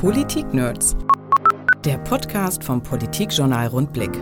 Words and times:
Politik-Nerds. 0.00 0.96
Der 1.84 1.98
Podcast 1.98 2.62
vom 2.62 2.80
Politikjournal 2.80 3.66
Rundblick. 3.66 4.12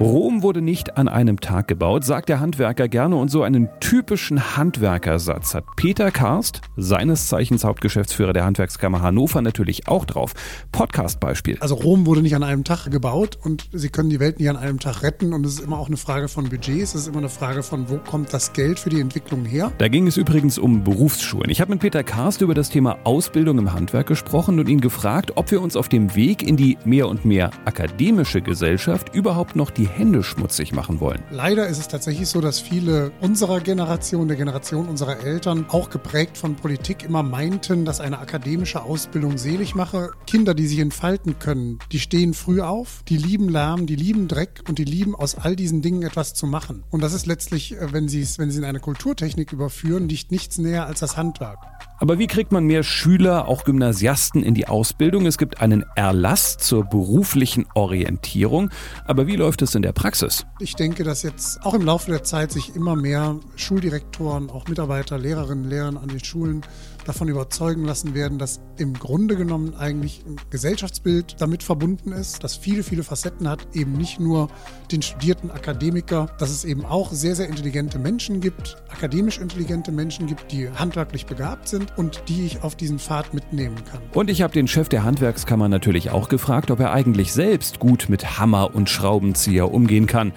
Rom 0.00 0.42
wurde 0.42 0.60
nicht 0.60 0.98
an 0.98 1.08
einem 1.08 1.40
Tag 1.40 1.68
gebaut, 1.68 2.04
sagt 2.04 2.28
der 2.28 2.38
Handwerker 2.38 2.86
gerne 2.86 3.16
und 3.16 3.30
so 3.30 3.42
einen 3.42 3.70
typischen 3.80 4.56
Handwerkersatz 4.56 5.54
hat 5.54 5.64
Peter 5.76 6.10
Karst, 6.10 6.60
seines 6.76 7.28
Zeichens 7.28 7.64
Hauptgeschäftsführer 7.64 8.34
der 8.34 8.44
Handwerkskammer 8.44 9.00
Hannover, 9.00 9.40
natürlich 9.40 9.88
auch 9.88 10.04
drauf. 10.04 10.34
Podcast-Beispiel. 10.70 11.56
Also 11.60 11.76
Rom 11.76 12.04
wurde 12.04 12.20
nicht 12.20 12.36
an 12.36 12.42
einem 12.42 12.62
Tag 12.62 12.90
gebaut 12.90 13.38
und 13.42 13.70
sie 13.72 13.88
können 13.88 14.10
die 14.10 14.20
Welt 14.20 14.38
nicht 14.38 14.50
an 14.50 14.58
einem 14.58 14.78
Tag 14.78 15.02
retten 15.02 15.32
und 15.32 15.46
es 15.46 15.54
ist 15.54 15.60
immer 15.60 15.78
auch 15.78 15.88
eine 15.88 15.96
Frage 15.96 16.28
von 16.28 16.50
Budgets, 16.50 16.94
es 16.94 17.02
ist 17.02 17.08
immer 17.08 17.18
eine 17.18 17.30
Frage 17.30 17.62
von, 17.62 17.88
wo 17.88 17.96
kommt 17.96 18.34
das 18.34 18.52
Geld 18.52 18.78
für 18.78 18.90
die 18.90 19.00
Entwicklung 19.00 19.46
her. 19.46 19.72
Da 19.78 19.88
ging 19.88 20.06
es 20.06 20.18
übrigens 20.18 20.58
um 20.58 20.84
Berufsschulen. 20.84 21.50
Ich 21.50 21.62
habe 21.62 21.70
mit 21.70 21.80
Peter 21.80 22.04
Karst 22.04 22.42
über 22.42 22.54
das 22.54 22.68
Thema 22.68 22.98
Ausbildung 23.04 23.58
im 23.58 23.72
Handwerk 23.72 24.06
gesprochen 24.06 24.60
und 24.60 24.68
ihn 24.68 24.82
gefragt, 24.82 25.32
ob 25.36 25.50
wir 25.50 25.62
uns 25.62 25.74
auf 25.74 25.88
dem 25.88 26.14
Weg 26.14 26.42
in 26.42 26.58
die 26.58 26.76
mehr 26.84 27.08
und 27.08 27.24
mehr 27.24 27.50
akademische 27.64 28.42
Gesellschaft 28.42 29.14
überhaupt 29.14 29.55
noch 29.56 29.70
die 29.70 29.88
Hände 29.88 30.22
schmutzig 30.22 30.72
machen 30.72 31.00
wollen. 31.00 31.22
Leider 31.30 31.66
ist 31.66 31.78
es 31.78 31.88
tatsächlich 31.88 32.28
so, 32.28 32.40
dass 32.40 32.60
viele 32.60 33.10
unserer 33.20 33.60
Generation, 33.60 34.28
der 34.28 34.36
Generation 34.36 34.86
unserer 34.88 35.20
Eltern, 35.20 35.66
auch 35.68 35.90
geprägt 35.90 36.38
von 36.38 36.54
Politik, 36.54 37.02
immer 37.02 37.22
meinten, 37.22 37.84
dass 37.84 38.00
eine 38.00 38.18
akademische 38.18 38.82
Ausbildung 38.82 39.38
selig 39.38 39.74
mache. 39.74 40.10
Kinder, 40.26 40.54
die 40.54 40.66
sich 40.66 40.78
entfalten 40.78 41.38
können, 41.38 41.78
die 41.90 41.98
stehen 41.98 42.34
früh 42.34 42.60
auf, 42.60 43.02
die 43.08 43.16
lieben 43.16 43.48
Lärm, 43.48 43.86
die 43.86 43.96
lieben 43.96 44.28
Dreck 44.28 44.62
und 44.68 44.78
die 44.78 44.84
lieben 44.84 45.14
aus 45.14 45.34
all 45.34 45.56
diesen 45.56 45.82
Dingen 45.82 46.02
etwas 46.02 46.34
zu 46.34 46.46
machen. 46.46 46.84
Und 46.90 47.02
das 47.02 47.12
ist 47.12 47.26
letztlich, 47.26 47.72
äh, 47.76 47.92
wenn 47.92 48.08
sie 48.08 48.20
es, 48.20 48.38
wenn 48.38 48.50
sie 48.50 48.58
in 48.58 48.64
eine 48.64 48.80
Kulturtechnik 48.80 49.52
überführen, 49.52 50.06
nicht 50.06 50.30
nichts 50.30 50.58
näher 50.58 50.86
als 50.86 51.00
das 51.00 51.16
Handwerk. 51.16 51.58
Aber 51.98 52.18
wie 52.18 52.26
kriegt 52.26 52.52
man 52.52 52.64
mehr 52.64 52.82
Schüler, 52.82 53.48
auch 53.48 53.64
Gymnasiasten 53.64 54.42
in 54.42 54.52
die 54.52 54.68
Ausbildung? 54.68 55.24
Es 55.24 55.38
gibt 55.38 55.60
einen 55.62 55.84
Erlass 55.94 56.58
zur 56.58 56.84
beruflichen 56.84 57.64
Orientierung. 57.74 58.70
Aber 59.06 59.26
wie 59.26 59.36
läuft 59.36 59.62
es 59.62 59.74
in 59.74 59.82
der 59.82 59.92
Praxis? 59.92 60.44
Ich 60.60 60.74
denke, 60.74 61.04
dass 61.04 61.22
jetzt 61.22 61.62
auch 61.64 61.72
im 61.72 61.82
Laufe 61.82 62.10
der 62.10 62.22
Zeit 62.22 62.52
sich 62.52 62.76
immer 62.76 62.96
mehr 62.96 63.36
Schuldirektoren, 63.56 64.50
auch 64.50 64.68
Mitarbeiter, 64.68 65.18
Lehrerinnen, 65.18 65.64
Lehrer 65.64 65.86
an 65.86 66.08
den 66.08 66.22
Schulen 66.22 66.62
davon 67.08 67.28
überzeugen 67.28 67.84
lassen 67.84 68.14
werden, 68.14 68.38
dass 68.38 68.60
im 68.78 68.94
Grunde 68.94 69.36
genommen 69.36 69.74
eigentlich 69.74 70.24
ein 70.26 70.36
Gesellschaftsbild 70.50 71.36
damit 71.38 71.62
verbunden 71.62 72.12
ist, 72.12 72.44
das 72.44 72.56
viele, 72.56 72.82
viele 72.82 73.02
Facetten 73.02 73.48
hat, 73.48 73.66
eben 73.74 73.92
nicht 73.92 74.20
nur 74.20 74.48
den 74.90 75.02
studierten 75.02 75.50
Akademiker, 75.50 76.28
dass 76.38 76.50
es 76.50 76.64
eben 76.64 76.84
auch 76.84 77.12
sehr, 77.12 77.34
sehr 77.34 77.48
intelligente 77.48 77.98
Menschen 77.98 78.40
gibt, 78.40 78.76
akademisch 78.88 79.38
intelligente 79.38 79.92
Menschen 79.92 80.26
gibt, 80.26 80.52
die 80.52 80.68
handwerklich 80.70 81.26
begabt 81.26 81.68
sind 81.68 81.96
und 81.96 82.22
die 82.28 82.46
ich 82.46 82.62
auf 82.62 82.76
diesen 82.76 82.98
Pfad 82.98 83.34
mitnehmen 83.34 83.76
kann. 83.90 84.00
Und 84.14 84.30
ich 84.30 84.42
habe 84.42 84.52
den 84.52 84.68
Chef 84.68 84.88
der 84.88 85.04
Handwerkskammer 85.04 85.68
natürlich 85.68 86.10
auch 86.10 86.28
gefragt, 86.28 86.70
ob 86.70 86.80
er 86.80 86.92
eigentlich 86.92 87.32
selbst 87.32 87.78
gut 87.78 88.06
mit 88.08 88.38
Hammer 88.38 88.74
und 88.74 88.90
Schraubenzieher 88.90 89.72
umgehen 89.72 90.06
kann. 90.06 90.32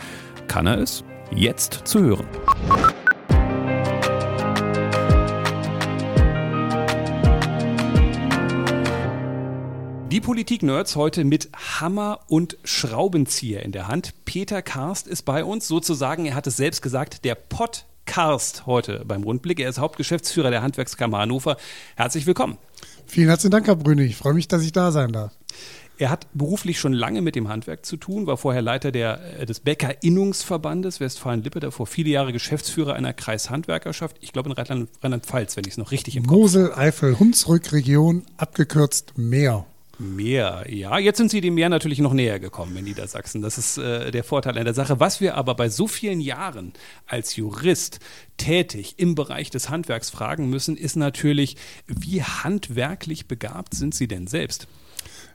Kann 0.47 0.67
er 0.67 0.79
es? 0.79 1.03
Jetzt 1.31 1.81
zu 1.85 1.99
hören. 1.99 2.25
Die 10.11 10.21
Politik-Nerds 10.21 10.95
heute 10.95 11.23
mit 11.23 11.49
Hammer 11.53 12.21
und 12.27 12.57
Schraubenzieher 12.63 13.61
in 13.61 13.71
der 13.71 13.87
Hand. 13.87 14.15
Peter 14.25 14.63
Karst 14.63 15.05
ist 15.07 15.21
bei 15.21 15.45
uns, 15.45 15.67
sozusagen, 15.67 16.25
er 16.25 16.33
hat 16.33 16.47
es 16.47 16.57
selbst 16.57 16.81
gesagt, 16.81 17.25
der 17.25 17.35
Podcast 17.35 18.65
heute 18.65 19.03
beim 19.05 19.21
Rundblick. 19.21 19.59
Er 19.59 19.69
ist 19.69 19.77
Hauptgeschäftsführer 19.77 20.49
der 20.49 20.63
Handwerkskammer 20.63 21.19
Hannover. 21.19 21.57
Herzlich 21.95 22.25
willkommen. 22.25 22.57
Vielen 23.05 23.27
herzlichen 23.27 23.51
Dank, 23.51 23.67
Herr 23.67 23.75
Brünig. 23.75 24.09
Ich 24.09 24.15
freue 24.15 24.33
mich, 24.33 24.47
dass 24.47 24.63
ich 24.63 24.71
da 24.71 24.91
sein 24.91 25.11
darf. 25.11 25.31
Er 25.99 26.09
hat 26.09 26.25
beruflich 26.33 26.79
schon 26.79 26.93
lange 26.93 27.21
mit 27.21 27.35
dem 27.35 27.47
Handwerk 27.47 27.85
zu 27.85 27.95
tun, 27.95 28.25
war 28.25 28.37
vorher 28.37 28.63
Leiter 28.63 28.91
der, 28.91 29.41
äh, 29.41 29.45
des 29.45 29.59
Bäckerinnungsverbandes 29.59 30.99
Westfalen-Lippe, 31.01 31.59
davor 31.59 31.85
viele 31.85 32.09
Jahre 32.09 32.33
Geschäftsführer 32.33 32.95
einer 32.95 33.13
Kreishandwerkerschaft, 33.13 34.17
ich 34.21 34.33
glaube 34.33 34.49
in 34.49 34.55
Rheinland-Pfalz, 34.55 35.55
wenn 35.55 35.65
ich 35.65 35.73
es 35.73 35.77
noch 35.77 35.91
richtig 35.91 36.15
im 36.15 36.23
Kopf 36.23 36.31
habe. 36.31 36.41
Mosel, 36.41 36.73
Eifel, 36.73 37.19
Hunsrück-Region, 37.19 38.23
abgekürzt 38.37 39.13
Meer. 39.17 39.67
Meer, 39.99 40.65
ja. 40.69 40.97
Jetzt 40.97 41.17
sind 41.17 41.29
Sie 41.29 41.41
dem 41.41 41.55
Meer 41.55 41.67
natürlich 41.67 41.99
noch 41.99 42.13
näher 42.13 42.39
gekommen 42.39 42.75
in 42.77 42.85
Niedersachsen. 42.85 43.41
Das 43.41 43.57
ist 43.57 43.77
äh, 43.77 44.11
der 44.11 44.23
Vorteil 44.23 44.57
an 44.57 44.63
der 44.63 44.73
Sache. 44.73 45.01
Was 45.01 45.19
wir 45.19 45.35
aber 45.35 45.55
bei 45.55 45.67
so 45.67 45.87
vielen 45.87 46.21
Jahren 46.21 46.71
als 47.05 47.35
Jurist 47.35 47.99
tätig 48.37 48.95
im 48.95 49.13
Bereich 49.13 49.49
des 49.49 49.69
Handwerks 49.69 50.09
fragen 50.09 50.49
müssen, 50.49 50.77
ist 50.77 50.95
natürlich, 50.95 51.57
wie 51.85 52.23
handwerklich 52.23 53.27
begabt 53.27 53.73
sind 53.73 53.93
Sie 53.93 54.07
denn 54.07 54.27
selbst? 54.27 54.67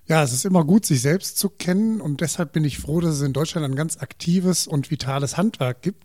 Ja, 0.06 0.22
es 0.22 0.32
ist 0.32 0.46
immer 0.46 0.64
gut, 0.64 0.86
sich 0.86 1.02
selbst 1.02 1.38
zu 1.38 1.50
kennen 1.50 2.00
und 2.00 2.22
deshalb 2.22 2.52
bin 2.52 2.64
ich 2.64 2.78
froh, 2.78 3.00
dass 3.00 3.16
es 3.16 3.22
in 3.22 3.34
Deutschland 3.34 3.66
ein 3.66 3.76
ganz 3.76 3.98
aktives 3.98 4.66
und 4.66 4.90
vitales 4.90 5.36
Handwerk 5.36 5.82
gibt. 5.82 6.04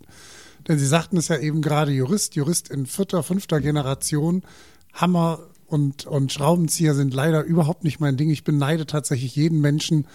Denn 0.67 0.77
Sie 0.77 0.85
sagten 0.85 1.15
es 1.15 1.29
ja 1.29 1.37
eben 1.37 1.61
gerade, 1.61 1.91
Jurist, 1.91 2.35
Jurist 2.35 2.69
in 2.69 2.85
vierter, 2.85 3.23
fünfter 3.23 3.61
Generation, 3.61 4.43
Hammer, 4.93 5.39
und, 5.69 6.05
und 6.05 6.31
Schraubenzieher 6.31 6.93
sind 6.93 7.13
leider 7.13 7.43
überhaupt 7.43 7.83
nicht 7.83 7.99
mein 7.99 8.17
Ding. 8.17 8.29
Ich 8.29 8.43
beneide 8.43 8.85
tatsächlich 8.85 9.35
jeden 9.35 9.61
Menschen, 9.61 10.07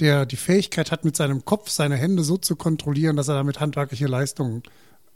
der 0.00 0.26
die 0.26 0.36
Fähigkeit 0.36 0.90
hat, 0.90 1.04
mit 1.04 1.16
seinem 1.16 1.44
Kopf 1.44 1.70
seine 1.70 1.96
Hände 1.96 2.22
so 2.22 2.36
zu 2.36 2.56
kontrollieren, 2.56 3.16
dass 3.16 3.28
er 3.28 3.34
damit 3.34 3.60
handwerkliche 3.60 4.06
Leistungen 4.06 4.62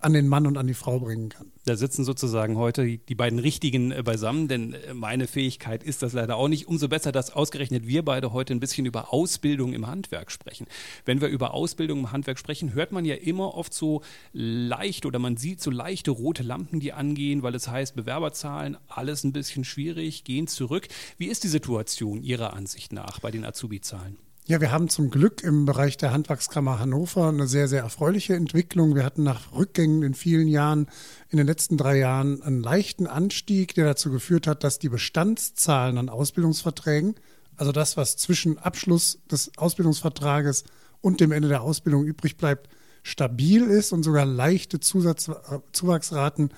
an 0.00 0.12
den 0.12 0.28
Mann 0.28 0.46
und 0.46 0.56
an 0.56 0.66
die 0.66 0.74
Frau 0.74 0.98
bringen 0.98 1.28
kann. 1.28 1.52
Da 1.66 1.76
sitzen 1.76 2.04
sozusagen 2.04 2.56
heute 2.56 2.98
die 2.98 3.14
beiden 3.14 3.38
Richtigen 3.38 3.92
äh, 3.92 4.02
beisammen, 4.02 4.48
denn 4.48 4.72
äh, 4.72 4.94
meine 4.94 5.26
Fähigkeit 5.26 5.84
ist 5.84 6.02
das 6.02 6.14
leider 6.14 6.36
auch 6.36 6.48
nicht. 6.48 6.66
Umso 6.66 6.88
besser, 6.88 7.12
dass 7.12 7.30
ausgerechnet 7.30 7.86
wir 7.86 8.04
beide 8.04 8.32
heute 8.32 8.54
ein 8.54 8.60
bisschen 8.60 8.86
über 8.86 9.12
Ausbildung 9.12 9.72
im 9.74 9.86
Handwerk 9.86 10.30
sprechen. 10.30 10.66
Wenn 11.04 11.20
wir 11.20 11.28
über 11.28 11.52
Ausbildung 11.52 12.00
im 12.00 12.12
Handwerk 12.12 12.38
sprechen, 12.38 12.72
hört 12.72 12.92
man 12.92 13.04
ja 13.04 13.14
immer 13.14 13.54
oft 13.54 13.74
so 13.74 14.02
leicht 14.32 15.04
oder 15.04 15.18
man 15.18 15.36
sieht 15.36 15.60
so 15.60 15.70
leichte 15.70 16.10
rote 16.10 16.42
Lampen, 16.42 16.80
die 16.80 16.92
angehen, 16.92 17.42
weil 17.42 17.54
es 17.54 17.68
heißt, 17.68 17.94
Bewerberzahlen, 17.94 18.78
alles 18.88 19.24
ein 19.24 19.32
bisschen 19.32 19.64
schwierig, 19.64 20.24
gehen 20.24 20.46
zurück. 20.46 20.88
Wie 21.18 21.26
ist 21.26 21.44
die 21.44 21.48
Situation 21.48 22.22
Ihrer 22.22 22.54
Ansicht 22.54 22.92
nach 22.92 23.20
bei 23.20 23.30
den 23.30 23.44
Azubi-Zahlen? 23.44 24.16
Ja, 24.46 24.60
wir 24.60 24.72
haben 24.72 24.88
zum 24.88 25.10
Glück 25.10 25.42
im 25.42 25.64
Bereich 25.64 25.96
der 25.96 26.12
Handwerkskammer 26.12 26.78
Hannover 26.80 27.28
eine 27.28 27.46
sehr, 27.46 27.68
sehr 27.68 27.82
erfreuliche 27.82 28.34
Entwicklung. 28.34 28.94
Wir 28.94 29.04
hatten 29.04 29.22
nach 29.22 29.52
Rückgängen 29.52 30.02
in 30.02 30.14
vielen 30.14 30.48
Jahren, 30.48 30.88
in 31.28 31.36
den 31.36 31.46
letzten 31.46 31.76
drei 31.76 31.98
Jahren, 31.98 32.42
einen 32.42 32.60
leichten 32.60 33.06
Anstieg, 33.06 33.74
der 33.74 33.84
dazu 33.84 34.10
geführt 34.10 34.46
hat, 34.46 34.64
dass 34.64 34.78
die 34.78 34.88
Bestandszahlen 34.88 35.98
an 35.98 36.08
Ausbildungsverträgen, 36.08 37.14
also 37.56 37.70
das, 37.70 37.96
was 37.96 38.16
zwischen 38.16 38.58
Abschluss 38.58 39.20
des 39.30 39.56
Ausbildungsvertrages 39.56 40.64
und 41.00 41.20
dem 41.20 41.32
Ende 41.32 41.48
der 41.48 41.62
Ausbildung 41.62 42.04
übrig 42.04 42.36
bleibt, 42.36 42.68
stabil 43.02 43.64
ist 43.64 43.92
und 43.92 44.02
sogar 44.02 44.26
leichte 44.26 44.80
Zusatz, 44.80 45.28
äh, 45.28 45.58
Zuwachsraten 45.72 46.50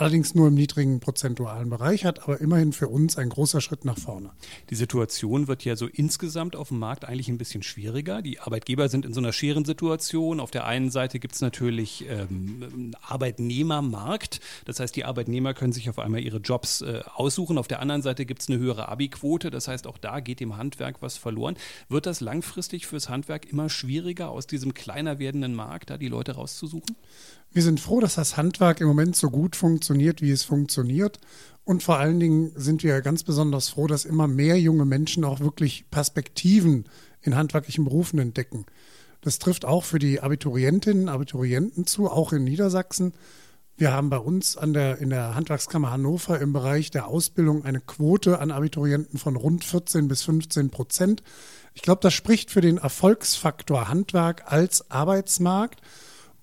allerdings 0.00 0.34
nur 0.34 0.48
im 0.48 0.54
niedrigen 0.54 1.00
prozentualen 1.00 1.68
Bereich 1.68 2.04
hat, 2.04 2.22
aber 2.22 2.40
immerhin 2.40 2.72
für 2.72 2.88
uns 2.88 3.16
ein 3.16 3.28
großer 3.28 3.60
Schritt 3.60 3.84
nach 3.84 3.98
vorne. 3.98 4.30
Die 4.70 4.74
Situation 4.74 5.46
wird 5.48 5.64
ja 5.64 5.76
so 5.76 5.86
insgesamt 5.86 6.56
auf 6.56 6.68
dem 6.68 6.78
Markt 6.78 7.04
eigentlich 7.04 7.28
ein 7.28 7.38
bisschen 7.38 7.62
schwieriger. 7.62 8.22
Die 8.22 8.40
Arbeitgeber 8.40 8.88
sind 8.88 9.04
in 9.04 9.12
so 9.12 9.20
einer 9.20 9.32
schweren 9.32 9.64
Situation. 9.64 10.40
Auf 10.40 10.50
der 10.50 10.66
einen 10.66 10.90
Seite 10.90 11.18
gibt 11.18 11.34
es 11.34 11.40
natürlich 11.40 12.06
ähm, 12.08 12.62
einen 12.62 12.96
Arbeitnehmermarkt. 13.02 14.40
Das 14.64 14.80
heißt, 14.80 14.96
die 14.96 15.04
Arbeitnehmer 15.04 15.54
können 15.54 15.72
sich 15.72 15.90
auf 15.90 15.98
einmal 15.98 16.20
ihre 16.20 16.38
Jobs 16.38 16.80
äh, 16.80 17.02
aussuchen. 17.14 17.58
Auf 17.58 17.68
der 17.68 17.80
anderen 17.80 18.02
Seite 18.02 18.24
gibt 18.24 18.42
es 18.42 18.48
eine 18.48 18.58
höhere 18.58 18.88
Abi-Quote. 18.88 19.50
Das 19.50 19.68
heißt, 19.68 19.86
auch 19.86 19.98
da 19.98 20.20
geht 20.20 20.40
dem 20.40 20.56
Handwerk 20.56 21.02
was 21.02 21.16
verloren. 21.16 21.56
Wird 21.88 22.06
das 22.06 22.20
langfristig 22.20 22.86
fürs 22.86 23.08
Handwerk 23.08 23.50
immer 23.50 23.68
schwieriger, 23.68 24.30
aus 24.30 24.46
diesem 24.46 24.72
kleiner 24.72 25.18
werdenden 25.18 25.54
Markt 25.54 25.90
da 25.90 25.98
die 25.98 26.08
Leute 26.08 26.32
rauszusuchen? 26.32 26.96
Wir 27.52 27.62
sind 27.62 27.80
froh, 27.80 27.98
dass 27.98 28.14
das 28.14 28.36
Handwerk 28.36 28.80
im 28.80 28.86
Moment 28.86 29.16
so 29.16 29.28
gut 29.28 29.56
funktioniert, 29.56 30.22
wie 30.22 30.30
es 30.30 30.44
funktioniert. 30.44 31.18
Und 31.64 31.82
vor 31.82 31.98
allen 31.98 32.20
Dingen 32.20 32.52
sind 32.54 32.84
wir 32.84 33.00
ganz 33.00 33.24
besonders 33.24 33.70
froh, 33.70 33.88
dass 33.88 34.04
immer 34.04 34.28
mehr 34.28 34.60
junge 34.60 34.84
Menschen 34.84 35.24
auch 35.24 35.40
wirklich 35.40 35.90
Perspektiven 35.90 36.84
in 37.22 37.36
handwerklichen 37.36 37.84
Berufen 37.84 38.20
entdecken. 38.20 38.66
Das 39.20 39.38
trifft 39.38 39.64
auch 39.64 39.84
für 39.84 39.98
die 39.98 40.20
Abiturientinnen, 40.20 41.08
Abiturienten 41.08 41.86
zu, 41.86 42.08
auch 42.08 42.32
in 42.32 42.44
Niedersachsen. 42.44 43.12
Wir 43.76 43.92
haben 43.92 44.10
bei 44.10 44.18
uns 44.18 44.56
an 44.56 44.72
der, 44.72 44.98
in 44.98 45.10
der 45.10 45.34
Handwerkskammer 45.34 45.90
Hannover 45.90 46.40
im 46.40 46.52
Bereich 46.52 46.90
der 46.90 47.08
Ausbildung 47.08 47.64
eine 47.64 47.80
Quote 47.80 48.38
an 48.38 48.50
Abiturienten 48.50 49.18
von 49.18 49.36
rund 49.36 49.64
14 49.64 50.06
bis 50.06 50.22
15 50.22 50.70
Prozent. 50.70 51.22
Ich 51.74 51.82
glaube, 51.82 52.00
das 52.02 52.14
spricht 52.14 52.50
für 52.50 52.60
den 52.60 52.78
Erfolgsfaktor 52.78 53.88
Handwerk 53.88 54.52
als 54.52 54.90
Arbeitsmarkt. 54.90 55.80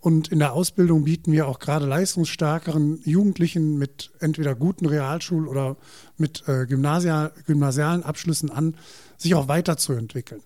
Und 0.08 0.30
in 0.30 0.40
der 0.40 0.54
Ausbildung 0.54 1.04
bieten 1.04 1.34
wir 1.34 1.50
auch 1.50 1.60
gerade 1.60 1.86
leistungsstärkeren 1.86 3.02
Jugendlichen 3.04 3.78
mit 3.78 4.12
entweder 4.22 4.56
guten 4.56 4.86
Realschul- 4.86 5.50
oder 5.50 5.76
mit 6.18 6.48
äh, 6.48 6.66
Gymnasia 6.66 7.34
gymnasialen 7.46 8.04
Abschlüssen 8.04 8.50
an, 8.50 8.78
sich 9.18 9.36
auch 9.36 9.50
weiterzuentwickeln. 9.50 10.40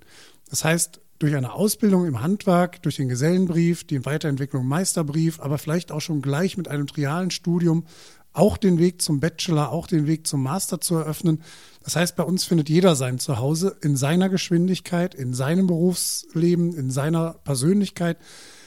Das 0.49 0.65
heißt, 0.65 0.99
durch 1.19 1.35
eine 1.35 1.53
Ausbildung 1.53 2.07
im 2.07 2.23
Handwerk, 2.23 2.81
durch 2.81 2.95
den 2.95 3.07
Gesellenbrief, 3.07 3.83
die 3.83 4.03
Weiterentwicklung 4.03 4.65
Meisterbrief, 4.65 5.39
aber 5.39 5.59
vielleicht 5.59 5.91
auch 5.91 6.01
schon 6.01 6.23
gleich 6.23 6.57
mit 6.57 6.67
einem 6.67 6.87
trialen 6.87 7.29
Studium 7.29 7.85
auch 8.33 8.57
den 8.57 8.79
Weg 8.79 8.99
zum 8.99 9.19
Bachelor, 9.19 9.71
auch 9.71 9.85
den 9.85 10.07
Weg 10.07 10.25
zum 10.25 10.41
Master 10.41 10.81
zu 10.81 10.95
eröffnen. 10.95 11.43
Das 11.83 11.95
heißt, 11.95 12.15
bei 12.15 12.23
uns 12.23 12.45
findet 12.45 12.67
jeder 12.67 12.95
sein 12.95 13.19
Zuhause 13.19 13.77
in 13.81 13.95
seiner 13.95 14.29
Geschwindigkeit, 14.29 15.13
in 15.13 15.35
seinem 15.35 15.67
Berufsleben, 15.67 16.73
in 16.73 16.89
seiner 16.89 17.35
Persönlichkeit 17.43 18.17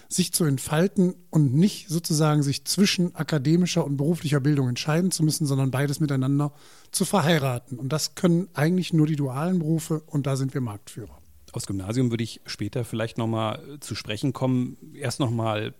sich 0.08 0.32
zu 0.32 0.44
entfalten 0.44 1.14
und 1.30 1.54
nicht 1.54 1.88
sozusagen 1.88 2.42
sich 2.42 2.64
zwischen 2.64 3.14
akademischer 3.14 3.84
und 3.84 3.96
beruflicher 3.96 4.40
Bildung 4.40 4.68
entscheiden 4.68 5.10
zu 5.10 5.22
müssen, 5.22 5.46
sondern 5.46 5.70
beides 5.70 6.00
miteinander 6.00 6.52
zu 6.90 7.04
verheiraten. 7.04 7.78
Und 7.78 7.92
das 7.92 8.14
können 8.14 8.48
eigentlich 8.54 8.92
nur 8.92 9.06
die 9.06 9.16
dualen 9.16 9.58
Berufe 9.58 10.02
und 10.06 10.26
da 10.26 10.36
sind 10.36 10.54
wir 10.54 10.60
Marktführer. 10.60 11.18
Aus 11.52 11.66
Gymnasium 11.66 12.10
würde 12.10 12.24
ich 12.24 12.40
später 12.46 12.84
vielleicht 12.84 13.16
nochmal 13.16 13.78
zu 13.80 13.94
sprechen 13.94 14.32
kommen. 14.32 14.76
Erst 14.94 15.20
nochmal, 15.20 15.74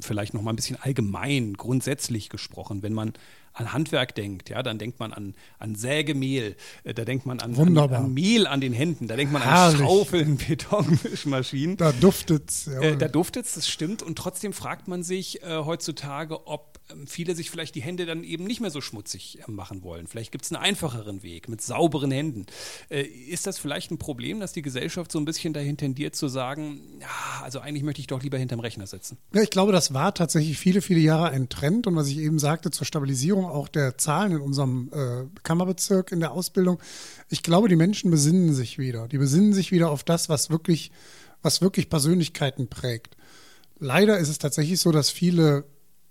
vielleicht 0.00 0.34
nochmal 0.34 0.52
ein 0.52 0.56
bisschen 0.56 0.80
allgemein, 0.80 1.54
grundsätzlich 1.54 2.28
gesprochen, 2.28 2.82
wenn 2.82 2.94
man 2.94 3.12
an 3.54 3.72
Handwerk 3.72 4.14
denkt, 4.14 4.50
ja, 4.50 4.62
dann 4.62 4.78
denkt 4.78 5.00
man 5.00 5.12
an, 5.12 5.34
an 5.58 5.74
Sägemehl, 5.74 6.56
äh, 6.82 6.92
da 6.92 7.04
denkt 7.04 7.24
man 7.24 7.40
an, 7.40 7.54
an, 7.56 7.78
an, 7.78 8.12
Mehl 8.12 8.46
an 8.46 8.60
den 8.60 8.72
Händen, 8.72 9.08
da 9.08 9.16
denkt 9.16 9.32
man 9.32 9.42
Herrlich. 9.42 9.80
an 9.80 9.86
Schaufeln, 9.86 10.36
Betonmischmaschinen. 10.48 11.76
Da 11.76 11.92
duftet's. 11.92 12.66
Ja. 12.66 12.80
Äh, 12.80 12.96
da 12.96 13.08
duftet's, 13.08 13.54
das 13.54 13.68
stimmt. 13.68 14.02
Und 14.02 14.18
trotzdem 14.18 14.52
fragt 14.52 14.88
man 14.88 15.02
sich 15.02 15.42
äh, 15.42 15.58
heutzutage, 15.64 16.46
ob 16.46 16.80
ähm, 16.90 17.06
viele 17.06 17.34
sich 17.34 17.50
vielleicht 17.50 17.74
die 17.74 17.82
Hände 17.82 18.06
dann 18.06 18.24
eben 18.24 18.44
nicht 18.44 18.60
mehr 18.60 18.70
so 18.70 18.80
schmutzig 18.80 19.38
äh, 19.46 19.50
machen 19.50 19.82
wollen. 19.82 20.06
Vielleicht 20.06 20.32
gibt 20.32 20.44
es 20.44 20.52
einen 20.52 20.62
einfacheren 20.62 21.22
Weg 21.22 21.48
mit 21.48 21.62
sauberen 21.62 22.10
Händen. 22.10 22.46
Äh, 22.90 23.02
ist 23.02 23.46
das 23.46 23.58
vielleicht 23.58 23.90
ein 23.90 23.98
Problem, 23.98 24.40
dass 24.40 24.52
die 24.52 24.62
Gesellschaft 24.62 25.10
so 25.12 25.18
ein 25.18 25.24
bisschen 25.24 25.54
dahin 25.54 25.76
tendiert 25.76 26.14
zu 26.14 26.28
sagen, 26.28 26.80
ja, 27.00 27.42
also 27.42 27.60
eigentlich 27.60 27.84
möchte 27.84 28.00
ich 28.00 28.06
doch 28.06 28.22
lieber 28.22 28.36
hinterm 28.38 28.60
Rechner 28.60 28.86
sitzen? 28.86 29.16
Ja, 29.32 29.42
ich 29.42 29.50
glaube, 29.50 29.72
das 29.72 29.94
war 29.94 30.12
tatsächlich 30.14 30.58
viele, 30.58 30.82
viele 30.82 31.00
Jahre 31.00 31.30
ein 31.30 31.48
Trend. 31.48 31.86
Und 31.86 31.96
was 31.96 32.08
ich 32.08 32.18
eben 32.18 32.38
sagte 32.38 32.70
zur 32.70 32.86
Stabilisierung 32.86 33.43
auch 33.50 33.68
der 33.68 33.98
Zahlen 33.98 34.32
in 34.32 34.40
unserem 34.40 34.90
äh, 34.92 35.24
Kammerbezirk 35.42 36.12
in 36.12 36.20
der 36.20 36.32
Ausbildung, 36.32 36.78
ich 37.28 37.42
glaube, 37.42 37.68
die 37.68 37.76
Menschen 37.76 38.10
besinnen 38.10 38.54
sich 38.54 38.78
wieder. 38.78 39.08
Die 39.08 39.18
besinnen 39.18 39.52
sich 39.52 39.72
wieder 39.72 39.90
auf 39.90 40.04
das, 40.04 40.28
was 40.28 40.50
wirklich, 40.50 40.90
was 41.42 41.60
wirklich 41.60 41.90
Persönlichkeiten 41.90 42.68
prägt. 42.68 43.16
Leider 43.78 44.18
ist 44.18 44.28
es 44.28 44.38
tatsächlich 44.38 44.80
so, 44.80 44.92
dass 44.92 45.10
viele 45.10 45.64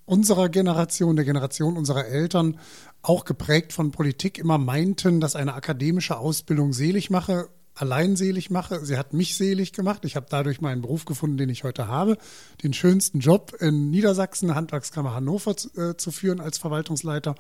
unserer 0.06 0.50
Generation, 0.50 1.16
der 1.16 1.26
Generation 1.26 1.78
unserer 1.78 2.06
Eltern, 2.06 2.60
auch 3.02 3.26
geprägt 3.26 3.74
von 3.74 3.92
Politik, 3.92 4.38
immer 4.38 4.58
meinten, 4.58 5.22
dass 5.22 5.36
eine 5.36 5.54
akademische 5.54 6.18
Ausbildung 6.18 6.74
selig 6.74 7.10
mache, 7.10 7.50
allein 7.76 8.16
selig 8.16 8.50
mache. 8.50 8.86
Sie 8.86 8.98
hat 8.98 9.14
mich 9.14 9.36
selig 9.36 9.74
gemacht. 9.74 10.06
Ich 10.06 10.16
habe 10.16 10.28
dadurch 10.30 10.62
meinen 10.62 10.82
Beruf 10.82 11.06
gefunden, 11.06 11.38
den 11.38 11.50
ich 11.50 11.64
heute 11.64 11.88
habe, 11.88 12.18
den 12.64 12.74
schönsten 12.74 13.20
Job 13.20 13.54
in 13.60 13.90
Niedersachsen, 13.90 14.56
Handwerkskammer 14.56 15.14
Hannover 15.14 15.56
äh, 15.76 15.96
zu 15.96 16.12
führen 16.12 16.40
als 16.40 16.58
Verwaltungsleiter. 16.58 17.36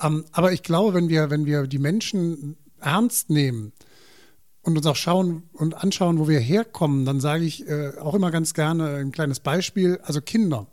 Ähm, 0.00 0.24
aber 0.32 0.52
ich 0.52 0.62
glaube, 0.62 0.94
wenn 0.94 1.08
wir, 1.08 1.30
wenn 1.30 1.46
wir 1.46 1.66
die 1.66 1.78
Menschen 1.78 2.56
ernst 2.80 3.30
nehmen, 3.30 3.72
und 4.68 4.76
uns 4.76 4.86
auch 4.86 4.96
schauen 4.96 5.44
und 5.54 5.74
anschauen, 5.74 6.18
wo 6.18 6.28
wir 6.28 6.40
herkommen, 6.40 7.06
dann 7.06 7.20
sage 7.20 7.44
ich 7.44 7.66
äh, 7.66 7.92
auch 7.98 8.14
immer 8.14 8.30
ganz 8.30 8.52
gerne 8.52 8.96
ein 8.96 9.12
kleines 9.12 9.40
Beispiel. 9.40 9.98
Also 10.02 10.20
Kinder. 10.20 10.66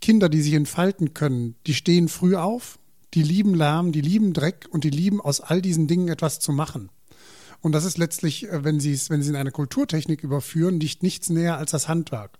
Kinder, 0.00 0.28
die 0.28 0.42
sich 0.42 0.54
entfalten 0.54 1.12
können, 1.12 1.56
die 1.66 1.74
stehen 1.74 2.08
früh 2.08 2.36
auf, 2.36 2.78
die 3.14 3.22
lieben 3.22 3.54
Lärm, 3.54 3.90
die 3.90 4.00
lieben 4.00 4.32
Dreck 4.32 4.68
und 4.70 4.84
die 4.84 4.90
lieben 4.90 5.20
aus 5.20 5.40
all 5.40 5.60
diesen 5.60 5.88
Dingen 5.88 6.08
etwas 6.08 6.38
zu 6.38 6.52
machen. 6.52 6.90
Und 7.64 7.72
das 7.72 7.86
ist 7.86 7.96
letztlich, 7.96 8.46
äh, 8.46 8.62
wenn 8.62 8.78
Sie 8.78 8.92
es, 8.92 9.08
wenn 9.08 9.22
Sie 9.22 9.30
in 9.30 9.36
eine 9.36 9.50
Kulturtechnik 9.50 10.22
überführen, 10.22 10.76
nicht 10.76 11.02
nichts 11.02 11.30
näher 11.30 11.56
als 11.56 11.70
das 11.70 11.88
Handwerk. 11.88 12.38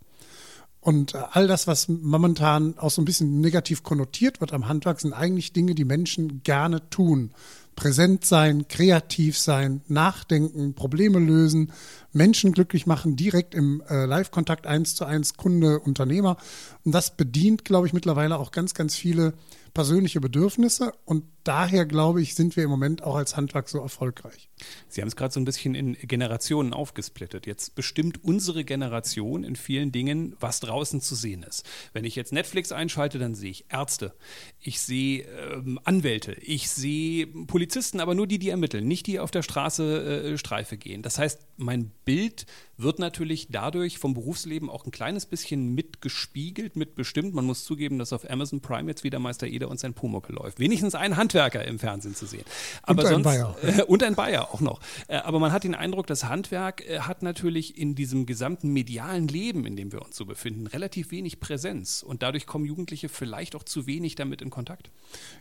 Und 0.81 1.15
äh, 1.15 1.23
all 1.31 1.47
das, 1.47 1.65
was 1.65 1.87
momentan 1.87 2.77
auch 2.77 2.91
so 2.91 3.01
ein 3.01 3.05
bisschen 3.05 3.41
negativ 3.41 3.81
konnotiert 3.81 4.39
wird 4.39 4.53
am 4.53 4.67
Handwerk, 4.67 5.01
sind 5.01 5.13
eigentlich 5.13 5.51
Dinge, 5.51 5.73
die 5.73 5.83
Menschen 5.83 6.43
gerne 6.43 6.91
tun. 6.91 7.31
Präsent 7.75 8.23
sein, 8.23 8.67
kreativ 8.67 9.35
sein, 9.39 9.81
nachdenken, 9.87 10.75
Probleme 10.75 11.17
lösen, 11.17 11.71
Menschen 12.13 12.51
glücklich 12.51 12.85
machen, 12.85 13.15
direkt 13.15 13.55
im 13.55 13.81
äh, 13.89 14.05
Live-Kontakt 14.05 14.67
eins 14.67 14.93
zu 14.93 15.05
eins 15.05 15.33
Kunde, 15.33 15.79
Unternehmer. 15.79 16.37
Und 16.83 16.91
das 16.91 17.17
bedient, 17.17 17.65
glaube 17.65 17.87
ich, 17.87 17.93
mittlerweile 17.93 18.37
auch 18.37 18.51
ganz, 18.51 18.75
ganz 18.75 18.93
viele 18.95 19.33
persönliche 19.73 20.21
Bedürfnisse. 20.21 20.93
Und 21.03 21.25
daher, 21.43 21.87
glaube 21.87 22.21
ich, 22.21 22.35
sind 22.35 22.55
wir 22.55 22.63
im 22.63 22.69
Moment 22.69 23.01
auch 23.01 23.15
als 23.15 23.35
Handwerk 23.35 23.69
so 23.69 23.79
erfolgreich. 23.79 24.49
Sie 24.87 25.01
haben 25.01 25.07
es 25.07 25.15
gerade 25.15 25.33
so 25.33 25.39
ein 25.39 25.45
bisschen 25.45 25.75
in 25.75 25.93
Generationen 25.93 26.73
aufgesplittet. 26.73 27.45
Jetzt 27.45 27.75
bestimmt 27.75 28.23
unsere 28.23 28.63
Generation 28.63 29.43
in 29.43 29.55
vielen 29.55 29.91
Dingen, 29.91 30.35
was 30.39 30.59
draußen 30.61 31.01
zu 31.01 31.15
sehen 31.15 31.43
ist. 31.43 31.65
Wenn 31.93 32.05
ich 32.05 32.15
jetzt 32.15 32.31
Netflix 32.31 32.71
einschalte, 32.71 33.19
dann 33.19 33.35
sehe 33.35 33.51
ich 33.51 33.65
Ärzte, 33.69 34.13
ich 34.59 34.79
sehe 34.79 35.23
ähm, 35.23 35.79
Anwälte, 35.83 36.33
ich 36.41 36.69
sehe 36.69 37.27
Polizisten, 37.27 37.99
aber 37.99 38.15
nur 38.15 38.27
die, 38.27 38.39
die 38.39 38.49
ermitteln, 38.49 38.87
nicht 38.87 39.07
die 39.07 39.19
auf 39.19 39.31
der 39.31 39.43
Straße 39.43 40.33
äh, 40.33 40.37
Streife 40.37 40.77
gehen. 40.77 41.01
Das 41.01 41.19
heißt, 41.19 41.39
mein 41.57 41.91
Bild 42.05 42.45
wird 42.77 42.99
natürlich 42.99 43.47
dadurch 43.49 43.99
vom 43.99 44.13
Berufsleben 44.13 44.69
auch 44.69 44.85
ein 44.85 44.91
kleines 44.91 45.25
bisschen 45.25 45.73
mitgespiegelt, 45.75 46.75
mitbestimmt. 46.75 47.33
Man 47.33 47.45
muss 47.45 47.63
zugeben, 47.63 47.99
dass 47.99 48.11
auf 48.11 48.29
Amazon 48.29 48.61
Prime 48.61 48.89
jetzt 48.89 49.03
wieder 49.03 49.19
Meister 49.19 49.47
Eder 49.47 49.69
und 49.69 49.79
sein 49.79 49.93
Pumuckl 49.93 50.33
läuft. 50.33 50.59
Wenigstens 50.59 50.95
ein 50.95 51.15
Handwerker 51.15 51.65
im 51.65 51.79
Fernsehen 51.79 52.15
zu 52.15 52.25
sehen. 52.25 52.43
Aber 52.83 53.03
und 53.03 53.07
ein 53.07 53.13
sonst, 53.13 53.23
Bayer. 53.23 53.55
Äh, 53.61 53.83
und 53.83 54.03
ein 54.03 54.15
Bayer 54.15 54.44
auch 54.53 54.61
noch. 54.61 54.79
Äh, 55.07 55.17
aber 55.17 55.39
man 55.39 55.51
hat 55.51 55.63
den 55.63 55.75
Eindruck, 55.75 56.07
das 56.07 56.25
Handwerk 56.25 56.87
äh, 56.87 56.99
hat 56.99 57.23
natürlich 57.23 57.77
in 57.77 57.95
diesem 57.95 58.25
gesamten 58.25 58.69
medialen 58.71 59.27
Leben, 59.27 59.65
in 59.65 59.75
dem 59.75 59.91
wir 59.91 60.01
uns 60.01 60.15
so 60.15 60.25
befinden, 60.25 60.67
relativ 60.67 61.11
wenig 61.11 61.39
Präsenz. 61.39 62.03
Und 62.03 62.23
dadurch 62.23 62.45
kommen 62.45 62.65
Jugendliche 62.65 63.09
vielleicht 63.09 63.55
auch 63.55 63.63
zu 63.63 63.87
wenig 63.87 64.15
damit 64.15 64.41
in 64.41 64.49
Kontakt. 64.49 64.91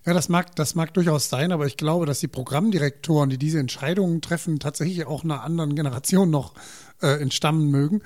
Ja, 0.05 0.15
das 0.15 0.29
mag, 0.29 0.55
das 0.57 0.75
mag 0.75 0.95
durchaus 0.95 1.29
sein, 1.29 1.53
aber 1.53 1.67
ich 1.67 1.77
glaube, 1.77 2.07
dass 2.07 2.21
die 2.21 2.29
Programmdirektoren, 2.29 3.31
die 3.31 3.39
diese 3.39 3.59
Entscheidungen 3.59 4.21
treffen, 4.21 4.61
tatsächlich 4.61 5.07
auch 5.07 5.25
einer 5.25 5.43
anderen 5.43 5.75
Generation 5.75 6.31
noch 6.31 6.55
äh, 7.03 7.21
entstammen 7.21 7.71
mögen. 7.71 8.03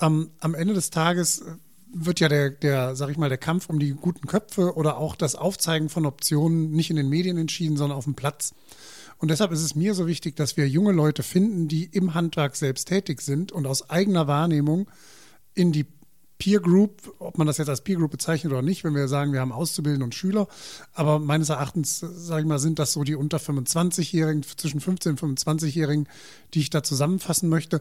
Ähm, 0.00 0.30
am 0.40 0.54
Ende 0.54 0.74
des 0.74 0.90
Tages 0.90 1.40
äh, 1.40 1.56
wird 1.94 2.20
ja 2.20 2.28
der, 2.28 2.50
der, 2.50 2.96
sag 2.96 3.10
ich 3.10 3.16
mal, 3.16 3.28
der 3.28 3.38
Kampf 3.38 3.68
um 3.68 3.78
die 3.78 3.92
guten 3.92 4.26
Köpfe 4.26 4.74
oder 4.76 4.98
auch 4.98 5.14
das 5.14 5.36
Aufzeigen 5.36 5.88
von 5.88 6.06
Optionen 6.06 6.72
nicht 6.72 6.90
in 6.90 6.96
den 6.96 7.08
Medien 7.08 7.38
entschieden, 7.38 7.76
sondern 7.76 7.96
auf 7.96 8.04
dem 8.04 8.14
Platz. 8.14 8.52
Und 9.18 9.30
deshalb 9.30 9.52
ist 9.52 9.62
es 9.62 9.74
mir 9.74 9.94
so 9.94 10.06
wichtig, 10.06 10.36
dass 10.36 10.56
wir 10.56 10.68
junge 10.68 10.92
Leute 10.92 11.22
finden, 11.22 11.68
die 11.68 11.84
im 11.84 12.14
Handwerk 12.14 12.56
selbst 12.56 12.88
tätig 12.88 13.20
sind 13.20 13.52
und 13.52 13.66
aus 13.66 13.88
eigener 13.90 14.26
Wahrnehmung 14.26 14.90
in 15.54 15.72
die 15.72 15.86
Peer 16.38 16.60
Group, 16.60 17.14
ob 17.20 17.38
man 17.38 17.46
das 17.46 17.58
jetzt 17.58 17.68
als 17.68 17.82
Peer 17.82 17.96
Group 17.96 18.10
bezeichnet 18.10 18.52
oder 18.52 18.60
nicht, 18.60 18.84
wenn 18.84 18.94
wir 18.94 19.08
sagen, 19.08 19.32
wir 19.32 19.40
haben 19.40 19.52
Auszubildende 19.52 20.04
und 20.04 20.14
Schüler. 20.14 20.48
Aber 20.92 21.18
meines 21.18 21.48
Erachtens, 21.48 22.00
sage 22.00 22.42
ich 22.42 22.46
mal, 22.46 22.58
sind 22.58 22.78
das 22.78 22.92
so 22.92 23.04
die 23.04 23.14
unter 23.14 23.38
25-Jährigen, 23.38 24.42
zwischen 24.42 24.80
15 24.80 25.12
und 25.12 25.38
25-Jährigen, 25.38 26.08
die 26.52 26.60
ich 26.60 26.70
da 26.70 26.82
zusammenfassen 26.82 27.48
möchte. 27.48 27.80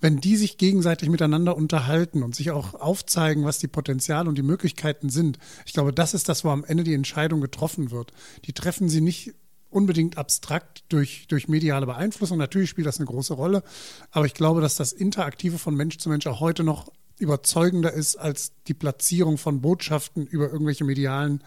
Wenn 0.00 0.20
die 0.20 0.36
sich 0.36 0.58
gegenseitig 0.58 1.08
miteinander 1.08 1.56
unterhalten 1.56 2.24
und 2.24 2.34
sich 2.34 2.50
auch 2.50 2.74
aufzeigen, 2.74 3.44
was 3.44 3.60
die 3.60 3.68
Potenziale 3.68 4.28
und 4.28 4.36
die 4.36 4.42
Möglichkeiten 4.42 5.08
sind, 5.08 5.38
ich 5.64 5.72
glaube, 5.72 5.92
das 5.92 6.12
ist 6.12 6.28
das, 6.28 6.44
wo 6.44 6.50
am 6.50 6.64
Ende 6.64 6.82
die 6.82 6.94
Entscheidung 6.94 7.40
getroffen 7.40 7.92
wird. 7.92 8.12
Die 8.46 8.52
treffen 8.52 8.88
sie 8.88 9.00
nicht 9.00 9.32
unbedingt 9.72 10.18
abstrakt 10.18 10.84
durch, 10.88 11.26
durch 11.28 11.48
mediale 11.48 11.86
Beeinflussung. 11.86 12.38
Natürlich 12.38 12.70
spielt 12.70 12.86
das 12.86 12.98
eine 12.98 13.06
große 13.06 13.34
Rolle, 13.34 13.62
aber 14.10 14.26
ich 14.26 14.34
glaube, 14.34 14.60
dass 14.60 14.76
das 14.76 14.92
Interaktive 14.92 15.58
von 15.58 15.74
Mensch 15.74 15.98
zu 15.98 16.08
Mensch 16.08 16.26
auch 16.26 16.40
heute 16.40 16.64
noch 16.64 16.92
überzeugender 17.18 17.92
ist 17.92 18.16
als 18.16 18.52
die 18.66 18.74
Platzierung 18.74 19.38
von 19.38 19.60
Botschaften 19.60 20.26
über 20.26 20.50
irgendwelche 20.50 20.84
medialen, 20.84 21.42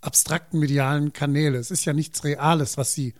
abstrakten 0.00 0.58
medialen 0.58 1.12
Kanäle. 1.12 1.58
Es 1.58 1.70
ist 1.70 1.84
ja 1.84 1.92
nichts 1.92 2.24
Reales, 2.24 2.76
was 2.76 2.92
sie 2.92 3.14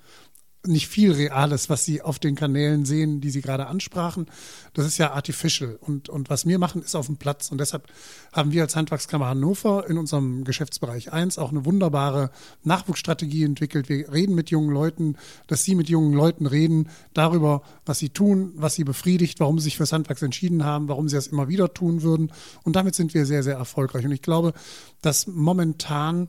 nicht 0.64 0.88
viel 0.88 1.12
Reales, 1.12 1.69
was 1.69 1.85
Sie 1.85 2.02
auf 2.02 2.19
den 2.19 2.35
Kanälen 2.37 2.85
sehen, 2.85 3.21
die 3.21 3.31
Sie 3.31 3.40
gerade 3.40 3.66
ansprachen. 3.66 4.26
Das 4.75 4.87
ist 4.87 4.99
ja 4.99 5.12
artificial. 5.12 5.76
Und, 5.81 6.09
und 6.09 6.31
was 6.31 6.47
wir 6.47 6.59
machen, 6.59 6.83
ist 6.83 6.95
auf 6.95 7.07
dem 7.07 7.16
Platz. 7.16 7.50
Und 7.50 7.59
deshalb 7.59 7.88
haben 8.33 8.52
wir 8.52 8.62
als 8.62 8.76
Handwerkskammer 8.76 9.26
Hannover 9.26 9.88
in 9.88 9.99
unserem 9.99 10.45
Geschäftsbereich 10.45 11.12
1 11.12 11.38
auch 11.38 11.50
eine 11.50 11.64
wunderbare 11.64 12.31
Nachwuchsstrategie 12.62 13.45
entwickelt. 13.45 13.88
Wir 13.88 14.12
reden 14.12 14.35
mit 14.35 14.50
jungen 14.50 14.71
Leuten, 14.71 15.16
dass 15.49 15.64
Sie 15.64 15.75
mit 15.75 15.88
jungen 15.88 16.12
Leuten 16.12 16.47
reden 16.47 16.88
darüber, 17.12 17.62
was 17.85 17.99
sie 17.99 18.11
tun, 18.11 18.52
was 18.54 18.75
sie 18.75 18.85
befriedigt, 18.85 19.40
warum 19.40 19.59
sie 19.59 19.64
sich 19.64 19.76
fürs 19.76 19.92
Handwerks 19.92 20.23
entschieden 20.23 20.64
haben, 20.64 20.88
warum 20.88 21.09
sie 21.09 21.16
das 21.16 21.28
immer 21.28 21.49
wieder 21.49 21.73
tun 21.75 22.02
würden. 22.02 22.33
Und 22.62 22.76
damit 22.76 22.95
sind 22.95 23.14
wir 23.14 23.26
sehr, 23.26 23.42
sehr 23.42 23.57
erfolgreich. 23.57 24.04
Und 24.04 24.12
ich 24.12 24.23
glaube, 24.23 24.52
dass 25.00 25.26
momentan 25.26 26.28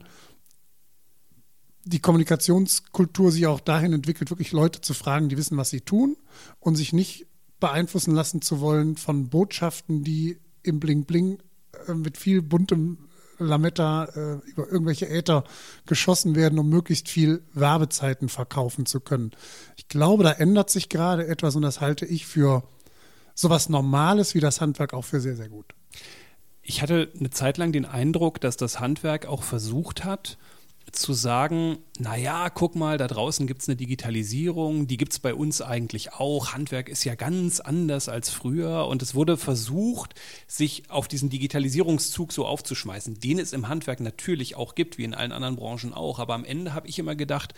die 1.85 1.99
Kommunikationskultur 1.99 3.31
sich 3.31 3.47
auch 3.47 3.59
dahin 3.59 3.93
entwickelt, 3.93 4.29
wirklich 4.29 4.51
Leute 4.51 4.81
zu 4.81 4.93
fragen, 4.93 5.29
die 5.29 5.37
wissen, 5.37 5.57
was 5.57 5.69
sie 5.69 5.81
tun 5.81 6.17
und 6.59 6.75
sich 6.75 6.93
nicht 6.93 7.27
beeinflussen 7.59 8.13
lassen 8.13 8.41
zu 8.41 8.59
wollen 8.59 8.95
von 8.97 9.29
Botschaften, 9.29 10.03
die 10.03 10.39
im 10.63 10.79
Bling-Bling 10.79 11.39
äh, 11.87 11.93
mit 11.93 12.17
viel 12.17 12.41
buntem 12.41 12.97
Lametta 13.39 14.05
äh, 14.05 14.49
über 14.49 14.69
irgendwelche 14.69 15.09
Äther 15.09 15.43
geschossen 15.85 16.35
werden, 16.35 16.59
um 16.59 16.69
möglichst 16.69 17.09
viel 17.09 17.43
Werbezeiten 17.53 18.29
verkaufen 18.29 18.85
zu 18.85 18.99
können. 18.99 19.31
Ich 19.75 19.87
glaube, 19.87 20.23
da 20.23 20.31
ändert 20.31 20.69
sich 20.69 20.89
gerade 20.89 21.27
etwas 21.27 21.55
und 21.55 21.63
das 21.63 21.81
halte 21.81 22.05
ich 22.05 22.25
für 22.25 22.63
sowas 23.35 23.69
Normales 23.69 24.35
wie 24.35 24.39
das 24.39 24.61
Handwerk 24.61 24.93
auch 24.93 25.03
für 25.05 25.19
sehr, 25.19 25.35
sehr 25.35 25.49
gut. 25.49 25.73
Ich 26.61 26.81
hatte 26.81 27.11
eine 27.19 27.29
Zeit 27.29 27.57
lang 27.57 27.71
den 27.71 27.85
Eindruck, 27.85 28.39
dass 28.39 28.55
das 28.55 28.79
Handwerk 28.79 29.25
auch 29.25 29.43
versucht 29.43 30.05
hat, 30.05 30.37
zu 30.93 31.13
sagen, 31.13 31.79
naja, 32.00 32.50
guck 32.50 32.75
mal, 32.75 32.97
da 32.97 33.07
draußen 33.07 33.47
gibt 33.47 33.62
es 33.62 33.67
eine 33.69 33.75
Digitalisierung, 33.75 34.88
die 34.88 34.97
gibt 34.97 35.13
es 35.13 35.19
bei 35.19 35.33
uns 35.33 35.62
eigentlich 35.62 36.13
auch. 36.13 36.53
Handwerk 36.53 36.88
ist 36.88 37.03
ja 37.03 37.15
ganz 37.15 37.59
anders 37.59 38.09
als 38.09 38.29
früher 38.29 38.88
und 38.88 39.01
es 39.01 39.15
wurde 39.15 39.38
versucht, 39.38 40.13
sich 40.47 40.89
auf 40.89 41.07
diesen 41.07 41.29
Digitalisierungszug 41.29 42.31
so 42.31 42.45
aufzuschmeißen, 42.45 43.19
den 43.19 43.39
es 43.39 43.53
im 43.53 43.67
Handwerk 43.67 44.00
natürlich 44.00 44.55
auch 44.55 44.75
gibt, 44.75 44.97
wie 44.97 45.03
in 45.03 45.13
allen 45.13 45.31
anderen 45.31 45.55
Branchen 45.55 45.93
auch. 45.93 46.19
Aber 46.19 46.35
am 46.35 46.45
Ende 46.45 46.73
habe 46.73 46.88
ich 46.88 47.00
immer 47.00 47.15
gedacht, 47.15 47.53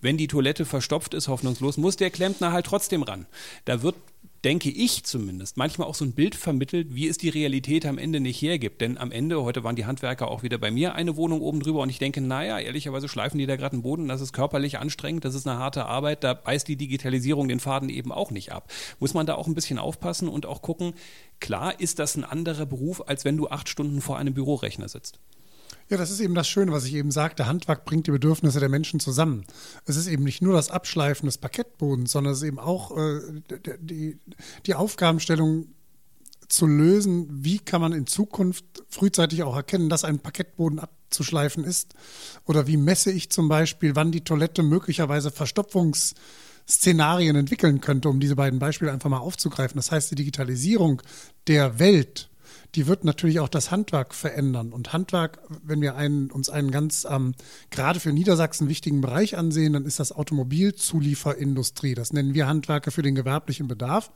wenn 0.00 0.16
die 0.16 0.28
Toilette 0.28 0.64
verstopft 0.64 1.14
ist, 1.14 1.28
hoffnungslos, 1.28 1.76
muss 1.76 1.96
der 1.96 2.10
Klempner 2.10 2.52
halt 2.52 2.66
trotzdem 2.66 3.02
ran. 3.02 3.26
Da 3.64 3.82
wird 3.82 3.96
denke 4.44 4.70
ich 4.70 5.04
zumindest, 5.04 5.56
manchmal 5.56 5.86
auch 5.86 5.94
so 5.94 6.04
ein 6.04 6.12
Bild 6.12 6.34
vermittelt, 6.34 6.94
wie 6.94 7.08
es 7.08 7.18
die 7.18 7.28
Realität 7.28 7.84
am 7.84 7.98
Ende 7.98 8.20
nicht 8.20 8.40
hergibt. 8.40 8.80
Denn 8.80 8.96
am 8.96 9.12
Ende, 9.12 9.42
heute 9.42 9.64
waren 9.64 9.76
die 9.76 9.84
Handwerker 9.84 10.28
auch 10.28 10.42
wieder 10.42 10.58
bei 10.58 10.70
mir 10.70 10.94
eine 10.94 11.16
Wohnung 11.16 11.42
oben 11.42 11.60
drüber 11.60 11.80
und 11.80 11.90
ich 11.90 11.98
denke, 11.98 12.20
naja, 12.20 12.58
ehrlicherweise 12.58 13.08
schleifen 13.08 13.38
die 13.38 13.46
da 13.46 13.56
gerade 13.56 13.76
den 13.76 13.82
Boden, 13.82 14.08
das 14.08 14.20
ist 14.20 14.32
körperlich 14.32 14.78
anstrengend, 14.78 15.24
das 15.24 15.34
ist 15.34 15.46
eine 15.46 15.58
harte 15.58 15.86
Arbeit, 15.86 16.24
da 16.24 16.34
beißt 16.34 16.68
die 16.68 16.76
Digitalisierung 16.76 17.48
den 17.48 17.60
Faden 17.60 17.90
eben 17.90 18.12
auch 18.12 18.30
nicht 18.30 18.52
ab. 18.52 18.72
Muss 18.98 19.14
man 19.14 19.26
da 19.26 19.34
auch 19.34 19.46
ein 19.46 19.54
bisschen 19.54 19.78
aufpassen 19.78 20.28
und 20.28 20.46
auch 20.46 20.62
gucken, 20.62 20.94
klar 21.40 21.78
ist 21.78 21.98
das 21.98 22.16
ein 22.16 22.24
anderer 22.24 22.66
Beruf, 22.66 23.02
als 23.06 23.24
wenn 23.24 23.36
du 23.36 23.48
acht 23.48 23.68
Stunden 23.68 24.00
vor 24.00 24.18
einem 24.18 24.34
Bürorechner 24.34 24.88
sitzt. 24.88 25.18
Ja, 25.90 25.96
das 25.96 26.12
ist 26.12 26.20
eben 26.20 26.36
das 26.36 26.48
Schöne, 26.48 26.70
was 26.70 26.84
ich 26.84 26.94
eben 26.94 27.10
sagte. 27.10 27.46
Handwerk 27.46 27.84
bringt 27.84 28.06
die 28.06 28.12
Bedürfnisse 28.12 28.60
der 28.60 28.68
Menschen 28.68 29.00
zusammen. 29.00 29.44
Es 29.86 29.96
ist 29.96 30.06
eben 30.06 30.22
nicht 30.22 30.40
nur 30.40 30.54
das 30.54 30.70
Abschleifen 30.70 31.26
des 31.26 31.36
Parkettbodens, 31.36 32.12
sondern 32.12 32.32
es 32.32 32.38
ist 32.38 32.46
eben 32.46 32.60
auch 32.60 32.96
äh, 32.96 33.20
die, 33.80 34.16
die 34.66 34.74
Aufgabenstellung 34.76 35.66
zu 36.48 36.66
lösen, 36.66 37.26
wie 37.44 37.58
kann 37.58 37.80
man 37.80 37.92
in 37.92 38.06
Zukunft 38.06 38.64
frühzeitig 38.88 39.42
auch 39.42 39.56
erkennen, 39.56 39.88
dass 39.88 40.04
ein 40.04 40.20
Parkettboden 40.20 40.78
abzuschleifen 40.78 41.64
ist? 41.64 41.94
Oder 42.44 42.68
wie 42.68 42.76
messe 42.76 43.10
ich 43.10 43.30
zum 43.30 43.48
Beispiel, 43.48 43.96
wann 43.96 44.12
die 44.12 44.22
Toilette 44.22 44.62
möglicherweise 44.62 45.32
Verstopfungsszenarien 45.32 47.34
entwickeln 47.34 47.80
könnte, 47.80 48.08
um 48.08 48.20
diese 48.20 48.36
beiden 48.36 48.60
Beispiele 48.60 48.92
einfach 48.92 49.10
mal 49.10 49.18
aufzugreifen. 49.18 49.76
Das 49.76 49.90
heißt, 49.90 50.12
die 50.12 50.16
Digitalisierung 50.16 51.02
der 51.48 51.80
Welt 51.80 52.29
die 52.74 52.86
wird 52.86 53.04
natürlich 53.04 53.40
auch 53.40 53.48
das 53.48 53.70
Handwerk 53.70 54.14
verändern. 54.14 54.72
Und 54.72 54.92
Handwerk, 54.92 55.40
wenn 55.62 55.80
wir 55.80 55.96
einen, 55.96 56.30
uns 56.30 56.48
einen 56.48 56.70
ganz 56.70 57.06
ähm, 57.08 57.34
gerade 57.70 58.00
für 58.00 58.12
Niedersachsen 58.12 58.68
wichtigen 58.68 59.00
Bereich 59.00 59.36
ansehen, 59.36 59.72
dann 59.72 59.84
ist 59.84 60.00
das 60.00 60.12
Automobilzulieferindustrie. 60.12 61.94
Das 61.94 62.12
nennen 62.12 62.34
wir 62.34 62.46
Handwerker 62.46 62.90
für 62.90 63.02
den 63.02 63.14
gewerblichen 63.14 63.68
Bedarf. 63.68 64.10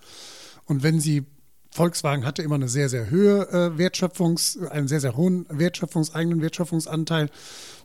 Und 0.66 0.82
wenn 0.82 1.00
Sie 1.00 1.26
Volkswagen 1.74 2.24
hatte 2.24 2.42
immer 2.42 2.54
eine 2.54 2.68
sehr, 2.68 2.88
sehr 2.88 3.10
hohe 3.10 3.48
äh, 3.50 3.76
Wertschöpfungs, 3.76 4.58
einen 4.70 4.86
sehr, 4.86 5.00
sehr 5.00 5.16
hohen 5.16 5.44
Wertschöpfungs, 5.50 6.14
eigenen 6.14 6.40
Wertschöpfungsanteil. 6.40 7.30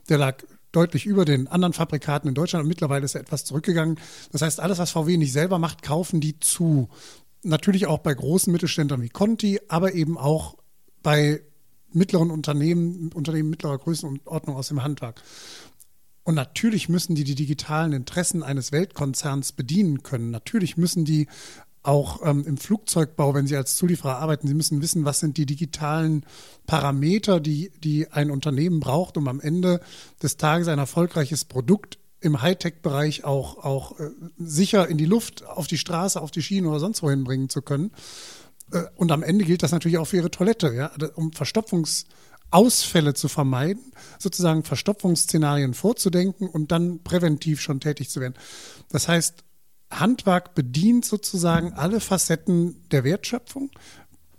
Der 0.08 0.16
lag 0.16 0.44
deutlich 0.70 1.06
über 1.06 1.24
den 1.24 1.48
anderen 1.48 1.72
Fabrikaten 1.72 2.28
in 2.28 2.34
Deutschland 2.34 2.62
und 2.62 2.68
mittlerweile 2.68 3.04
ist 3.04 3.16
er 3.16 3.20
etwas 3.20 3.44
zurückgegangen. 3.44 3.98
Das 4.30 4.42
heißt, 4.42 4.60
alles, 4.60 4.78
was 4.78 4.92
VW 4.92 5.16
nicht 5.16 5.32
selber 5.32 5.58
macht, 5.58 5.82
kaufen 5.82 6.20
die 6.20 6.38
zu. 6.38 6.88
Natürlich 7.42 7.86
auch 7.86 7.98
bei 7.98 8.14
großen 8.14 8.52
Mittelständlern 8.52 9.02
wie 9.02 9.08
Conti, 9.08 9.58
aber 9.66 9.94
eben 9.94 10.16
auch 10.16 10.56
bei 11.02 11.40
mittleren 11.92 12.30
Unternehmen, 12.30 13.10
Unternehmen 13.12 13.50
mittlerer 13.50 13.78
Größenordnung 13.78 14.56
aus 14.56 14.68
dem 14.68 14.82
Handwerk. 14.82 15.22
Und 16.22 16.34
natürlich 16.34 16.88
müssen 16.88 17.14
die 17.14 17.24
die 17.24 17.34
digitalen 17.34 17.92
Interessen 17.92 18.42
eines 18.42 18.72
Weltkonzerns 18.72 19.52
bedienen 19.52 20.02
können. 20.02 20.30
Natürlich 20.30 20.76
müssen 20.76 21.04
die 21.04 21.26
auch 21.82 22.20
ähm, 22.24 22.44
im 22.46 22.58
Flugzeugbau, 22.58 23.34
wenn 23.34 23.46
sie 23.46 23.56
als 23.56 23.76
Zulieferer 23.76 24.18
arbeiten, 24.18 24.46
sie 24.46 24.54
müssen 24.54 24.82
wissen, 24.82 25.04
was 25.04 25.20
sind 25.20 25.38
die 25.38 25.46
digitalen 25.46 26.26
Parameter, 26.66 27.40
die, 27.40 27.72
die 27.82 28.10
ein 28.10 28.30
Unternehmen 28.30 28.80
braucht, 28.80 29.16
um 29.16 29.28
am 29.28 29.40
Ende 29.40 29.80
des 30.22 30.36
Tages 30.36 30.68
ein 30.68 30.78
erfolgreiches 30.78 31.46
Produkt 31.46 31.98
im 32.20 32.42
Hightech-Bereich 32.42 33.24
auch, 33.24 33.64
auch 33.64 33.98
äh, 33.98 34.10
sicher 34.38 34.88
in 34.88 34.98
die 34.98 35.06
Luft, 35.06 35.46
auf 35.46 35.66
die 35.66 35.78
Straße, 35.78 36.20
auf 36.20 36.30
die 36.30 36.42
Schiene 36.42 36.68
oder 36.68 36.80
sonst 36.80 37.02
wohin 37.02 37.24
bringen 37.24 37.48
zu 37.48 37.62
können. 37.62 37.92
Äh, 38.72 38.84
und 38.96 39.12
am 39.12 39.22
Ende 39.22 39.44
gilt 39.44 39.62
das 39.62 39.72
natürlich 39.72 39.98
auch 39.98 40.06
für 40.06 40.16
ihre 40.16 40.30
Toilette, 40.30 40.72
ja, 40.72 40.90
um 41.14 41.32
Verstopfungsausfälle 41.32 43.14
zu 43.14 43.28
vermeiden, 43.28 43.92
sozusagen 44.18 44.64
Verstopfungsszenarien 44.64 45.74
vorzudenken 45.74 46.48
und 46.48 46.72
dann 46.72 47.02
präventiv 47.02 47.60
schon 47.60 47.80
tätig 47.80 48.10
zu 48.10 48.20
werden. 48.20 48.34
Das 48.88 49.08
heißt, 49.08 49.44
Handwerk 49.90 50.54
bedient 50.54 51.04
sozusagen 51.04 51.72
alle 51.72 52.00
Facetten 52.00 52.88
der 52.90 53.04
Wertschöpfung. 53.04 53.70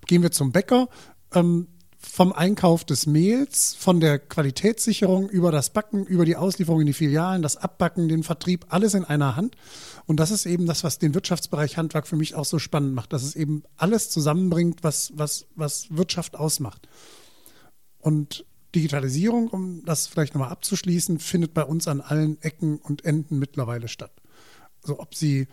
Gehen 0.08 0.24
wir 0.24 0.32
zum 0.32 0.52
Bäcker. 0.52 0.88
Ähm, 1.34 1.68
vom 2.02 2.34
Einkauf 2.34 2.84
des 2.84 3.06
Mehls, 3.06 3.76
von 3.78 4.00
der 4.00 4.18
Qualitätssicherung 4.18 5.30
über 5.30 5.52
das 5.52 5.70
Backen, 5.70 6.06
über 6.06 6.26
die 6.26 6.36
Auslieferung 6.36 6.82
in 6.82 6.88
die 6.88 6.94
Filialen, 6.94 7.42
das 7.42 7.58
Abbacken, 7.58 8.10
den 8.10 8.24
Vertrieb, 8.24 8.66
alles 8.70 8.96
in 8.96 9.06
einer 9.06 9.36
Hand. 9.36 9.56
Und 10.08 10.20
das 10.20 10.32
ist 10.32 10.46
eben 10.46 10.66
das, 10.66 10.84
was 10.84 11.00
den 11.00 11.14
Wirtschaftsbereich 11.14 11.78
Handwerk 11.78 12.08
für 12.08 12.16
mich 12.16 12.34
auch 12.36 12.46
so 12.46 12.60
spannend 12.60 12.96
macht, 12.96 13.14
dass 13.14 13.24
es 13.24 13.36
eben 13.36 13.64
alles 13.78 14.10
zusammenbringt, 14.10 14.84
was, 14.84 15.14
was, 15.16 15.46
was 15.56 15.88
Wirtschaft 15.96 16.36
ausmacht. 16.36 16.88
Und 18.00 18.46
Digitalisierung, 18.74 19.50
um 19.50 19.86
das 19.86 20.08
vielleicht 20.08 20.34
nochmal 20.34 20.52
abzuschließen, 20.52 21.20
findet 21.20 21.54
bei 21.54 21.64
uns 21.64 21.88
an 21.88 22.02
allen 22.02 22.42
Ecken 22.42 22.78
und 22.78 23.06
Enden 23.06 23.38
mittlerweile 23.38 23.88
statt. 23.88 24.12
Also 24.82 25.00
ob 25.00 25.14
sie 25.14 25.48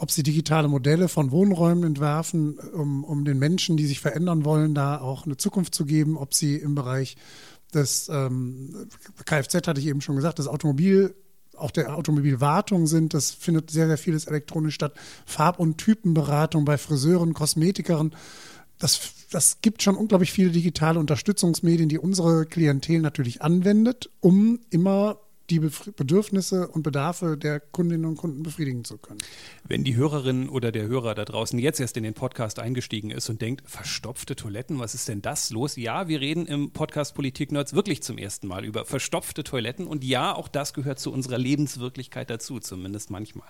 ob 0.00 0.10
sie 0.10 0.22
digitale 0.22 0.66
Modelle 0.66 1.08
von 1.08 1.30
Wohnräumen 1.30 1.84
entwerfen, 1.84 2.58
um, 2.58 3.04
um 3.04 3.26
den 3.26 3.38
Menschen, 3.38 3.76
die 3.76 3.84
sich 3.84 4.00
verändern 4.00 4.46
wollen, 4.46 4.74
da 4.74 4.98
auch 4.98 5.26
eine 5.26 5.36
Zukunft 5.36 5.74
zu 5.74 5.84
geben, 5.84 6.16
ob 6.16 6.32
sie 6.32 6.56
im 6.56 6.74
Bereich 6.74 7.18
des 7.74 8.08
ähm, 8.08 8.88
Kfz, 9.26 9.66
hatte 9.66 9.78
ich 9.78 9.86
eben 9.86 10.00
schon 10.00 10.16
gesagt, 10.16 10.38
das 10.38 10.48
Automobil, 10.48 11.14
auch 11.54 11.70
der 11.70 11.94
Automobilwartung 11.94 12.86
sind, 12.86 13.12
das 13.12 13.30
findet 13.30 13.70
sehr, 13.70 13.88
sehr 13.88 13.98
vieles 13.98 14.24
elektronisch 14.24 14.74
statt. 14.74 14.94
Farb- 15.26 15.60
und 15.60 15.76
Typenberatung 15.76 16.64
bei 16.64 16.78
Friseuren, 16.78 17.34
Kosmetikern. 17.34 18.14
Das, 18.78 19.12
das 19.30 19.60
gibt 19.60 19.82
schon 19.82 19.96
unglaublich 19.96 20.32
viele 20.32 20.50
digitale 20.50 20.98
Unterstützungsmedien, 20.98 21.90
die 21.90 21.98
unsere 21.98 22.46
Klientel 22.46 23.00
natürlich 23.00 23.42
anwendet, 23.42 24.08
um 24.20 24.60
immer 24.70 25.18
die 25.50 25.58
Bedürfnisse 25.58 26.68
und 26.68 26.82
Bedarfe 26.82 27.36
der 27.36 27.60
Kundinnen 27.60 28.04
und 28.04 28.16
Kunden 28.16 28.42
befriedigen 28.42 28.84
zu 28.84 28.98
können. 28.98 29.18
Wenn 29.64 29.84
die 29.84 29.96
Hörerin 29.96 30.48
oder 30.48 30.70
der 30.70 30.86
Hörer 30.86 31.14
da 31.14 31.24
draußen 31.24 31.58
jetzt 31.58 31.80
erst 31.80 31.96
in 31.96 32.04
den 32.04 32.14
Podcast 32.14 32.58
eingestiegen 32.58 33.10
ist 33.10 33.28
und 33.28 33.42
denkt, 33.42 33.68
verstopfte 33.68 34.36
Toiletten, 34.36 34.78
was 34.78 34.94
ist 34.94 35.08
denn 35.08 35.22
das 35.22 35.50
los? 35.50 35.76
Ja, 35.76 36.08
wir 36.08 36.20
reden 36.20 36.46
im 36.46 36.70
Podcast 36.70 37.14
Politik 37.14 37.50
Nerds 37.52 37.74
wirklich 37.74 38.02
zum 38.02 38.18
ersten 38.18 38.46
Mal 38.46 38.64
über 38.64 38.84
verstopfte 38.84 39.42
Toiletten 39.42 39.86
und 39.86 40.04
ja, 40.04 40.34
auch 40.34 40.48
das 40.48 40.72
gehört 40.72 41.00
zu 41.00 41.12
unserer 41.12 41.38
Lebenswirklichkeit 41.38 42.30
dazu, 42.30 42.60
zumindest 42.60 43.10
manchmal. 43.10 43.48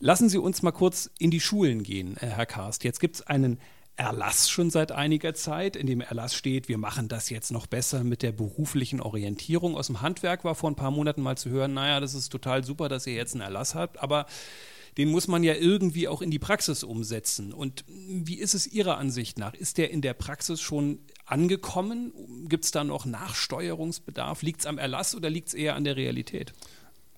Lassen 0.00 0.28
Sie 0.28 0.38
uns 0.38 0.62
mal 0.62 0.72
kurz 0.72 1.10
in 1.18 1.30
die 1.30 1.40
Schulen 1.40 1.82
gehen, 1.82 2.16
äh, 2.18 2.26
Herr 2.26 2.46
Karst. 2.46 2.84
Jetzt 2.84 3.00
gibt 3.00 3.16
es 3.16 3.26
einen 3.26 3.58
Erlass 3.96 4.48
schon 4.48 4.70
seit 4.70 4.90
einiger 4.90 5.34
Zeit, 5.34 5.76
in 5.76 5.86
dem 5.86 6.00
Erlass 6.00 6.34
steht, 6.34 6.68
wir 6.68 6.78
machen 6.78 7.08
das 7.08 7.28
jetzt 7.28 7.50
noch 7.50 7.66
besser 7.66 8.04
mit 8.04 8.22
der 8.22 8.32
beruflichen 8.32 9.00
Orientierung. 9.00 9.76
Aus 9.76 9.88
dem 9.88 10.00
Handwerk 10.00 10.44
war 10.44 10.54
vor 10.54 10.70
ein 10.70 10.76
paar 10.76 10.90
Monaten 10.90 11.22
mal 11.22 11.36
zu 11.36 11.50
hören, 11.50 11.74
naja, 11.74 12.00
das 12.00 12.14
ist 12.14 12.30
total 12.30 12.64
super, 12.64 12.88
dass 12.88 13.06
ihr 13.06 13.14
jetzt 13.14 13.34
einen 13.34 13.42
Erlass 13.42 13.74
habt, 13.74 14.02
aber 14.02 14.26
den 14.98 15.10
muss 15.10 15.26
man 15.26 15.42
ja 15.42 15.54
irgendwie 15.54 16.08
auch 16.08 16.20
in 16.20 16.30
die 16.30 16.38
Praxis 16.38 16.84
umsetzen. 16.84 17.52
Und 17.52 17.84
wie 17.86 18.38
ist 18.38 18.54
es 18.54 18.66
Ihrer 18.66 18.98
Ansicht 18.98 19.38
nach? 19.38 19.54
Ist 19.54 19.78
der 19.78 19.90
in 19.90 20.02
der 20.02 20.12
Praxis 20.12 20.60
schon 20.60 20.98
angekommen? 21.24 22.12
Gibt 22.48 22.64
es 22.64 22.72
da 22.72 22.84
noch 22.84 23.06
Nachsteuerungsbedarf? 23.06 24.42
Liegt 24.42 24.60
es 24.60 24.66
am 24.66 24.78
Erlass 24.78 25.14
oder 25.14 25.30
liegt 25.30 25.48
es 25.48 25.54
eher 25.54 25.76
an 25.76 25.84
der 25.84 25.96
Realität? 25.96 26.52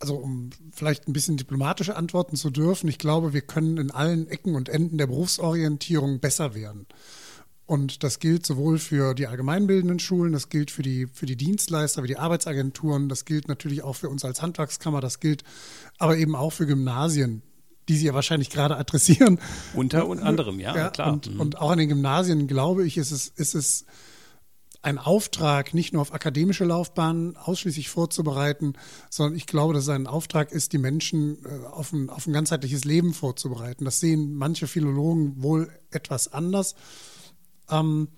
Also 0.01 0.17
um 0.17 0.51
vielleicht 0.73 1.09
ein 1.09 1.13
bisschen 1.13 1.37
diplomatische 1.37 1.97
antworten 1.97 2.37
zu 2.37 2.51
dürfen, 2.51 2.89
ich 2.89 2.99
glaube, 2.99 3.33
wir 3.33 3.43
können 3.43 3.79
in 3.79 3.91
allen 3.91 4.29
Ecken 4.29 4.55
und 4.55 4.69
Enden 4.69 4.99
der 4.99 5.07
Berufsorientierung 5.07 6.21
besser 6.21 6.55
werden. 6.55 6.87
Und 7.67 8.03
das 8.03 8.19
gilt 8.19 8.45
sowohl 8.45 8.79
für 8.79 9.15
die 9.15 9.27
allgemeinbildenden 9.27 9.99
Schulen, 9.99 10.33
das 10.33 10.51
gilt 10.51 10.71
für 10.71 10.83
die, 10.83 11.07
für 11.07 11.25
die 11.25 11.37
Dienstleister, 11.37 12.03
wie 12.03 12.09
die 12.09 12.19
Arbeitsagenturen, 12.19 13.09
das 13.09 13.25
gilt 13.25 13.49
natürlich 13.49 13.83
auch 13.83 13.97
für 13.97 14.11
uns 14.11 14.25
als 14.25 14.43
Handwerkskammer, 14.43 15.01
das 15.01 15.19
gilt 15.19 15.45
aber 15.99 16.19
eben 16.19 16.37
auch 16.37 16.51
für 16.51 16.67
Gymnasien, 16.67 17.43
die 17.89 17.97
Sie 17.97 18.07
ja 18.07 18.15
wahrscheinlich 18.15 18.51
gerade 18.51 18.77
adressieren. 18.77 19.39
Unter 19.75 20.07
und 20.07 20.21
anderem, 20.21 20.61
ja, 20.61 20.77
ja 20.77 20.91
klar. 20.91 21.15
Und, 21.15 21.33
mhm. 21.33 21.41
und, 21.41 21.59
auch 21.59 21.71
an 21.71 21.79
den 21.79 21.89
Gymnasien, 21.89 22.47
glaube 22.49 22.85
ich, 22.87 22.99
ist 22.99 23.13
es, 23.13 23.29
ist 23.29 23.55
es 23.55 23.87
ein 24.85 24.99
Auftrag, 24.99 25.73
nicht 25.73 25.93
nur 25.93 26.03
auf 26.03 26.13
akademische 26.13 26.65
Laufbahnen 26.65 27.37
ausschließlich 27.37 27.89
vorzubereiten, 27.89 28.75
sondern 29.09 29.37
ich 29.37 29.47
glaube, 29.47 29.73
dass 29.73 29.85
es 29.85 29.89
ein 29.89 30.07
Auftrag 30.07 30.53
ist, 30.53 30.73
die 30.73 30.79
Menschen 30.79 31.39
äh, 31.45 31.67
auf 31.67 31.93
ein, 31.93 32.11
auf 32.11 32.27
ein 32.27 32.33
ganzheitliches 32.33 32.85
Leben 32.85 33.15
vorzubereiten. 33.15 33.87
Das 33.87 34.01
sehen 34.01 34.35
manche 34.35 34.67
Philologen 34.67 35.43
wohl 35.43 35.71
etwas 35.91 36.33
anders. 36.33 36.75
Ähm, 37.71 38.09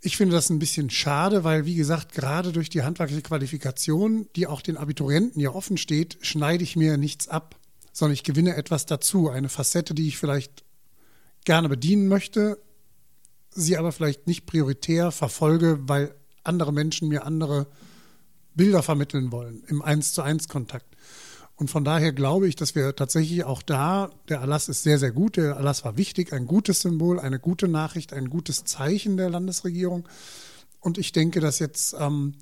ich 0.00 0.16
finde 0.16 0.36
das 0.36 0.48
ein 0.48 0.60
bisschen 0.60 0.90
schade, 0.90 1.42
weil, 1.42 1.66
wie 1.66 1.74
gesagt, 1.74 2.12
gerade 2.12 2.52
durch 2.52 2.70
die 2.70 2.84
handwerkliche 2.84 3.22
Qualifikation, 3.22 4.28
die 4.36 4.46
auch 4.46 4.62
den 4.62 4.76
Abiturienten 4.76 5.40
ja 5.40 5.50
offen 5.50 5.76
steht, 5.76 6.18
schneide 6.20 6.62
ich 6.62 6.76
mir 6.76 6.96
nichts 6.96 7.28
ab, 7.28 7.56
sondern 7.92 8.14
ich 8.14 8.22
gewinne 8.22 8.54
etwas 8.54 8.86
dazu, 8.86 9.28
eine 9.28 9.48
Facette, 9.48 9.92
die 9.94 10.06
ich 10.06 10.18
vielleicht 10.18 10.64
gerne 11.44 11.68
bedienen 11.68 12.06
möchte, 12.06 12.58
sie 13.50 13.76
aber 13.76 13.92
vielleicht 13.92 14.26
nicht 14.26 14.46
prioritär 14.46 15.10
verfolge, 15.10 15.78
weil 15.82 16.14
andere 16.44 16.72
Menschen 16.72 17.08
mir 17.08 17.24
andere 17.24 17.66
Bilder 18.54 18.82
vermitteln 18.82 19.30
wollen 19.32 19.62
im 19.68 19.82
Eins 19.82 20.12
zu 20.12 20.22
eins 20.22 20.48
Kontakt. 20.48 20.96
Und 21.56 21.70
von 21.70 21.84
daher 21.84 22.12
glaube 22.12 22.46
ich, 22.46 22.54
dass 22.54 22.76
wir 22.76 22.94
tatsächlich 22.94 23.42
auch 23.44 23.62
da, 23.62 24.10
der 24.28 24.38
Erlass 24.38 24.68
ist 24.68 24.84
sehr, 24.84 24.98
sehr 24.98 25.10
gut. 25.10 25.36
Der 25.36 25.54
Erlass 25.54 25.84
war 25.84 25.96
wichtig, 25.96 26.32
ein 26.32 26.46
gutes 26.46 26.82
Symbol, 26.82 27.18
eine 27.18 27.40
gute 27.40 27.66
Nachricht, 27.66 28.12
ein 28.12 28.30
gutes 28.30 28.64
Zeichen 28.64 29.16
der 29.16 29.28
Landesregierung. 29.28 30.08
Und 30.78 30.98
ich 30.98 31.10
denke, 31.10 31.40
dass 31.40 31.58
jetzt 31.58 31.96
ähm, 31.98 32.34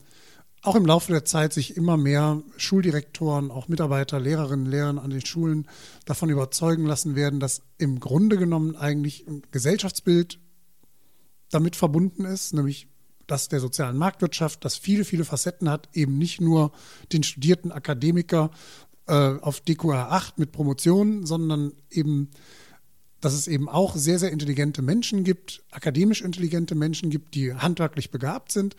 auch 0.60 0.74
im 0.74 0.84
Laufe 0.84 1.12
der 1.12 1.24
Zeit 1.24 1.54
sich 1.54 1.78
immer 1.78 1.96
mehr 1.96 2.42
Schuldirektoren, 2.58 3.50
auch 3.50 3.68
Mitarbeiter, 3.68 4.20
Lehrerinnen, 4.20 4.66
Lehrer 4.66 5.02
an 5.02 5.10
den 5.10 5.24
Schulen 5.24 5.66
davon 6.04 6.28
überzeugen 6.28 6.84
lassen 6.84 7.14
werden, 7.14 7.40
dass 7.40 7.62
im 7.78 8.00
Grunde 8.00 8.36
genommen 8.36 8.76
eigentlich 8.76 9.26
ein 9.26 9.42
Gesellschaftsbild 9.50 10.38
damit 11.56 11.74
verbunden 11.74 12.26
ist, 12.26 12.52
nämlich 12.52 12.86
das 13.26 13.48
der 13.48 13.60
sozialen 13.60 13.96
Marktwirtschaft, 13.96 14.62
das 14.64 14.76
viele, 14.76 15.04
viele 15.04 15.24
Facetten 15.24 15.70
hat, 15.70 15.88
eben 15.94 16.18
nicht 16.18 16.40
nur 16.40 16.70
den 17.12 17.22
studierten 17.22 17.72
Akademiker 17.72 18.50
äh, 19.06 19.14
auf 19.40 19.60
DQA 19.60 20.10
8 20.10 20.38
mit 20.38 20.52
Promotion, 20.52 21.24
sondern 21.24 21.72
eben, 21.90 22.30
dass 23.22 23.32
es 23.32 23.48
eben 23.48 23.70
auch 23.70 23.96
sehr, 23.96 24.18
sehr 24.18 24.32
intelligente 24.32 24.82
Menschen 24.82 25.24
gibt, 25.24 25.64
akademisch 25.70 26.20
intelligente 26.20 26.74
Menschen 26.74 27.08
gibt, 27.08 27.34
die 27.34 27.54
handwerklich 27.54 28.10
begabt 28.10 28.52
sind 28.52 28.76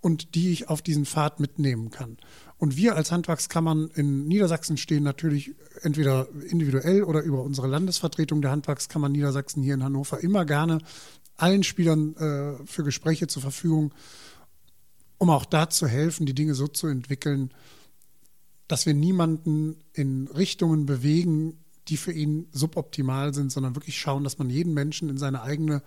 und 0.00 0.34
die 0.34 0.50
ich 0.50 0.68
auf 0.70 0.80
diesen 0.80 1.04
Pfad 1.04 1.38
mitnehmen 1.38 1.90
kann. 1.90 2.16
Und 2.56 2.76
wir 2.76 2.96
als 2.96 3.12
Handwerkskammern 3.12 3.90
in 3.94 4.26
Niedersachsen 4.26 4.78
stehen 4.78 5.02
natürlich 5.02 5.54
entweder 5.82 6.28
individuell 6.48 7.04
oder 7.04 7.22
über 7.22 7.42
unsere 7.42 7.66
Landesvertretung 7.66 8.40
der 8.40 8.50
Handwerkskammern 8.50 9.12
Niedersachsen 9.12 9.62
hier 9.62 9.74
in 9.74 9.84
Hannover 9.84 10.20
immer 10.20 10.46
gerne 10.46 10.78
allen 11.36 11.62
Spielern 11.62 12.14
äh, 12.16 12.66
für 12.66 12.84
Gespräche 12.84 13.26
zur 13.26 13.42
Verfügung, 13.42 13.92
um 15.18 15.30
auch 15.30 15.44
da 15.44 15.70
zu 15.70 15.86
helfen, 15.86 16.26
die 16.26 16.34
Dinge 16.34 16.54
so 16.54 16.68
zu 16.68 16.86
entwickeln, 16.86 17.52
dass 18.68 18.86
wir 18.86 18.94
niemanden 18.94 19.76
in 19.92 20.26
Richtungen 20.28 20.86
bewegen, 20.86 21.58
die 21.88 21.96
für 21.96 22.12
ihn 22.12 22.48
suboptimal 22.52 23.34
sind, 23.34 23.52
sondern 23.52 23.74
wirklich 23.74 23.98
schauen, 23.98 24.24
dass 24.24 24.38
man 24.38 24.48
jeden 24.48 24.72
Menschen 24.72 25.08
in 25.08 25.18
seine 25.18 25.42
eigene 25.42 25.82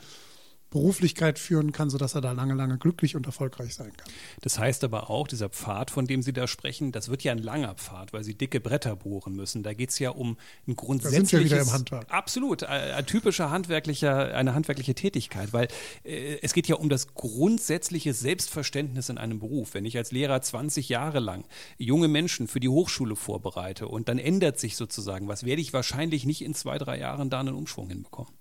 Beruflichkeit 0.69 1.39
führen 1.39 1.71
kann, 1.71 1.89
sodass 1.89 2.15
er 2.15 2.21
da 2.21 2.31
lange, 2.33 2.53
lange 2.53 2.77
glücklich 2.77 3.15
und 3.15 3.25
erfolgreich 3.25 3.73
sein 3.73 3.95
kann. 3.95 4.11
Das 4.41 4.59
heißt 4.59 4.83
aber 4.83 5.09
auch, 5.09 5.27
dieser 5.27 5.49
Pfad, 5.49 5.91
von 5.91 6.05
dem 6.05 6.21
Sie 6.21 6.33
da 6.33 6.47
sprechen, 6.47 6.91
das 6.91 7.09
wird 7.09 7.23
ja 7.23 7.31
ein 7.31 7.37
langer 7.37 7.75
Pfad, 7.75 8.13
weil 8.13 8.23
Sie 8.23 8.35
dicke 8.35 8.59
Bretter 8.59 8.95
bohren 8.95 9.35
müssen. 9.35 9.63
Da 9.63 9.73
geht 9.73 9.91
es 9.91 9.99
ja 9.99 10.09
um 10.09 10.37
ein 10.67 10.75
grundsätzliches... 10.75 11.31
Da 11.31 11.37
sind 11.37 11.39
wir 11.39 11.45
wieder 11.45 11.61
im 11.61 11.71
Handwerk. 11.71 12.11
Absolut, 12.11 12.63
ein, 12.63 12.91
ein 12.91 13.05
typischer 13.05 13.49
handwerklicher, 13.49 14.35
eine 14.35 14.53
handwerkliche 14.53 14.93
Tätigkeit, 14.93 15.53
weil 15.53 15.67
äh, 16.03 16.37
es 16.41 16.53
geht 16.53 16.67
ja 16.67 16.75
um 16.75 16.89
das 16.89 17.13
grundsätzliche 17.13 18.13
Selbstverständnis 18.13 19.09
in 19.09 19.17
einem 19.17 19.39
Beruf. 19.39 19.73
Wenn 19.73 19.85
ich 19.85 19.97
als 19.97 20.11
Lehrer 20.11 20.41
20 20.41 20.89
Jahre 20.89 21.19
lang 21.19 21.45
junge 21.77 22.07
Menschen 22.07 22.47
für 22.47 22.59
die 22.59 22.69
Hochschule 22.69 23.15
vorbereite 23.15 23.87
und 23.87 24.09
dann 24.09 24.19
ändert 24.19 24.59
sich 24.59 24.75
sozusagen 24.75 25.27
was, 25.27 25.45
werde 25.45 25.61
ich 25.61 25.73
wahrscheinlich 25.73 26.25
nicht 26.25 26.41
in 26.41 26.53
zwei, 26.53 26.77
drei 26.77 26.99
Jahren 26.99 27.29
da 27.29 27.39
einen 27.39 27.55
Umschwung 27.55 27.89
hinbekommen. 27.89 28.36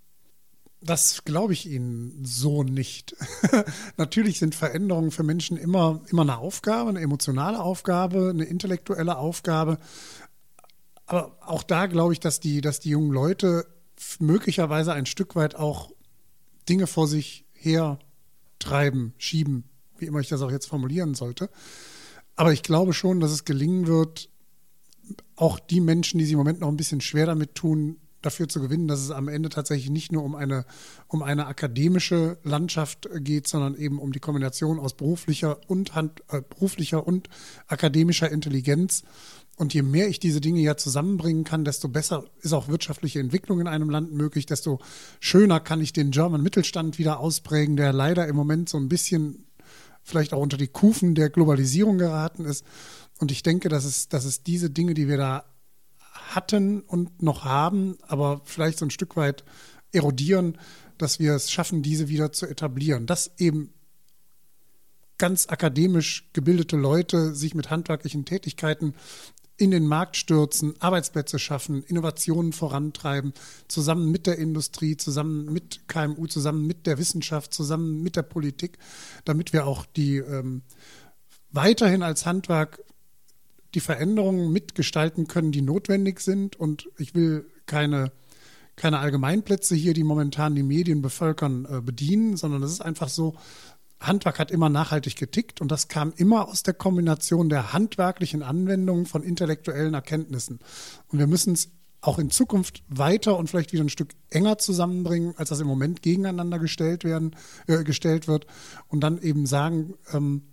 Das 0.80 1.24
glaube 1.24 1.52
ich 1.52 1.68
Ihnen 1.68 2.24
so 2.24 2.62
nicht. 2.62 3.16
Natürlich 3.96 4.38
sind 4.38 4.54
Veränderungen 4.54 5.10
für 5.10 5.22
Menschen 5.22 5.56
immer, 5.56 6.02
immer 6.08 6.22
eine 6.22 6.38
Aufgabe, 6.38 6.90
eine 6.90 7.00
emotionale 7.00 7.60
Aufgabe, 7.60 8.30
eine 8.30 8.44
intellektuelle 8.44 9.16
Aufgabe. 9.16 9.78
Aber 11.06 11.38
auch 11.40 11.62
da 11.62 11.86
glaube 11.86 12.12
ich, 12.12 12.20
dass 12.20 12.40
die, 12.40 12.60
dass 12.60 12.80
die 12.80 12.90
jungen 12.90 13.12
Leute 13.12 13.66
möglicherweise 14.18 14.92
ein 14.92 15.06
Stück 15.06 15.34
weit 15.34 15.54
auch 15.54 15.90
Dinge 16.68 16.86
vor 16.86 17.08
sich 17.08 17.44
her 17.52 17.98
treiben, 18.58 19.14
schieben, 19.18 19.64
wie 19.98 20.06
immer 20.06 20.20
ich 20.20 20.28
das 20.28 20.42
auch 20.42 20.50
jetzt 20.50 20.66
formulieren 20.66 21.14
sollte. 21.14 21.48
Aber 22.34 22.52
ich 22.52 22.62
glaube 22.62 22.92
schon, 22.92 23.20
dass 23.20 23.30
es 23.30 23.44
gelingen 23.44 23.86
wird, 23.86 24.28
auch 25.36 25.58
die 25.58 25.80
Menschen, 25.80 26.18
die 26.18 26.24
sich 26.24 26.32
im 26.32 26.38
Moment 26.38 26.60
noch 26.60 26.68
ein 26.68 26.76
bisschen 26.76 27.00
schwer 27.00 27.26
damit 27.26 27.54
tun, 27.54 27.98
dafür 28.26 28.48
zu 28.48 28.60
gewinnen, 28.60 28.88
dass 28.88 29.00
es 29.00 29.10
am 29.10 29.28
Ende 29.28 29.48
tatsächlich 29.48 29.90
nicht 29.90 30.12
nur 30.12 30.24
um 30.24 30.34
eine, 30.34 30.66
um 31.08 31.22
eine 31.22 31.46
akademische 31.46 32.38
Landschaft 32.42 33.08
geht, 33.20 33.48
sondern 33.48 33.76
eben 33.76 33.98
um 33.98 34.12
die 34.12 34.20
Kombination 34.20 34.78
aus 34.78 34.94
beruflicher 34.94 35.58
und, 35.68 35.94
Hand, 35.94 36.22
äh, 36.30 36.42
beruflicher 36.42 37.06
und 37.06 37.28
akademischer 37.68 38.30
Intelligenz. 38.30 39.04
Und 39.56 39.72
je 39.72 39.82
mehr 39.82 40.08
ich 40.08 40.20
diese 40.20 40.42
Dinge 40.42 40.60
ja 40.60 40.76
zusammenbringen 40.76 41.44
kann, 41.44 41.64
desto 41.64 41.88
besser 41.88 42.24
ist 42.42 42.52
auch 42.52 42.68
wirtschaftliche 42.68 43.20
Entwicklung 43.20 43.60
in 43.60 43.68
einem 43.68 43.88
Land 43.88 44.12
möglich, 44.12 44.44
desto 44.44 44.80
schöner 45.18 45.60
kann 45.60 45.80
ich 45.80 45.94
den 45.94 46.10
German 46.10 46.42
Mittelstand 46.42 46.98
wieder 46.98 47.20
ausprägen, 47.20 47.76
der 47.76 47.94
leider 47.94 48.28
im 48.28 48.36
Moment 48.36 48.68
so 48.68 48.76
ein 48.76 48.90
bisschen 48.90 49.46
vielleicht 50.02 50.34
auch 50.34 50.42
unter 50.42 50.58
die 50.58 50.68
Kufen 50.68 51.14
der 51.14 51.30
Globalisierung 51.30 51.96
geraten 51.96 52.44
ist. 52.44 52.64
Und 53.18 53.32
ich 53.32 53.42
denke, 53.42 53.68
dass 53.70 53.84
es, 53.84 54.08
dass 54.08 54.24
es 54.24 54.42
diese 54.42 54.68
Dinge, 54.68 54.92
die 54.92 55.08
wir 55.08 55.16
da 55.16 55.44
hatten 56.34 56.80
und 56.80 57.22
noch 57.22 57.44
haben, 57.44 57.98
aber 58.06 58.40
vielleicht 58.44 58.78
so 58.78 58.86
ein 58.86 58.90
Stück 58.90 59.16
weit 59.16 59.44
erodieren, 59.92 60.58
dass 60.98 61.18
wir 61.18 61.34
es 61.34 61.50
schaffen, 61.50 61.82
diese 61.82 62.08
wieder 62.08 62.32
zu 62.32 62.46
etablieren. 62.46 63.06
Dass 63.06 63.32
eben 63.38 63.72
ganz 65.18 65.48
akademisch 65.48 66.28
gebildete 66.32 66.76
Leute 66.76 67.34
sich 67.34 67.54
mit 67.54 67.70
handwerklichen 67.70 68.24
Tätigkeiten 68.24 68.94
in 69.58 69.70
den 69.70 69.86
Markt 69.86 70.16
stürzen, 70.16 70.74
Arbeitsplätze 70.80 71.38
schaffen, 71.38 71.82
Innovationen 71.82 72.52
vorantreiben, 72.52 73.32
zusammen 73.68 74.10
mit 74.10 74.26
der 74.26 74.38
Industrie, 74.38 74.98
zusammen 74.98 75.50
mit 75.50 75.88
KMU, 75.88 76.26
zusammen 76.26 76.66
mit 76.66 76.86
der 76.86 76.98
Wissenschaft, 76.98 77.54
zusammen 77.54 78.02
mit 78.02 78.16
der 78.16 78.22
Politik, 78.22 78.76
damit 79.24 79.54
wir 79.54 79.66
auch 79.66 79.86
die 79.86 80.18
ähm, 80.18 80.62
weiterhin 81.50 82.02
als 82.02 82.26
Handwerk 82.26 82.82
die 83.76 83.80
Veränderungen 83.80 84.50
mitgestalten 84.52 85.28
können, 85.28 85.52
die 85.52 85.60
notwendig 85.60 86.20
sind. 86.20 86.56
Und 86.56 86.88
ich 86.96 87.14
will 87.14 87.46
keine, 87.66 88.10
keine 88.74 88.98
Allgemeinplätze 88.98 89.74
hier, 89.74 89.92
die 89.92 90.02
momentan 90.02 90.54
die 90.54 90.62
Medien 90.62 91.02
bevölkern, 91.02 91.66
äh, 91.70 91.82
bedienen, 91.82 92.38
sondern 92.38 92.62
es 92.62 92.72
ist 92.72 92.80
einfach 92.80 93.10
so, 93.10 93.34
Handwerk 94.00 94.38
hat 94.38 94.50
immer 94.50 94.70
nachhaltig 94.70 95.16
getickt 95.16 95.60
und 95.60 95.70
das 95.70 95.88
kam 95.88 96.14
immer 96.16 96.48
aus 96.48 96.62
der 96.62 96.72
Kombination 96.72 97.50
der 97.50 97.74
handwerklichen 97.74 98.42
Anwendungen 98.42 99.04
von 99.04 99.22
intellektuellen 99.22 99.92
Erkenntnissen. 99.92 100.58
Und 101.08 101.18
wir 101.18 101.26
müssen 101.26 101.52
es 101.52 101.68
auch 102.00 102.18
in 102.18 102.30
Zukunft 102.30 102.82
weiter 102.88 103.36
und 103.36 103.50
vielleicht 103.50 103.74
wieder 103.74 103.84
ein 103.84 103.90
Stück 103.90 104.14
enger 104.30 104.56
zusammenbringen, 104.56 105.34
als 105.36 105.50
das 105.50 105.60
im 105.60 105.66
Moment 105.66 106.00
gegeneinander 106.00 106.58
gestellt 106.58 107.04
werden, 107.04 107.36
äh, 107.66 107.84
gestellt 107.84 108.26
wird. 108.26 108.46
Und 108.88 109.00
dann 109.00 109.20
eben 109.20 109.44
sagen, 109.44 109.94
ähm, 110.14 110.44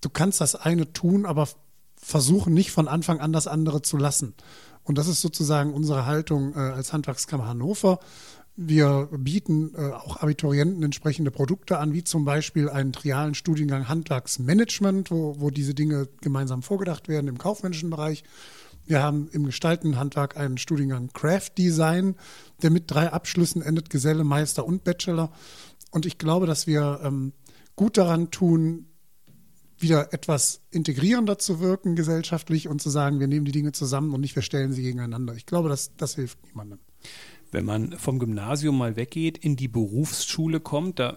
du 0.00 0.08
kannst 0.08 0.40
das 0.40 0.54
eine 0.54 0.94
tun, 0.94 1.26
aber 1.26 1.48
versuchen 2.00 2.54
nicht 2.54 2.70
von 2.70 2.88
Anfang 2.88 3.20
an 3.20 3.32
das 3.32 3.46
andere 3.46 3.82
zu 3.82 3.96
lassen. 3.96 4.34
Und 4.84 4.98
das 4.98 5.08
ist 5.08 5.20
sozusagen 5.20 5.74
unsere 5.74 6.06
Haltung 6.06 6.54
äh, 6.54 6.58
als 6.58 6.92
Handwerkskammer 6.92 7.48
Hannover. 7.48 7.98
Wir 8.54 9.08
bieten 9.12 9.74
äh, 9.74 9.92
auch 9.92 10.16
Abiturienten 10.18 10.82
entsprechende 10.82 11.30
Produkte 11.30 11.78
an, 11.78 11.92
wie 11.92 12.04
zum 12.04 12.24
Beispiel 12.24 12.70
einen 12.70 12.92
trialen 12.92 13.34
Studiengang 13.34 13.88
Handwerksmanagement, 13.88 15.10
wo, 15.10 15.40
wo 15.40 15.50
diese 15.50 15.74
Dinge 15.74 16.08
gemeinsam 16.22 16.62
vorgedacht 16.62 17.08
werden 17.08 17.28
im 17.28 17.36
kaufmännischen 17.36 17.90
Bereich. 17.90 18.24
Wir 18.86 19.02
haben 19.02 19.28
im 19.32 19.44
Gestaltenhandwerk 19.44 20.36
einen 20.36 20.56
Studiengang 20.56 21.12
Craft 21.12 21.50
Design, 21.58 22.14
der 22.62 22.70
mit 22.70 22.84
drei 22.86 23.12
Abschlüssen 23.12 23.60
endet, 23.60 23.90
Geselle, 23.90 24.22
Meister 24.22 24.64
und 24.64 24.84
Bachelor. 24.84 25.32
Und 25.90 26.06
ich 26.06 26.16
glaube, 26.16 26.46
dass 26.46 26.66
wir 26.66 27.00
ähm, 27.02 27.32
gut 27.74 27.98
daran 27.98 28.30
tun, 28.30 28.86
wieder 29.78 30.12
etwas 30.12 30.60
integrierender 30.70 31.38
zu 31.38 31.60
wirken 31.60 31.96
gesellschaftlich 31.96 32.68
und 32.68 32.80
zu 32.80 32.90
sagen, 32.90 33.20
wir 33.20 33.26
nehmen 33.26 33.44
die 33.44 33.52
Dinge 33.52 33.72
zusammen 33.72 34.14
und 34.14 34.20
nicht 34.20 34.34
wir 34.36 34.42
stellen 34.42 34.72
sie 34.72 34.82
gegeneinander. 34.82 35.34
Ich 35.34 35.46
glaube, 35.46 35.68
das, 35.68 35.96
das 35.96 36.14
hilft 36.14 36.44
niemandem. 36.44 36.78
Wenn 37.52 37.64
man 37.64 37.92
vom 37.92 38.18
Gymnasium 38.18 38.76
mal 38.76 38.96
weggeht, 38.96 39.38
in 39.38 39.56
die 39.56 39.68
Berufsschule 39.68 40.58
kommt, 40.60 40.98
da 40.98 41.16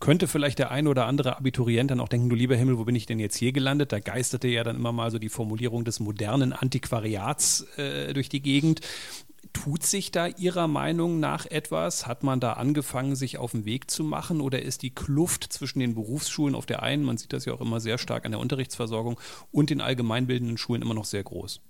könnte 0.00 0.26
vielleicht 0.26 0.58
der 0.58 0.70
ein 0.70 0.86
oder 0.86 1.06
andere 1.06 1.36
Abiturient 1.36 1.90
dann 1.90 2.00
auch 2.00 2.08
denken, 2.08 2.30
du 2.30 2.34
lieber 2.34 2.56
Himmel, 2.56 2.78
wo 2.78 2.84
bin 2.84 2.96
ich 2.96 3.06
denn 3.06 3.18
jetzt 3.18 3.36
hier 3.36 3.52
gelandet? 3.52 3.92
Da 3.92 4.00
geisterte 4.00 4.48
ja 4.48 4.64
dann 4.64 4.76
immer 4.76 4.92
mal 4.92 5.10
so 5.10 5.18
die 5.18 5.28
Formulierung 5.28 5.84
des 5.84 6.00
modernen 6.00 6.52
Antiquariats 6.52 7.66
äh, 7.76 8.14
durch 8.14 8.28
die 8.30 8.40
Gegend. 8.40 8.80
Tut 9.52 9.82
sich 9.84 10.10
da 10.10 10.26
Ihrer 10.26 10.68
Meinung 10.68 11.20
nach 11.20 11.46
etwas? 11.46 12.06
Hat 12.06 12.22
man 12.22 12.40
da 12.40 12.54
angefangen, 12.54 13.16
sich 13.16 13.38
auf 13.38 13.52
den 13.52 13.64
Weg 13.64 13.90
zu 13.90 14.04
machen? 14.04 14.40
Oder 14.40 14.62
ist 14.62 14.82
die 14.82 14.94
Kluft 14.94 15.52
zwischen 15.52 15.80
den 15.80 15.94
Berufsschulen 15.94 16.54
auf 16.54 16.66
der 16.66 16.82
einen, 16.82 17.04
man 17.04 17.18
sieht 17.18 17.32
das 17.32 17.44
ja 17.44 17.52
auch 17.52 17.60
immer 17.60 17.80
sehr 17.80 17.98
stark 17.98 18.24
an 18.24 18.32
der 18.32 18.40
Unterrichtsversorgung, 18.40 19.20
und 19.52 19.70
den 19.70 19.80
allgemeinbildenden 19.80 20.58
Schulen 20.58 20.82
immer 20.82 20.94
noch 20.94 21.04
sehr 21.04 21.22
groß? 21.22 21.60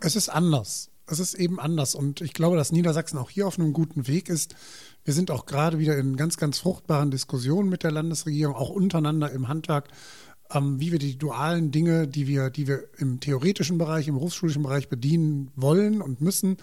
Es 0.00 0.16
ist 0.16 0.28
anders. 0.28 0.90
Es 1.06 1.18
ist 1.18 1.34
eben 1.34 1.60
anders. 1.60 1.94
Und 1.94 2.20
ich 2.20 2.32
glaube, 2.32 2.56
dass 2.56 2.72
Niedersachsen 2.72 3.18
auch 3.18 3.30
hier 3.30 3.46
auf 3.46 3.58
einem 3.58 3.72
guten 3.72 4.06
Weg 4.06 4.28
ist. 4.28 4.54
Wir 5.04 5.14
sind 5.14 5.30
auch 5.30 5.46
gerade 5.46 5.78
wieder 5.78 5.96
in 5.98 6.16
ganz, 6.16 6.36
ganz 6.36 6.58
fruchtbaren 6.58 7.10
Diskussionen 7.10 7.68
mit 7.68 7.82
der 7.82 7.90
Landesregierung, 7.90 8.54
auch 8.54 8.70
untereinander 8.70 9.30
im 9.30 9.48
Handwerk 9.48 9.88
ähm, 10.54 10.80
wie 10.80 10.92
wir 10.92 10.98
die 10.98 11.16
dualen 11.16 11.70
Dinge, 11.70 12.06
die 12.06 12.26
wir, 12.26 12.50
die 12.50 12.66
wir 12.66 12.84
im 12.98 13.20
theoretischen 13.20 13.78
Bereich, 13.78 14.08
im 14.08 14.14
berufsschulischen 14.14 14.62
Bereich 14.62 14.88
bedienen 14.88 15.50
wollen 15.56 16.02
und 16.02 16.20
müssen, 16.20 16.56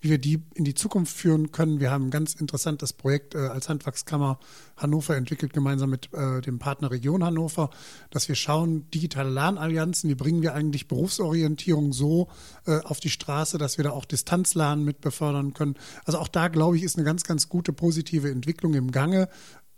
wie 0.00 0.10
wir 0.10 0.18
die 0.18 0.42
in 0.54 0.64
die 0.64 0.74
Zukunft 0.74 1.16
führen 1.16 1.50
können. 1.50 1.80
Wir 1.80 1.90
haben 1.90 2.06
ein 2.06 2.10
ganz 2.10 2.34
interessantes 2.34 2.92
Projekt 2.92 3.34
äh, 3.34 3.38
als 3.38 3.68
Handwerkskammer 3.68 4.38
Hannover 4.76 5.16
entwickelt, 5.16 5.52
gemeinsam 5.52 5.90
mit 5.90 6.12
äh, 6.12 6.40
dem 6.40 6.58
Partner 6.58 6.90
Region 6.90 7.24
Hannover, 7.24 7.70
dass 8.10 8.28
wir 8.28 8.34
schauen, 8.34 8.90
digitale 8.90 9.30
Lernallianzen, 9.30 10.10
wie 10.10 10.14
bringen 10.14 10.42
wir 10.42 10.54
eigentlich 10.54 10.88
Berufsorientierung 10.88 11.92
so 11.92 12.28
äh, 12.66 12.80
auf 12.80 13.00
die 13.00 13.10
Straße, 13.10 13.56
dass 13.58 13.78
wir 13.78 13.84
da 13.84 13.90
auch 13.90 14.04
Distanzlernen 14.04 14.84
mit 14.84 15.00
befördern 15.00 15.54
können. 15.54 15.76
Also 16.04 16.18
auch 16.18 16.28
da, 16.28 16.48
glaube 16.48 16.76
ich, 16.76 16.82
ist 16.82 16.96
eine 16.96 17.04
ganz, 17.04 17.24
ganz 17.24 17.48
gute 17.48 17.72
positive 17.72 18.30
Entwicklung 18.30 18.74
im 18.74 18.90
Gange 18.90 19.28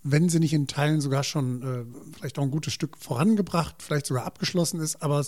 wenn 0.08 0.28
sie 0.28 0.40
nicht 0.40 0.52
in 0.52 0.66
Teilen 0.68 1.00
sogar 1.00 1.24
schon 1.24 1.62
äh, 1.62 2.14
vielleicht 2.16 2.38
auch 2.38 2.44
ein 2.44 2.50
gutes 2.50 2.72
Stück 2.72 2.96
vorangebracht, 2.96 3.82
vielleicht 3.82 4.06
sogar 4.06 4.24
abgeschlossen 4.24 4.80
ist. 4.80 5.02
Aber 5.02 5.24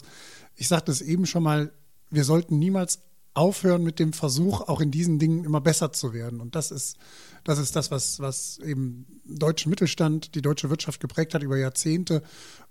ich 0.54 0.68
sagte 0.68 0.92
es 0.92 1.00
eben 1.00 1.26
schon 1.26 1.42
mal, 1.42 1.72
wir 2.10 2.24
sollten 2.24 2.58
niemals 2.58 3.00
aufhören 3.34 3.82
mit 3.82 3.98
dem 3.98 4.12
Versuch, 4.12 4.62
auch 4.62 4.80
in 4.80 4.90
diesen 4.90 5.18
Dingen 5.18 5.44
immer 5.44 5.60
besser 5.60 5.92
zu 5.92 6.12
werden. 6.12 6.40
Und 6.40 6.54
das 6.54 6.70
ist 6.70 6.96
das, 7.44 7.58
ist 7.58 7.76
das 7.76 7.90
was, 7.90 8.20
was 8.20 8.58
eben 8.58 9.06
deutschen 9.24 9.70
Mittelstand, 9.70 10.34
die 10.34 10.42
deutsche 10.42 10.70
Wirtschaft 10.70 11.00
geprägt 11.00 11.34
hat 11.34 11.42
über 11.42 11.56
Jahrzehnte. 11.56 12.22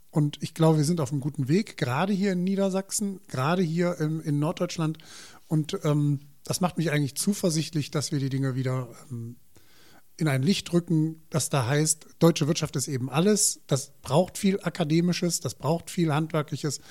Und 0.10 0.42
ich 0.42 0.54
glaube, 0.54 0.78
wir 0.78 0.86
sind 0.86 1.02
auf 1.02 1.12
einem 1.12 1.22
guten 1.22 1.48
Weg, 1.48 1.78
gerade 1.78 2.14
hier 2.14 2.34
in 2.34 2.44
Niedersachsen, 2.44 3.20
gerade 3.28 3.62
hier 3.62 4.00
im, 4.00 4.22
in 4.22 4.40
Norddeutschland. 4.40 4.98
Und 5.48 5.78
ähm, 5.84 6.22
das 6.44 6.62
macht 6.62 6.78
mich 6.78 6.92
eigentlich 6.92 7.16
zuversichtlich, 7.16 7.92
dass 7.92 8.12
wir 8.12 8.20
die 8.20 8.30
Dinge 8.30 8.56
wieder 8.56 8.88
ähm, 9.12 9.36
in 10.18 10.28
ein 10.28 10.42
Licht 10.42 10.74
rücken, 10.74 11.22
das 11.30 11.50
da 11.50 11.68
heißt, 11.68 12.08
deutsche 12.20 12.48
Wirtschaft 12.48 12.76
ist 12.76 12.88
eben 12.88 13.10
alles. 13.10 13.62
Das 13.68 13.92
braucht 14.02 14.38
viel 14.38 14.60
Akademisches, 14.62 15.40
das 15.40 15.54
braucht 15.54 15.92
viel 15.92 16.14
Handwerkliches, 16.14 16.82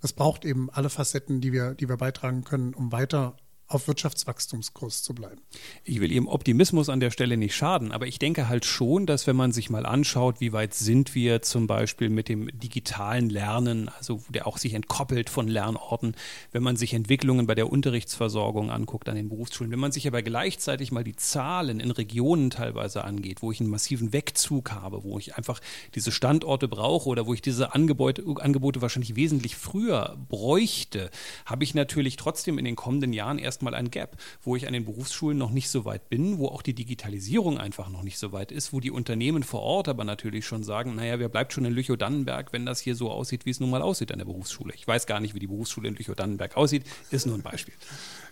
das 0.00 0.12
braucht 0.12 0.44
eben 0.44 0.70
alle 0.70 0.88
Facetten, 0.88 1.40
die 1.40 1.52
wir, 1.52 1.74
die 1.74 1.88
wir 1.88 1.96
beitragen 1.96 2.44
können, 2.44 2.74
um 2.74 2.92
weiter 2.92 3.36
auf 3.68 3.88
Wirtschaftswachstumskurs 3.88 5.02
zu 5.02 5.14
bleiben. 5.14 5.40
Ich 5.84 6.00
will 6.00 6.12
Ihrem 6.12 6.28
Optimismus 6.28 6.88
an 6.88 7.00
der 7.00 7.10
Stelle 7.10 7.36
nicht 7.36 7.56
schaden, 7.56 7.90
aber 7.90 8.06
ich 8.06 8.18
denke 8.18 8.48
halt 8.48 8.64
schon, 8.64 9.06
dass 9.06 9.26
wenn 9.26 9.34
man 9.34 9.50
sich 9.50 9.70
mal 9.70 9.86
anschaut, 9.86 10.40
wie 10.40 10.52
weit 10.52 10.74
sind 10.74 11.14
wir 11.14 11.42
zum 11.42 11.66
Beispiel 11.66 12.08
mit 12.08 12.28
dem 12.28 12.48
digitalen 12.58 13.28
Lernen, 13.28 13.88
also 13.88 14.22
der 14.28 14.46
auch 14.46 14.58
sich 14.58 14.74
entkoppelt 14.74 15.30
von 15.30 15.48
Lernorten, 15.48 16.14
wenn 16.52 16.62
man 16.62 16.76
sich 16.76 16.94
Entwicklungen 16.94 17.46
bei 17.46 17.56
der 17.56 17.70
Unterrichtsversorgung 17.70 18.70
anguckt 18.70 19.08
an 19.08 19.16
den 19.16 19.28
Berufsschulen, 19.28 19.72
wenn 19.72 19.80
man 19.80 19.92
sich 19.92 20.06
aber 20.06 20.22
gleichzeitig 20.22 20.92
mal 20.92 21.02
die 21.02 21.16
Zahlen 21.16 21.80
in 21.80 21.90
Regionen 21.90 22.50
teilweise 22.50 23.02
angeht, 23.02 23.42
wo 23.42 23.50
ich 23.50 23.60
einen 23.60 23.70
massiven 23.70 24.12
Wegzug 24.12 24.70
habe, 24.70 25.02
wo 25.02 25.18
ich 25.18 25.36
einfach 25.36 25.60
diese 25.94 26.12
Standorte 26.12 26.68
brauche 26.68 27.08
oder 27.08 27.26
wo 27.26 27.34
ich 27.34 27.42
diese 27.42 27.74
Angebote, 27.74 28.24
Angebote 28.36 28.80
wahrscheinlich 28.80 29.16
wesentlich 29.16 29.56
früher 29.56 30.16
bräuchte, 30.28 31.10
habe 31.44 31.64
ich 31.64 31.74
natürlich 31.74 32.16
trotzdem 32.16 32.58
in 32.58 32.64
den 32.64 32.76
kommenden 32.76 33.12
Jahren 33.12 33.38
erst 33.38 33.55
erstmal 33.56 33.74
ein 33.74 33.90
Gap, 33.90 34.18
wo 34.42 34.54
ich 34.54 34.66
an 34.66 34.74
den 34.74 34.84
Berufsschulen 34.84 35.38
noch 35.38 35.50
nicht 35.50 35.70
so 35.70 35.86
weit 35.86 36.10
bin, 36.10 36.36
wo 36.36 36.48
auch 36.48 36.60
die 36.60 36.74
Digitalisierung 36.74 37.58
einfach 37.58 37.88
noch 37.88 38.02
nicht 38.02 38.18
so 38.18 38.32
weit 38.32 38.52
ist, 38.52 38.72
wo 38.74 38.80
die 38.80 38.90
Unternehmen 38.90 39.42
vor 39.42 39.62
Ort 39.62 39.88
aber 39.88 40.04
natürlich 40.04 40.44
schon 40.44 40.62
sagen, 40.62 40.94
naja, 40.94 41.18
wer 41.18 41.30
bleibt 41.30 41.54
schon 41.54 41.64
in 41.64 41.72
Lüchow-Dannenberg, 41.72 42.52
wenn 42.52 42.66
das 42.66 42.80
hier 42.80 42.94
so 42.94 43.10
aussieht, 43.10 43.46
wie 43.46 43.50
es 43.50 43.60
nun 43.60 43.70
mal 43.70 43.80
aussieht 43.80 44.12
an 44.12 44.18
der 44.18 44.26
Berufsschule. 44.26 44.74
Ich 44.74 44.86
weiß 44.86 45.06
gar 45.06 45.20
nicht, 45.20 45.34
wie 45.34 45.38
die 45.38 45.46
Berufsschule 45.46 45.88
in 45.88 45.94
Lüchow-Dannenberg 45.94 46.56
aussieht, 46.56 46.84
ist 47.10 47.26
nur 47.26 47.36
ein 47.36 47.42
Beispiel. 47.42 47.74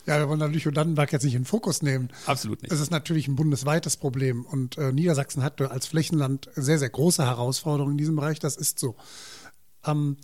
Ja, 0.06 0.18
wir 0.18 0.28
wollen 0.28 0.40
da 0.40 0.46
Lüchow-Dannenberg 0.46 1.12
jetzt 1.12 1.24
nicht 1.24 1.34
in 1.34 1.42
den 1.42 1.46
Fokus 1.46 1.80
nehmen. 1.80 2.10
Absolut 2.26 2.60
nicht. 2.62 2.72
Es 2.72 2.80
ist 2.80 2.90
natürlich 2.90 3.26
ein 3.26 3.36
bundesweites 3.36 3.96
Problem 3.96 4.44
und 4.44 4.76
äh, 4.76 4.92
Niedersachsen 4.92 5.42
hat 5.42 5.58
als 5.62 5.86
Flächenland 5.86 6.50
sehr, 6.54 6.78
sehr 6.78 6.90
große 6.90 7.24
Herausforderungen 7.24 7.92
in 7.92 7.98
diesem 7.98 8.16
Bereich. 8.16 8.38
Das 8.40 8.56
ist 8.56 8.78
so. 8.78 8.96
Ähm, 9.86 10.18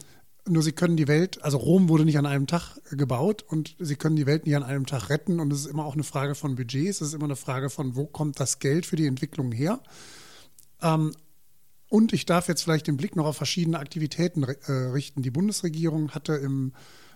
nur 0.50 0.62
sie 0.62 0.72
können 0.72 0.96
die 0.96 1.08
Welt, 1.08 1.42
also 1.42 1.58
Rom 1.58 1.88
wurde 1.88 2.04
nicht 2.04 2.18
an 2.18 2.26
einem 2.26 2.46
Tag 2.46 2.78
gebaut 2.90 3.44
und 3.46 3.76
sie 3.78 3.96
können 3.96 4.16
die 4.16 4.26
Welt 4.26 4.46
nicht 4.46 4.56
an 4.56 4.62
einem 4.62 4.86
Tag 4.86 5.08
retten. 5.08 5.40
Und 5.40 5.52
es 5.52 5.60
ist 5.60 5.66
immer 5.66 5.84
auch 5.84 5.94
eine 5.94 6.02
Frage 6.02 6.34
von 6.34 6.56
Budgets, 6.56 7.00
es 7.00 7.08
ist 7.08 7.14
immer 7.14 7.24
eine 7.24 7.36
Frage 7.36 7.70
von, 7.70 7.96
wo 7.96 8.06
kommt 8.06 8.40
das 8.40 8.58
Geld 8.58 8.86
für 8.86 8.96
die 8.96 9.06
Entwicklung 9.06 9.52
her. 9.52 9.80
Ähm, 10.82 11.12
und 11.88 12.12
ich 12.12 12.26
darf 12.26 12.48
jetzt 12.48 12.62
vielleicht 12.62 12.86
den 12.86 12.96
Blick 12.96 13.16
noch 13.16 13.26
auf 13.26 13.36
verschiedene 13.36 13.78
Aktivitäten 13.78 14.44
äh, 14.44 14.72
richten. 14.72 15.22
Die 15.22 15.30
Bundesregierung 15.30 16.10
hatte 16.12 16.34
im 16.34 16.72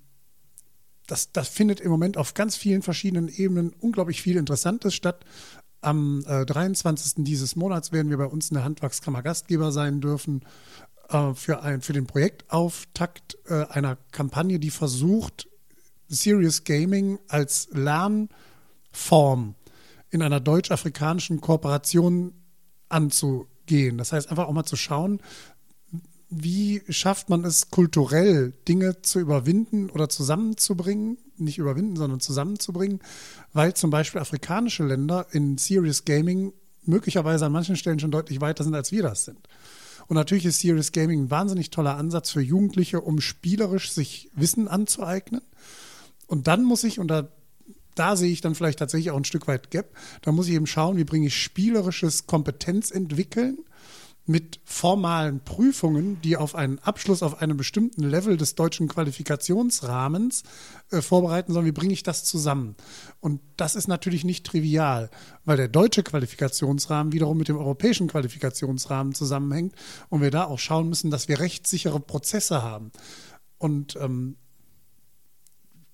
das, 1.07 1.31
das 1.31 1.49
findet 1.49 1.81
im 1.81 1.91
Moment 1.91 2.17
auf 2.17 2.33
ganz 2.33 2.55
vielen 2.55 2.81
verschiedenen 2.81 3.27
Ebenen 3.27 3.73
unglaublich 3.79 4.21
viel 4.21 4.37
Interessantes 4.37 4.93
statt. 4.93 5.25
Am 5.81 6.23
äh, 6.27 6.45
23. 6.45 7.25
dieses 7.25 7.55
Monats 7.55 7.91
werden 7.91 8.09
wir 8.09 8.17
bei 8.17 8.25
uns 8.25 8.49
in 8.49 8.55
der 8.55 8.63
Handwerkskammer 8.63 9.21
Gastgeber 9.21 9.71
sein 9.71 9.99
dürfen 9.99 10.45
äh, 11.09 11.33
für, 11.33 11.61
ein, 11.61 11.81
für 11.81 11.93
den 11.93 12.07
Projektauftakt 12.07 13.37
äh, 13.47 13.65
einer 13.65 13.97
Kampagne, 14.11 14.59
die 14.59 14.69
versucht, 14.69 15.49
Serious 16.07 16.63
Gaming 16.63 17.19
als 17.27 17.67
Lernform 17.71 19.55
in 20.09 20.21
einer 20.21 20.39
deutsch-afrikanischen 20.39 21.41
Kooperation 21.41 22.33
anzugehen. 22.87 23.97
Das 23.97 24.13
heißt, 24.13 24.29
einfach 24.29 24.47
auch 24.47 24.53
mal 24.53 24.63
zu 24.63 24.75
schauen, 24.75 25.19
wie 26.35 26.81
schafft 26.89 27.29
man 27.29 27.43
es 27.45 27.69
kulturell, 27.69 28.53
Dinge 28.67 29.01
zu 29.01 29.19
überwinden 29.19 29.89
oder 29.89 30.09
zusammenzubringen? 30.09 31.17
Nicht 31.37 31.57
überwinden, 31.57 31.95
sondern 31.95 32.19
zusammenzubringen, 32.19 32.99
weil 33.53 33.73
zum 33.73 33.89
Beispiel 33.89 34.21
afrikanische 34.21 34.85
Länder 34.85 35.27
in 35.31 35.57
Serious 35.57 36.05
Gaming 36.05 36.53
möglicherweise 36.85 37.45
an 37.45 37.51
manchen 37.51 37.75
Stellen 37.75 37.99
schon 37.99 38.11
deutlich 38.11 38.41
weiter 38.41 38.63
sind, 38.63 38.75
als 38.75 38.91
wir 38.91 39.03
das 39.03 39.25
sind. 39.25 39.39
Und 40.07 40.15
natürlich 40.15 40.45
ist 40.45 40.59
Serious 40.59 40.91
Gaming 40.91 41.23
ein 41.23 41.31
wahnsinnig 41.31 41.69
toller 41.69 41.97
Ansatz 41.97 42.31
für 42.31 42.41
Jugendliche, 42.41 43.01
um 43.01 43.21
spielerisch 43.21 43.91
sich 43.91 44.29
Wissen 44.35 44.67
anzueignen. 44.67 45.41
Und 46.27 46.47
dann 46.47 46.63
muss 46.63 46.83
ich, 46.83 46.99
und 46.99 47.07
da, 47.07 47.29
da 47.95 48.15
sehe 48.15 48.31
ich 48.31 48.41
dann 48.41 48.55
vielleicht 48.55 48.79
tatsächlich 48.79 49.11
auch 49.11 49.17
ein 49.17 49.25
Stück 49.25 49.47
weit 49.47 49.71
Gap, 49.71 49.95
da 50.21 50.31
muss 50.31 50.47
ich 50.47 50.53
eben 50.53 50.67
schauen, 50.67 50.97
wie 50.97 51.03
bringe 51.03 51.27
ich 51.27 51.41
spielerisches 51.41 52.27
Kompetenz 52.27 52.91
entwickeln 52.91 53.59
mit 54.25 54.61
formalen 54.63 55.41
Prüfungen, 55.41 56.21
die 56.21 56.37
auf 56.37 56.55
einen 56.55 56.79
Abschluss 56.79 57.21
auf 57.23 57.41
einem 57.41 57.57
bestimmten 57.57 58.03
Level 58.03 58.37
des 58.37 58.55
deutschen 58.55 58.87
Qualifikationsrahmens 58.87 60.43
äh, 60.91 61.01
vorbereiten 61.01 61.51
sollen. 61.51 61.65
Wie 61.65 61.73
bringe 61.73 61.91
ich 61.91 62.03
das 62.03 62.23
zusammen? 62.23 62.75
Und 63.19 63.41
das 63.57 63.75
ist 63.75 63.87
natürlich 63.87 64.23
nicht 64.23 64.45
trivial, 64.45 65.09
weil 65.43 65.57
der 65.57 65.67
deutsche 65.67 66.03
Qualifikationsrahmen 66.03 67.11
wiederum 67.11 67.37
mit 67.37 67.49
dem 67.49 67.57
europäischen 67.57 68.07
Qualifikationsrahmen 68.07 69.13
zusammenhängt 69.13 69.75
und 70.07 70.21
wir 70.21 70.31
da 70.31 70.45
auch 70.45 70.59
schauen 70.59 70.87
müssen, 70.87 71.11
dass 71.11 71.27
wir 71.27 71.39
rechtssichere 71.39 71.99
Prozesse 71.99 72.61
haben. 72.61 72.91
Und 73.57 73.97
ähm, 73.97 74.37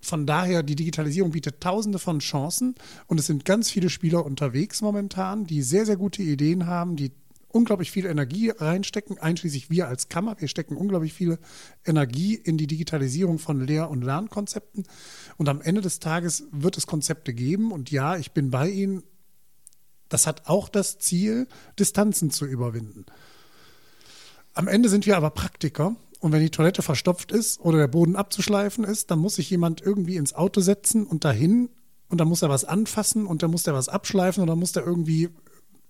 von 0.02 0.28
daher, 0.28 0.62
die 0.62 0.76
Digitalisierung 0.76 1.32
bietet 1.32 1.62
tausende 1.62 2.00
von 2.00 2.20
Chancen 2.20 2.76
und 3.08 3.20
es 3.20 3.26
sind 3.26 3.44
ganz 3.44 3.72
viele 3.72 3.90
Spieler 3.90 4.24
unterwegs 4.24 4.82
momentan, 4.82 5.46
die 5.46 5.64
sehr, 5.64 5.86
sehr 5.86 5.98
gute 5.98 6.22
Ideen 6.22 6.68
haben, 6.68 6.96
die 6.96 7.12
unglaublich 7.50 7.92
viel 7.92 8.06
Energie 8.06 8.50
reinstecken, 8.50 9.18
einschließlich 9.18 9.70
wir 9.70 9.88
als 9.88 10.08
Kammer. 10.08 10.36
Wir 10.40 10.48
stecken 10.48 10.78
unglaublich 10.78 11.14
viel 11.14 11.40
Energie 11.86 12.36
in 12.36 12.58
die 12.58 12.68
Digitalisierung 12.68 13.40
von 13.40 13.66
Lehr- 13.66 13.90
und 13.90 14.04
Lernkonzepten. 14.04 14.86
Und 15.38 15.50
am 15.50 15.62
Ende 15.62 15.82
des 15.82 16.00
Tages 16.00 16.46
wird 16.52 16.78
es 16.78 16.88
Konzepte 16.88 17.34
geben. 17.34 17.72
Und 17.72 17.92
ja, 17.92 18.18
ich 18.18 18.32
bin 18.32 18.52
bei 18.52 18.70
Ihnen. 18.70 19.04
Das 20.10 20.26
hat 20.26 20.48
auch 20.48 20.70
das 20.70 20.98
Ziel, 20.98 21.48
Distanzen 21.78 22.32
zu 22.32 22.46
überwinden. 22.46 23.06
Am 24.54 24.68
Ende 24.68 24.90
sind 24.90 25.06
wir 25.06 25.18
aber 25.18 25.30
Praktiker. 25.30 25.96
Und 26.20 26.32
wenn 26.32 26.42
die 26.42 26.50
Toilette 26.50 26.82
verstopft 26.82 27.32
ist 27.32 27.60
oder 27.62 27.78
der 27.78 27.88
Boden 27.88 28.16
abzuschleifen 28.16 28.84
ist, 28.84 29.10
dann 29.10 29.20
muss 29.20 29.36
sich 29.36 29.50
jemand 29.50 29.82
irgendwie 29.82 30.18
ins 30.18 30.34
Auto 30.34 30.62
setzen 30.62 31.06
und 31.06 31.24
dahin 31.24 31.70
und 32.10 32.18
dann 32.18 32.28
muss 32.28 32.42
er 32.42 32.50
was 32.50 32.66
anfassen 32.66 33.26
und 33.26 33.42
dann 33.42 33.52
muss 33.52 33.68
er 33.68 33.74
was 33.74 33.88
abschleifen 33.88 34.42
und 34.42 34.48
dann 34.48 34.60
muss 34.60 34.76
er 34.76 34.86
irgendwie 34.86 35.30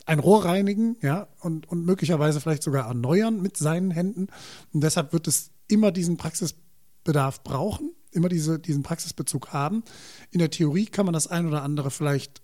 ein 0.09 0.17
Rohr 0.17 0.43
reinigen, 0.43 0.97
ja, 1.01 1.27
und, 1.39 1.69
und 1.69 1.85
möglicherweise 1.85 2.41
vielleicht 2.41 2.63
sogar 2.63 2.87
erneuern 2.87 3.41
mit 3.41 3.57
seinen 3.57 3.91
Händen. 3.91 4.27
Und 4.73 4.81
deshalb 4.81 5.13
wird 5.13 5.27
es 5.27 5.51
immer 5.67 5.91
diesen 5.91 6.17
Praxisbedarf 6.17 7.43
brauchen, 7.43 7.91
immer 8.11 8.27
diese, 8.27 8.57
diesen 8.57 8.81
Praxisbezug 8.81 9.53
haben. 9.53 9.83
In 10.31 10.39
der 10.39 10.49
Theorie 10.49 10.87
kann 10.87 11.05
man 11.05 11.13
das 11.13 11.27
ein 11.27 11.45
oder 11.45 11.61
andere 11.61 11.91
vielleicht 11.91 12.41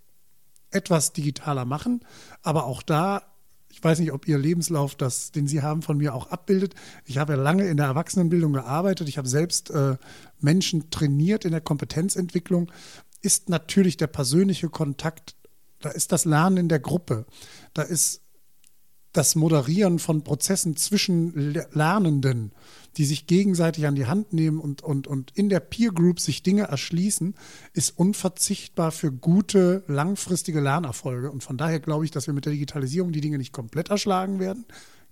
etwas 0.70 1.14
digitaler 1.14 1.66
machen, 1.66 2.06
aber 2.44 2.66
auch 2.66 2.84
da 2.84 3.24
ich 3.72 3.84
weiß 3.84 4.00
nicht, 4.00 4.14
ob 4.14 4.26
Ihr 4.26 4.38
Lebenslauf, 4.38 4.96
das, 4.96 5.34
den 5.34 5.50
Sie 5.50 5.62
haben, 5.62 5.82
von 5.82 5.98
mir 5.98 6.16
auch 6.16 6.28
abbildet. 6.28 6.76
Ich 7.04 7.18
habe 7.18 7.34
ja 7.34 7.40
lange 7.40 7.68
in 7.68 7.76
der 7.76 7.88
Erwachsenenbildung 7.88 8.54
gearbeitet. 8.54 9.10
Ich 9.10 9.18
habe 9.18 9.28
selbst 9.28 9.70
äh, 9.70 9.98
Menschen 10.40 10.90
trainiert 10.92 11.44
in 11.44 11.52
der 11.52 11.60
Kompetenzentwicklung. 11.60 12.72
Ist 13.22 13.50
natürlich 13.50 13.98
der 13.98 14.08
persönliche 14.08 14.70
Kontakt 14.70 15.36
da 15.80 15.90
ist 15.90 16.12
das 16.12 16.26
Lernen 16.26 16.58
in 16.58 16.70
der 16.70 16.80
Gruppe. 16.80 17.26
Da 17.74 17.82
ist 17.82 18.22
das 19.16 19.36
Moderieren 19.36 20.00
von 20.00 20.24
Prozessen 20.24 20.76
zwischen 20.76 21.54
Lernenden, 21.72 22.52
die 22.98 23.06
sich 23.06 23.28
gegenseitig 23.28 23.88
an 23.88 23.96
die 23.96 24.08
Hand 24.08 24.34
nehmen 24.34 24.60
und, 24.60 24.82
und, 24.82 25.08
und 25.08 25.32
in 25.32 25.48
der 25.48 25.62
Peer 25.62 25.92
Group 25.92 26.20
sich 26.20 26.44
Dinge 26.44 26.64
erschließen, 26.64 27.36
ist 27.74 27.98
unverzichtbar 27.98 28.92
für 28.92 29.12
gute, 29.12 29.84
langfristige 29.88 30.60
Lernerfolge. 30.60 31.32
Und 31.32 31.44
von 31.44 31.58
daher 31.58 31.80
glaube 31.80 32.04
ich, 32.04 32.12
dass 32.12 32.28
wir 32.28 32.34
mit 32.34 32.46
der 32.46 32.54
Digitalisierung 32.54 33.14
die 33.14 33.22
Dinge 33.22 33.38
nicht 33.38 33.54
komplett 33.54 33.90
erschlagen 33.90 34.40
werden. 34.40 34.66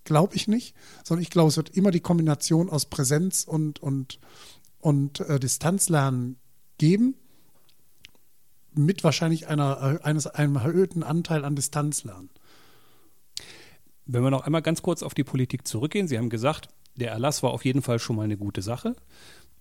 Glaube 0.03 0.35
ich 0.35 0.49
nicht, 0.49 0.75
sondern 1.05 1.21
ich 1.21 1.29
glaube, 1.29 1.49
es 1.49 1.57
wird 1.57 1.69
immer 1.69 1.91
die 1.91 2.01
Kombination 2.01 2.69
aus 2.69 2.87
Präsenz 2.87 3.45
und, 3.45 3.81
und, 3.81 4.19
und 4.79 5.21
äh, 5.21 5.39
Distanzlernen 5.39 6.37
geben 6.77 7.15
mit 8.75 9.03
wahrscheinlich 9.03 9.47
einer, 9.47 9.99
äh, 10.01 10.03
eines, 10.03 10.27
einem 10.27 10.55
erhöhten 10.55 11.03
Anteil 11.03 11.45
an 11.45 11.55
Distanzlernen. 11.55 12.29
Wenn 14.05 14.23
wir 14.23 14.31
noch 14.31 14.45
einmal 14.45 14.61
ganz 14.61 14.81
kurz 14.81 15.01
auf 15.03 15.13
die 15.13 15.23
Politik 15.23 15.67
zurückgehen. 15.67 16.07
Sie 16.07 16.17
haben 16.17 16.29
gesagt, 16.29 16.67
der 16.95 17.11
Erlass 17.11 17.41
war 17.41 17.51
auf 17.51 17.65
jeden 17.65 17.81
Fall 17.81 17.99
schon 17.99 18.15
mal 18.15 18.23
eine 18.23 18.37
gute 18.37 18.61
Sache. 18.61 18.95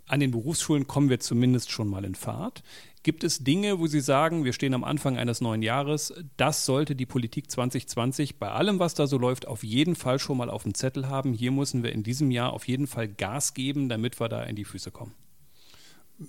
An 0.06 0.20
den 0.20 0.32
Berufsschulen 0.32 0.88
kommen 0.88 1.08
wir 1.08 1.20
zumindest 1.20 1.70
schon 1.70 1.88
mal 1.88 2.04
in 2.04 2.16
Fahrt. 2.16 2.64
Gibt 3.04 3.22
es 3.22 3.44
Dinge, 3.44 3.78
wo 3.78 3.86
Sie 3.86 4.00
sagen, 4.00 4.44
wir 4.44 4.52
stehen 4.52 4.74
am 4.74 4.84
Anfang 4.84 5.16
eines 5.16 5.40
neuen 5.40 5.62
Jahres, 5.62 6.12
das 6.36 6.66
sollte 6.66 6.96
die 6.96 7.06
Politik 7.06 7.50
2020 7.50 8.38
bei 8.38 8.50
allem, 8.50 8.80
was 8.80 8.94
da 8.94 9.06
so 9.06 9.16
läuft, 9.16 9.46
auf 9.46 9.62
jeden 9.62 9.94
Fall 9.94 10.18
schon 10.18 10.36
mal 10.36 10.50
auf 10.50 10.64
dem 10.64 10.74
Zettel 10.74 11.08
haben. 11.08 11.32
Hier 11.32 11.52
müssen 11.52 11.82
wir 11.82 11.92
in 11.92 12.02
diesem 12.02 12.30
Jahr 12.30 12.52
auf 12.52 12.66
jeden 12.66 12.88
Fall 12.88 13.08
Gas 13.08 13.54
geben, 13.54 13.88
damit 13.88 14.20
wir 14.20 14.28
da 14.28 14.42
in 14.42 14.56
die 14.56 14.64
Füße 14.64 14.90
kommen 14.90 15.14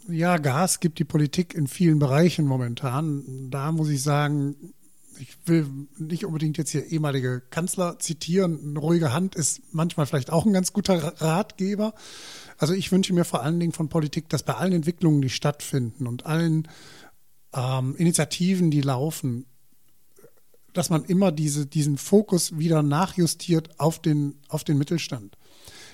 ja, 0.08 0.38
Gas 0.38 0.80
gibt 0.80 1.00
die 1.00 1.04
Politik 1.04 1.54
in 1.54 1.68
vielen 1.68 2.00
Bereichen 2.00 2.46
momentan. 2.46 3.50
Da 3.50 3.72
muss 3.72 3.90
ich 3.90 4.02
sagen, 4.02 4.74
ich 5.20 5.38
will 5.46 5.68
nicht 5.98 6.26
unbedingt 6.26 6.58
jetzt 6.58 6.72
hier 6.72 6.86
ehemalige 6.86 7.42
Kanzler 7.50 8.00
zitieren. 8.00 8.60
Eine 8.64 8.80
ruhige 8.80 9.14
Hand 9.14 9.36
ist 9.36 9.62
manchmal 9.72 10.06
vielleicht 10.06 10.32
auch 10.32 10.46
ein 10.46 10.54
ganz 10.54 10.74
guter 10.74 11.22
Ratgeber. 11.22 11.94
Also 12.58 12.74
ich 12.74 12.92
wünsche 12.92 13.14
mir 13.14 13.26
vor 13.26 13.44
allen 13.44 13.60
Dingen 13.60 13.74
von 13.74 13.90
Politik, 13.90 14.30
dass 14.30 14.44
bei 14.44 14.56
allen 14.56 14.74
Entwicklungen, 14.74 15.22
die 15.22 15.30
stattfinden 15.30 16.08
und 16.08 16.26
allen 16.26 16.68
ähm, 17.54 17.96
Initiativen, 17.96 18.72
die 18.72 18.82
laufen, 18.82 19.46
dass 20.74 20.90
man 20.90 21.04
immer 21.06 21.32
diese, 21.32 21.68
diesen 21.68 21.98
Fokus 21.98 22.58
wieder 22.58 22.82
nachjustiert 22.82 23.80
auf 23.80 24.02
den, 24.02 24.40
auf 24.48 24.64
den 24.64 24.78
Mittelstand 24.78 25.38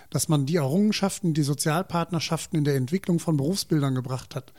dass 0.09 0.27
man 0.27 0.45
die 0.45 0.55
Errungenschaften, 0.55 1.33
die 1.33 1.43
Sozialpartnerschaften 1.43 2.57
in 2.57 2.65
der 2.65 2.75
Entwicklung 2.75 3.19
von 3.19 3.37
Berufsbildern 3.37 3.95
gebracht 3.95 4.35
hat, 4.35 4.53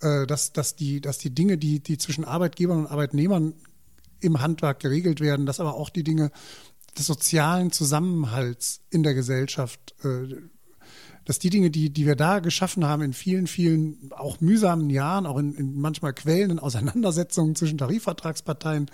äh, 0.00 0.26
dass, 0.26 0.52
dass, 0.52 0.76
die, 0.76 1.00
dass 1.00 1.18
die 1.18 1.34
Dinge, 1.34 1.58
die, 1.58 1.80
die 1.80 1.98
zwischen 1.98 2.24
Arbeitgebern 2.24 2.78
und 2.78 2.86
Arbeitnehmern 2.86 3.54
im 4.20 4.40
Handwerk 4.40 4.80
geregelt 4.80 5.20
werden, 5.20 5.46
dass 5.46 5.60
aber 5.60 5.74
auch 5.74 5.90
die 5.90 6.04
Dinge 6.04 6.30
des 6.96 7.06
sozialen 7.06 7.70
Zusammenhalts 7.70 8.80
in 8.90 9.02
der 9.02 9.14
Gesellschaft, 9.14 9.94
äh, 10.04 10.34
dass 11.24 11.38
die 11.38 11.50
Dinge, 11.50 11.70
die, 11.70 11.90
die 11.90 12.06
wir 12.06 12.16
da 12.16 12.38
geschaffen 12.38 12.86
haben 12.86 13.02
in 13.02 13.12
vielen, 13.12 13.46
vielen 13.46 14.10
auch 14.12 14.40
mühsamen 14.40 14.88
Jahren, 14.88 15.26
auch 15.26 15.36
in, 15.36 15.54
in 15.54 15.78
manchmal 15.78 16.14
quälenden 16.14 16.58
Auseinandersetzungen 16.58 17.54
zwischen 17.54 17.76
Tarifvertragsparteien, 17.76 18.90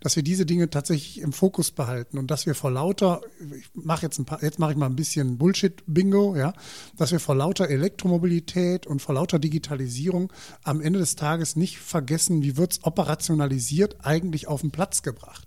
dass 0.00 0.16
wir 0.16 0.22
diese 0.22 0.46
Dinge 0.46 0.68
tatsächlich 0.70 1.20
im 1.20 1.32
Fokus 1.32 1.70
behalten 1.70 2.18
und 2.18 2.30
dass 2.30 2.46
wir 2.46 2.54
vor 2.54 2.70
lauter, 2.70 3.20
ich 3.56 3.70
mache 3.74 4.02
jetzt 4.02 4.18
ein 4.18 4.24
paar, 4.24 4.42
jetzt 4.42 4.58
mache 4.58 4.72
ich 4.72 4.76
mal 4.76 4.86
ein 4.86 4.96
bisschen 4.96 5.38
Bullshit-Bingo, 5.38 6.36
ja, 6.36 6.54
dass 6.96 7.12
wir 7.12 7.20
vor 7.20 7.36
lauter 7.36 7.68
Elektromobilität 7.68 8.86
und 8.86 9.00
vor 9.00 9.14
lauter 9.14 9.38
Digitalisierung 9.38 10.32
am 10.62 10.80
Ende 10.80 10.98
des 10.98 11.14
Tages 11.14 11.56
nicht 11.56 11.78
vergessen, 11.78 12.42
wie 12.42 12.56
wird 12.56 12.72
es 12.72 12.84
operationalisiert 12.84 14.04
eigentlich 14.04 14.48
auf 14.48 14.62
den 14.62 14.70
Platz 14.70 15.02
gebracht. 15.02 15.46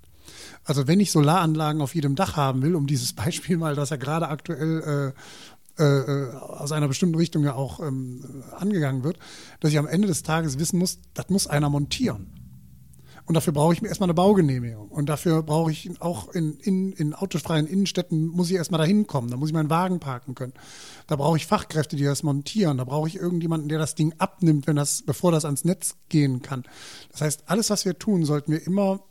Also 0.64 0.88
wenn 0.88 1.00
ich 1.00 1.12
Solaranlagen 1.12 1.82
auf 1.82 1.96
jedem 1.96 2.16
Dach 2.16 2.36
haben 2.36 2.62
will, 2.62 2.76
um 2.76 2.88
dieses 2.88 3.14
Beispiel 3.14 3.58
mal, 3.58 3.76
das 3.76 3.90
ja 3.90 3.98
gerade 3.98 4.28
aktuell 4.28 5.14
äh, 5.78 5.84
äh, 5.84 6.32
aus 6.32 6.72
einer 6.72 6.88
bestimmten 6.88 7.16
Richtung 7.16 7.44
ja 7.44 7.54
auch 7.54 7.80
ähm, 7.80 8.44
angegangen 8.58 9.04
wird, 9.04 9.20
dass 9.60 9.72
ich 9.72 9.78
am 9.78 9.88
Ende 9.88 10.08
des 10.08 10.24
Tages 10.24 10.60
wissen 10.60 10.80
muss, 10.80 11.00
das 11.14 11.30
muss 11.30 11.48
einer 11.48 11.70
montieren. 11.70 12.37
Und 13.28 13.34
dafür 13.34 13.52
brauche 13.52 13.74
ich 13.74 13.84
erstmal 13.84 14.08
eine 14.08 14.14
Baugenehmigung. 14.14 14.88
Und 14.88 15.10
dafür 15.10 15.44
brauche 15.44 15.70
ich 15.70 15.92
auch 16.00 16.30
in, 16.30 16.58
in, 16.62 16.94
in 16.94 17.14
autofreien 17.14 17.68
Innenstädten, 17.68 18.28
muss 18.28 18.50
ich 18.50 18.56
erstmal 18.56 18.78
dahin 18.78 19.06
kommen. 19.06 19.30
Da 19.30 19.36
muss 19.36 19.50
ich 19.50 19.54
meinen 19.54 19.70
Wagen 19.70 20.00
parken 20.00 20.34
können. 20.34 20.54
Da 21.08 21.18
brauche 21.18 21.36
ich 21.36 21.46
Fachkräfte, 21.46 21.98
die 21.98 22.06
das 22.06 22.24
montieren. 22.24 22.78
Da 22.78 22.86
brauche 22.86 23.10
ich 23.10 23.18
irgendjemanden, 23.18 23.68
der 23.68 23.80
das 23.80 23.96
Ding 23.96 24.14
abnimmt, 24.18 24.66
wenn 24.66 24.78
das, 24.78 25.02
bevor 25.02 25.34
das 25.34 25.44
ans 25.44 25.66
Netz 25.66 25.98
gehen 26.08 26.42
kann. 26.42 26.64
Das 27.12 27.20
heißt, 27.20 27.44
alles, 27.48 27.70
was 27.70 27.84
wir 27.84 28.00
tun, 28.00 28.24
sollten 28.24 28.54
wir 28.54 28.66
immer 28.66 29.04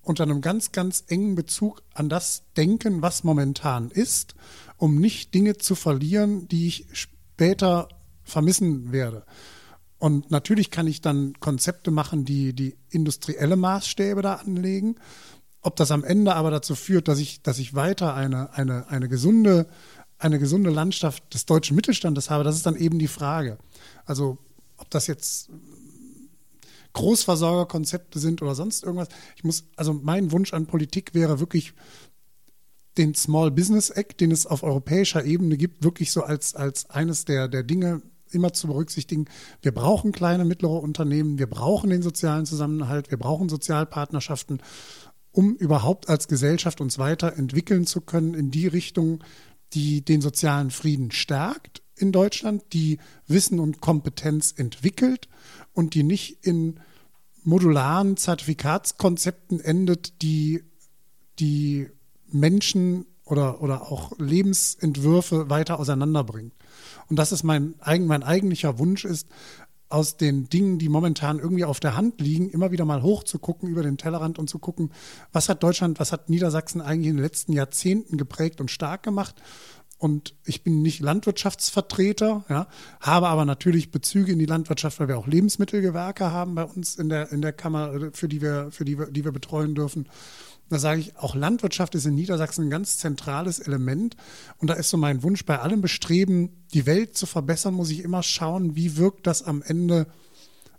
unter 0.00 0.22
einem 0.22 0.40
ganz, 0.40 0.72
ganz 0.72 1.04
engen 1.08 1.34
Bezug 1.34 1.82
an 1.92 2.08
das 2.08 2.44
denken, 2.56 3.02
was 3.02 3.22
momentan 3.22 3.90
ist, 3.90 4.34
um 4.78 4.98
nicht 4.98 5.34
Dinge 5.34 5.58
zu 5.58 5.74
verlieren, 5.74 6.48
die 6.48 6.68
ich 6.68 6.86
später 6.92 7.88
vermissen 8.22 8.92
werde. 8.92 9.26
Und 10.02 10.32
natürlich 10.32 10.72
kann 10.72 10.88
ich 10.88 11.00
dann 11.00 11.34
Konzepte 11.38 11.92
machen, 11.92 12.24
die 12.24 12.52
die 12.54 12.74
industrielle 12.90 13.54
Maßstäbe 13.54 14.20
da 14.20 14.34
anlegen. 14.34 14.96
Ob 15.60 15.76
das 15.76 15.92
am 15.92 16.02
Ende 16.02 16.34
aber 16.34 16.50
dazu 16.50 16.74
führt, 16.74 17.06
dass 17.06 17.20
ich, 17.20 17.40
dass 17.42 17.60
ich 17.60 17.74
weiter 17.74 18.12
eine, 18.16 18.52
eine, 18.52 18.88
eine, 18.88 19.08
gesunde, 19.08 19.68
eine 20.18 20.40
gesunde 20.40 20.70
Landschaft 20.70 21.32
des 21.32 21.46
deutschen 21.46 21.76
Mittelstandes 21.76 22.30
habe, 22.30 22.42
das 22.42 22.56
ist 22.56 22.66
dann 22.66 22.74
eben 22.74 22.98
die 22.98 23.06
Frage. 23.06 23.58
Also 24.04 24.38
ob 24.76 24.90
das 24.90 25.06
jetzt 25.06 25.50
Großversorgerkonzepte 26.94 28.18
sind 28.18 28.42
oder 28.42 28.56
sonst 28.56 28.82
irgendwas. 28.82 29.08
Ich 29.36 29.44
muss, 29.44 29.66
also 29.76 29.92
mein 29.92 30.32
Wunsch 30.32 30.52
an 30.52 30.66
Politik 30.66 31.14
wäre 31.14 31.38
wirklich 31.38 31.74
den 32.98 33.14
Small 33.14 33.52
Business 33.52 33.90
Act, 33.90 34.20
den 34.20 34.32
es 34.32 34.46
auf 34.46 34.64
europäischer 34.64 35.24
Ebene 35.24 35.56
gibt, 35.56 35.84
wirklich 35.84 36.10
so 36.10 36.24
als, 36.24 36.56
als 36.56 36.90
eines 36.90 37.24
der, 37.24 37.46
der 37.46 37.62
Dinge 37.62 38.02
immer 38.32 38.52
zu 38.52 38.66
berücksichtigen, 38.66 39.26
wir 39.60 39.72
brauchen 39.72 40.12
kleine, 40.12 40.44
mittlere 40.44 40.82
Unternehmen, 40.82 41.38
wir 41.38 41.48
brauchen 41.48 41.90
den 41.90 42.02
sozialen 42.02 42.46
Zusammenhalt, 42.46 43.10
wir 43.10 43.18
brauchen 43.18 43.48
Sozialpartnerschaften, 43.48 44.62
um 45.32 45.54
überhaupt 45.56 46.08
als 46.08 46.28
Gesellschaft 46.28 46.80
uns 46.80 46.98
weiterentwickeln 46.98 47.86
zu 47.86 48.00
können 48.00 48.34
in 48.34 48.50
die 48.50 48.66
Richtung, 48.66 49.22
die 49.72 50.04
den 50.04 50.20
sozialen 50.20 50.70
Frieden 50.70 51.10
stärkt 51.10 51.82
in 51.96 52.12
Deutschland, 52.12 52.64
die 52.72 52.98
Wissen 53.26 53.58
und 53.58 53.80
Kompetenz 53.80 54.52
entwickelt 54.56 55.28
und 55.72 55.94
die 55.94 56.02
nicht 56.02 56.44
in 56.44 56.80
modularen 57.44 58.16
Zertifikatskonzepten 58.16 59.60
endet, 59.60 60.22
die 60.22 60.64
die 61.38 61.88
Menschen 62.26 63.06
oder, 63.24 63.62
oder 63.62 63.90
auch 63.90 64.12
Lebensentwürfe 64.18 65.48
weiter 65.48 65.78
auseinanderbringt. 65.78 66.54
Und 67.08 67.18
das 67.18 67.32
ist 67.32 67.42
mein, 67.42 67.74
mein 67.84 68.22
eigentlicher 68.22 68.78
Wunsch 68.78 69.04
ist, 69.04 69.28
aus 69.88 70.16
den 70.16 70.48
Dingen, 70.48 70.78
die 70.78 70.88
momentan 70.88 71.38
irgendwie 71.38 71.66
auf 71.66 71.78
der 71.78 71.96
Hand 71.96 72.20
liegen, 72.20 72.48
immer 72.48 72.72
wieder 72.72 72.86
mal 72.86 73.02
hochzugucken 73.02 73.68
über 73.68 73.82
den 73.82 73.98
Tellerrand 73.98 74.38
und 74.38 74.48
zu 74.48 74.58
gucken, 74.58 74.90
was 75.32 75.50
hat 75.50 75.62
Deutschland, 75.62 76.00
was 76.00 76.12
hat 76.12 76.30
Niedersachsen 76.30 76.80
eigentlich 76.80 77.10
in 77.10 77.16
den 77.16 77.22
letzten 77.22 77.52
Jahrzehnten 77.52 78.16
geprägt 78.16 78.62
und 78.62 78.70
stark 78.70 79.02
gemacht 79.02 79.34
und 80.02 80.34
ich 80.44 80.64
bin 80.64 80.82
nicht 80.82 80.98
Landwirtschaftsvertreter, 80.98 82.44
ja, 82.48 82.66
habe 82.98 83.28
aber 83.28 83.44
natürlich 83.44 83.92
Bezüge 83.92 84.32
in 84.32 84.40
die 84.40 84.46
Landwirtschaft, 84.46 84.98
weil 84.98 85.06
wir 85.06 85.16
auch 85.16 85.28
Lebensmittelgewerke 85.28 86.32
haben 86.32 86.56
bei 86.56 86.64
uns 86.64 86.96
in 86.96 87.08
der, 87.08 87.30
in 87.30 87.40
der 87.40 87.52
Kammer, 87.52 87.94
äh, 87.94 88.10
für 88.12 88.26
die 88.26 88.42
wir, 88.42 88.72
für 88.72 88.84
die 88.84 88.98
die 89.10 89.24
wir 89.24 89.30
betreuen 89.30 89.76
dürfen. 89.76 90.08
Da 90.68 90.78
sage 90.78 91.00
ich, 91.00 91.16
auch 91.16 91.34
Landwirtschaft 91.34 91.94
ist 91.94 92.06
in 92.06 92.14
Niedersachsen 92.14 92.66
ein 92.66 92.70
ganz 92.70 92.96
zentrales 92.98 93.58
Element. 93.58 94.16
Und 94.58 94.68
da 94.68 94.74
ist 94.74 94.88
so 94.88 94.96
mein 94.96 95.22
Wunsch, 95.22 95.44
bei 95.44 95.58
allem 95.58 95.82
Bestreben, 95.82 96.64
die 96.72 96.86
Welt 96.86 97.16
zu 97.16 97.26
verbessern, 97.26 97.74
muss 97.74 97.90
ich 97.90 98.02
immer 98.02 98.22
schauen, 98.22 98.74
wie 98.74 98.96
wirkt 98.96 99.26
das 99.26 99.42
am 99.42 99.60
Ende 99.60 100.06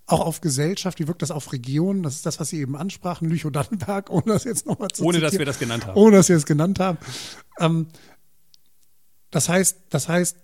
auch 0.06 0.20
auf 0.20 0.42
Gesellschaft, 0.42 1.00
wie 1.00 1.08
wirkt 1.08 1.22
das 1.22 1.32
auf 1.32 1.54
Regionen? 1.54 2.04
Das 2.04 2.16
ist 2.16 2.26
das, 2.26 2.40
was 2.40 2.50
Sie 2.50 2.60
eben 2.60 2.76
ansprachen, 2.76 3.30
Lüchow-Dannenberg, 3.30 4.10
ohne 4.10 4.26
das 4.26 4.44
jetzt 4.44 4.66
nochmal 4.66 4.90
zu 4.90 5.04
Ohne, 5.04 5.14
zitieren. 5.14 5.32
dass 5.32 5.40
wir 5.40 5.46
das 5.46 5.60
genannt 5.60 5.86
haben. 5.86 5.98
Ohne, 5.98 6.18
dass 6.18 6.30
wir 6.30 6.36
es 6.36 6.46
genannt 6.46 6.80
haben. 6.80 6.98
Ähm, 7.60 7.88
das 9.32 9.50
heißt, 9.50 9.78
das 9.90 10.10
heißt, 10.10 10.38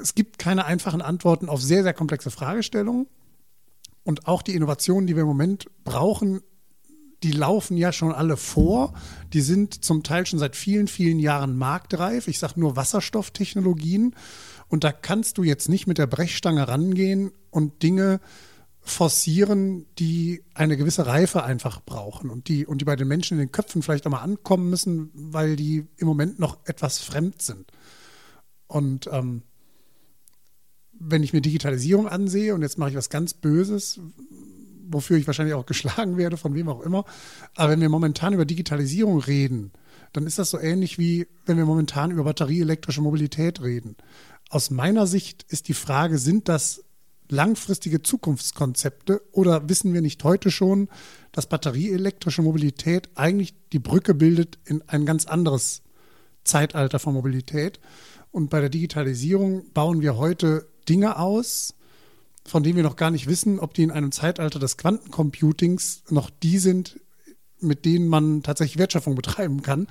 es 0.00 0.14
gibt 0.14 0.38
keine 0.38 0.64
einfachen 0.64 1.02
Antworten 1.02 1.48
auf 1.48 1.62
sehr, 1.62 1.82
sehr 1.82 1.94
komplexe 1.94 2.30
Fragestellungen. 2.30 3.06
Und 4.02 4.26
auch 4.28 4.42
die 4.42 4.54
Innovationen, 4.54 5.06
die 5.06 5.16
wir 5.16 5.22
im 5.22 5.28
Moment 5.28 5.66
brauchen, 5.84 6.42
die 7.24 7.32
laufen 7.32 7.76
ja 7.78 7.90
schon 7.90 8.12
alle 8.12 8.36
vor. 8.36 8.92
Die 9.32 9.40
sind 9.40 9.82
zum 9.82 10.02
Teil 10.02 10.26
schon 10.26 10.38
seit 10.38 10.54
vielen, 10.54 10.86
vielen 10.86 11.18
Jahren 11.18 11.56
marktreif. 11.56 12.28
Ich 12.28 12.38
sage 12.38 12.60
nur 12.60 12.76
Wasserstofftechnologien. 12.76 14.14
Und 14.68 14.84
da 14.84 14.92
kannst 14.92 15.38
du 15.38 15.42
jetzt 15.42 15.70
nicht 15.70 15.86
mit 15.86 15.96
der 15.96 16.06
Brechstange 16.06 16.68
rangehen 16.68 17.32
und 17.50 17.82
Dinge 17.82 18.20
forcieren, 18.82 19.86
die 19.98 20.44
eine 20.52 20.76
gewisse 20.76 21.06
Reife 21.06 21.42
einfach 21.42 21.80
brauchen 21.80 22.28
und 22.28 22.48
die, 22.48 22.66
und 22.66 22.82
die 22.82 22.84
bei 22.84 22.96
den 22.96 23.08
Menschen 23.08 23.38
in 23.38 23.46
den 23.46 23.52
Köpfen 23.52 23.82
vielleicht 23.82 24.06
auch 24.06 24.10
mal 24.10 24.18
ankommen 24.18 24.68
müssen, 24.68 25.10
weil 25.14 25.56
die 25.56 25.86
im 25.96 26.06
Moment 26.06 26.38
noch 26.38 26.58
etwas 26.66 26.98
fremd 26.98 27.40
sind. 27.40 27.72
Und 28.66 29.08
ähm, 29.10 29.42
wenn 30.92 31.22
ich 31.22 31.32
mir 31.32 31.40
Digitalisierung 31.40 32.06
ansehe, 32.06 32.54
und 32.54 32.60
jetzt 32.60 32.76
mache 32.76 32.90
ich 32.90 32.96
was 32.96 33.08
ganz 33.08 33.32
Böses, 33.32 34.00
wofür 34.88 35.16
ich 35.16 35.26
wahrscheinlich 35.26 35.54
auch 35.54 35.66
geschlagen 35.66 36.16
werde, 36.18 36.36
von 36.36 36.54
wem 36.54 36.68
auch 36.68 36.80
immer, 36.80 37.04
aber 37.54 37.72
wenn 37.72 37.80
wir 37.80 37.88
momentan 37.88 38.32
über 38.32 38.44
Digitalisierung 38.44 39.20
reden, 39.20 39.72
dann 40.12 40.26
ist 40.26 40.38
das 40.38 40.50
so 40.50 40.58
ähnlich 40.58 40.98
wie 40.98 41.26
wenn 41.46 41.56
wir 41.56 41.66
momentan 41.66 42.10
über 42.10 42.24
batterieelektrische 42.24 43.02
Mobilität 43.02 43.62
reden. 43.62 43.96
Aus 44.48 44.70
meiner 44.70 45.06
Sicht 45.06 45.44
ist 45.48 45.68
die 45.68 45.74
Frage, 45.74 46.18
sind 46.18 46.48
das 46.48 46.84
langfristige 47.28 48.02
Zukunftskonzepte 48.02 49.22
oder 49.32 49.68
wissen 49.68 49.94
wir 49.94 50.02
nicht 50.02 50.22
heute 50.24 50.50
schon, 50.50 50.88
dass 51.32 51.48
batterieelektrische 51.48 52.42
Mobilität 52.42 53.08
eigentlich 53.14 53.54
die 53.72 53.78
Brücke 53.78 54.14
bildet 54.14 54.58
in 54.64 54.82
ein 54.88 55.06
ganz 55.06 55.26
anderes 55.26 55.82
Zeitalter 56.44 56.98
von 56.98 57.14
Mobilität? 57.14 57.80
Und 58.30 58.50
bei 58.50 58.60
der 58.60 58.68
Digitalisierung 58.68 59.70
bauen 59.72 60.00
wir 60.00 60.16
heute 60.16 60.68
Dinge 60.88 61.18
aus, 61.18 61.74
von 62.46 62.62
denen 62.62 62.76
wir 62.76 62.82
noch 62.82 62.96
gar 62.96 63.10
nicht 63.10 63.26
wissen, 63.26 63.58
ob 63.58 63.74
die 63.74 63.82
in 63.82 63.90
einem 63.90 64.12
Zeitalter 64.12 64.58
des 64.58 64.76
Quantencomputings 64.76 66.04
noch 66.10 66.30
die 66.30 66.58
sind, 66.58 67.00
mit 67.60 67.84
denen 67.84 68.08
man 68.08 68.42
tatsächlich 68.42 68.78
Wertschöpfung 68.78 69.14
betreiben 69.14 69.62
kann, 69.62 69.88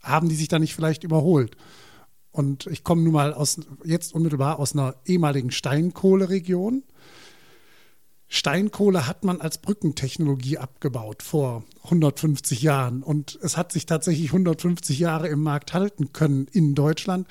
haben 0.00 0.28
die 0.28 0.34
sich 0.34 0.48
da 0.48 0.58
nicht 0.58 0.74
vielleicht 0.74 1.04
überholt. 1.04 1.56
Und 2.32 2.66
ich 2.66 2.82
komme 2.82 3.02
nun 3.02 3.12
mal 3.12 3.34
aus, 3.34 3.60
jetzt 3.84 4.14
unmittelbar 4.14 4.58
aus 4.58 4.72
einer 4.72 4.96
ehemaligen 5.04 5.50
Steinkohleregion. 5.50 6.82
Steinkohle 8.26 9.06
hat 9.06 9.24
man 9.24 9.42
als 9.42 9.58
Brückentechnologie 9.58 10.56
abgebaut 10.56 11.22
vor 11.22 11.64
150 11.84 12.62
Jahren. 12.62 13.02
Und 13.02 13.38
es 13.42 13.58
hat 13.58 13.70
sich 13.70 13.84
tatsächlich 13.84 14.28
150 14.28 14.98
Jahre 14.98 15.28
im 15.28 15.42
Markt 15.42 15.74
halten 15.74 16.14
können 16.14 16.46
in 16.50 16.74
Deutschland. 16.74 17.28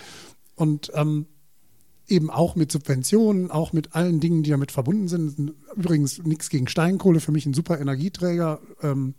Und 0.56 0.92
ähm, 0.94 1.26
eben 2.12 2.30
auch 2.30 2.56
mit 2.56 2.72
Subventionen, 2.72 3.50
auch 3.50 3.74
mit 3.74 3.96
allen 3.96 4.20
Dingen, 4.20 4.44
die 4.44 4.52
damit 4.52 4.72
verbunden 4.72 5.08
sind. 5.08 5.54
Übrigens 5.76 6.20
nichts 6.24 6.50
gegen 6.50 6.68
Steinkohle, 6.68 7.20
für 7.20 7.32
mich 7.32 7.46
ein 7.46 7.54
super 7.54 7.80
Energieträger. 7.80 8.60
Ähm, 8.84 9.16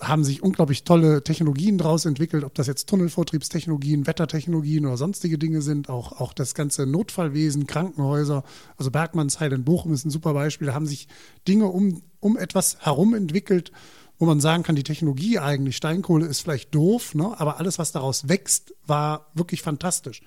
haben 0.00 0.24
sich 0.24 0.42
unglaublich 0.42 0.84
tolle 0.84 1.22
Technologien 1.22 1.78
daraus 1.78 2.04
entwickelt, 2.04 2.44
ob 2.44 2.54
das 2.54 2.66
jetzt 2.66 2.88
Tunnelvortriebstechnologien, 2.88 4.06
Wettertechnologien 4.06 4.86
oder 4.86 4.96
sonstige 4.96 5.38
Dinge 5.38 5.62
sind, 5.62 5.88
auch, 5.88 6.20
auch 6.20 6.32
das 6.32 6.54
ganze 6.54 6.84
Notfallwesen, 6.84 7.66
Krankenhäuser, 7.66 8.42
also 8.76 8.90
Bergmannsheil 8.90 9.52
in 9.52 9.64
Bochum 9.64 9.92
ist 9.92 10.04
ein 10.04 10.10
super 10.10 10.34
Beispiel, 10.34 10.66
da 10.66 10.74
haben 10.74 10.86
sich 10.86 11.08
Dinge 11.46 11.66
um, 11.66 12.02
um 12.20 12.36
etwas 12.36 12.78
herum 12.80 13.14
entwickelt, 13.14 13.70
wo 14.18 14.26
man 14.26 14.40
sagen 14.40 14.62
kann, 14.62 14.76
die 14.76 14.82
Technologie 14.82 15.38
eigentlich, 15.38 15.76
Steinkohle 15.76 16.26
ist 16.26 16.40
vielleicht 16.40 16.74
doof, 16.74 17.14
ne? 17.14 17.38
aber 17.38 17.58
alles, 17.58 17.78
was 17.78 17.92
daraus 17.92 18.28
wächst, 18.28 18.74
war 18.86 19.30
wirklich 19.34 19.62
fantastisch. 19.62 20.22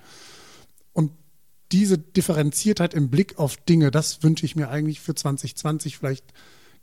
Diese 1.72 1.98
Differenziertheit 1.98 2.94
im 2.94 3.10
Blick 3.10 3.38
auf 3.38 3.56
Dinge, 3.56 3.90
das 3.90 4.22
wünsche 4.22 4.46
ich 4.46 4.56
mir 4.56 4.70
eigentlich 4.70 5.00
für 5.00 5.14
2020 5.14 5.98
vielleicht 5.98 6.32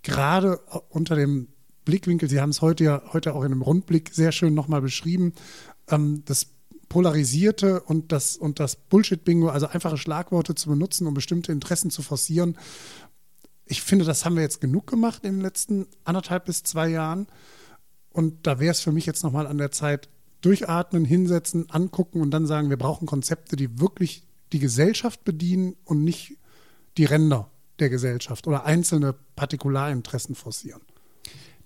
gerade 0.03 0.57
unter 0.89 1.15
dem 1.15 1.47
Blickwinkel, 1.85 2.29
Sie 2.29 2.41
haben 2.41 2.49
es 2.49 2.61
heute 2.61 2.83
ja 2.83 3.01
heute 3.13 3.33
auch 3.35 3.41
in 3.41 3.51
einem 3.51 3.61
Rundblick 3.61 4.09
sehr 4.13 4.31
schön 4.31 4.53
nochmal 4.53 4.81
beschrieben, 4.81 5.33
ähm, 5.87 6.23
das 6.25 6.47
Polarisierte 6.89 7.81
und 7.81 8.11
das, 8.11 8.37
und 8.37 8.59
das 8.59 8.75
Bullshit-Bingo, 8.75 9.49
also 9.49 9.67
einfache 9.67 9.97
Schlagworte 9.97 10.55
zu 10.55 10.69
benutzen, 10.69 11.07
um 11.07 11.13
bestimmte 11.13 11.51
Interessen 11.51 11.89
zu 11.89 12.01
forcieren. 12.01 12.57
Ich 13.65 13.81
finde, 13.81 14.05
das 14.05 14.25
haben 14.25 14.35
wir 14.35 14.43
jetzt 14.43 14.61
genug 14.61 14.87
gemacht 14.87 15.25
in 15.25 15.33
den 15.33 15.41
letzten 15.41 15.87
anderthalb 16.03 16.45
bis 16.45 16.63
zwei 16.63 16.87
Jahren. 16.87 17.27
Und 18.09 18.45
da 18.47 18.59
wäre 18.59 18.71
es 18.71 18.81
für 18.81 18.91
mich 18.91 19.05
jetzt 19.05 19.23
nochmal 19.23 19.47
an 19.47 19.57
der 19.57 19.71
Zeit, 19.71 20.09
durchatmen, 20.41 21.05
hinsetzen, 21.05 21.69
angucken 21.71 22.21
und 22.21 22.31
dann 22.31 22.45
sagen, 22.45 22.69
wir 22.69 22.77
brauchen 22.77 23.07
Konzepte, 23.07 23.55
die 23.55 23.79
wirklich 23.79 24.27
die 24.51 24.59
Gesellschaft 24.59 25.23
bedienen 25.23 25.75
und 25.85 26.03
nicht 26.03 26.37
die 26.97 27.05
Ränder 27.05 27.51
der 27.79 27.89
Gesellschaft 27.89 28.47
oder 28.47 28.65
einzelne 28.65 29.15
Partikularinteressen 29.35 30.35
forcieren. 30.35 30.81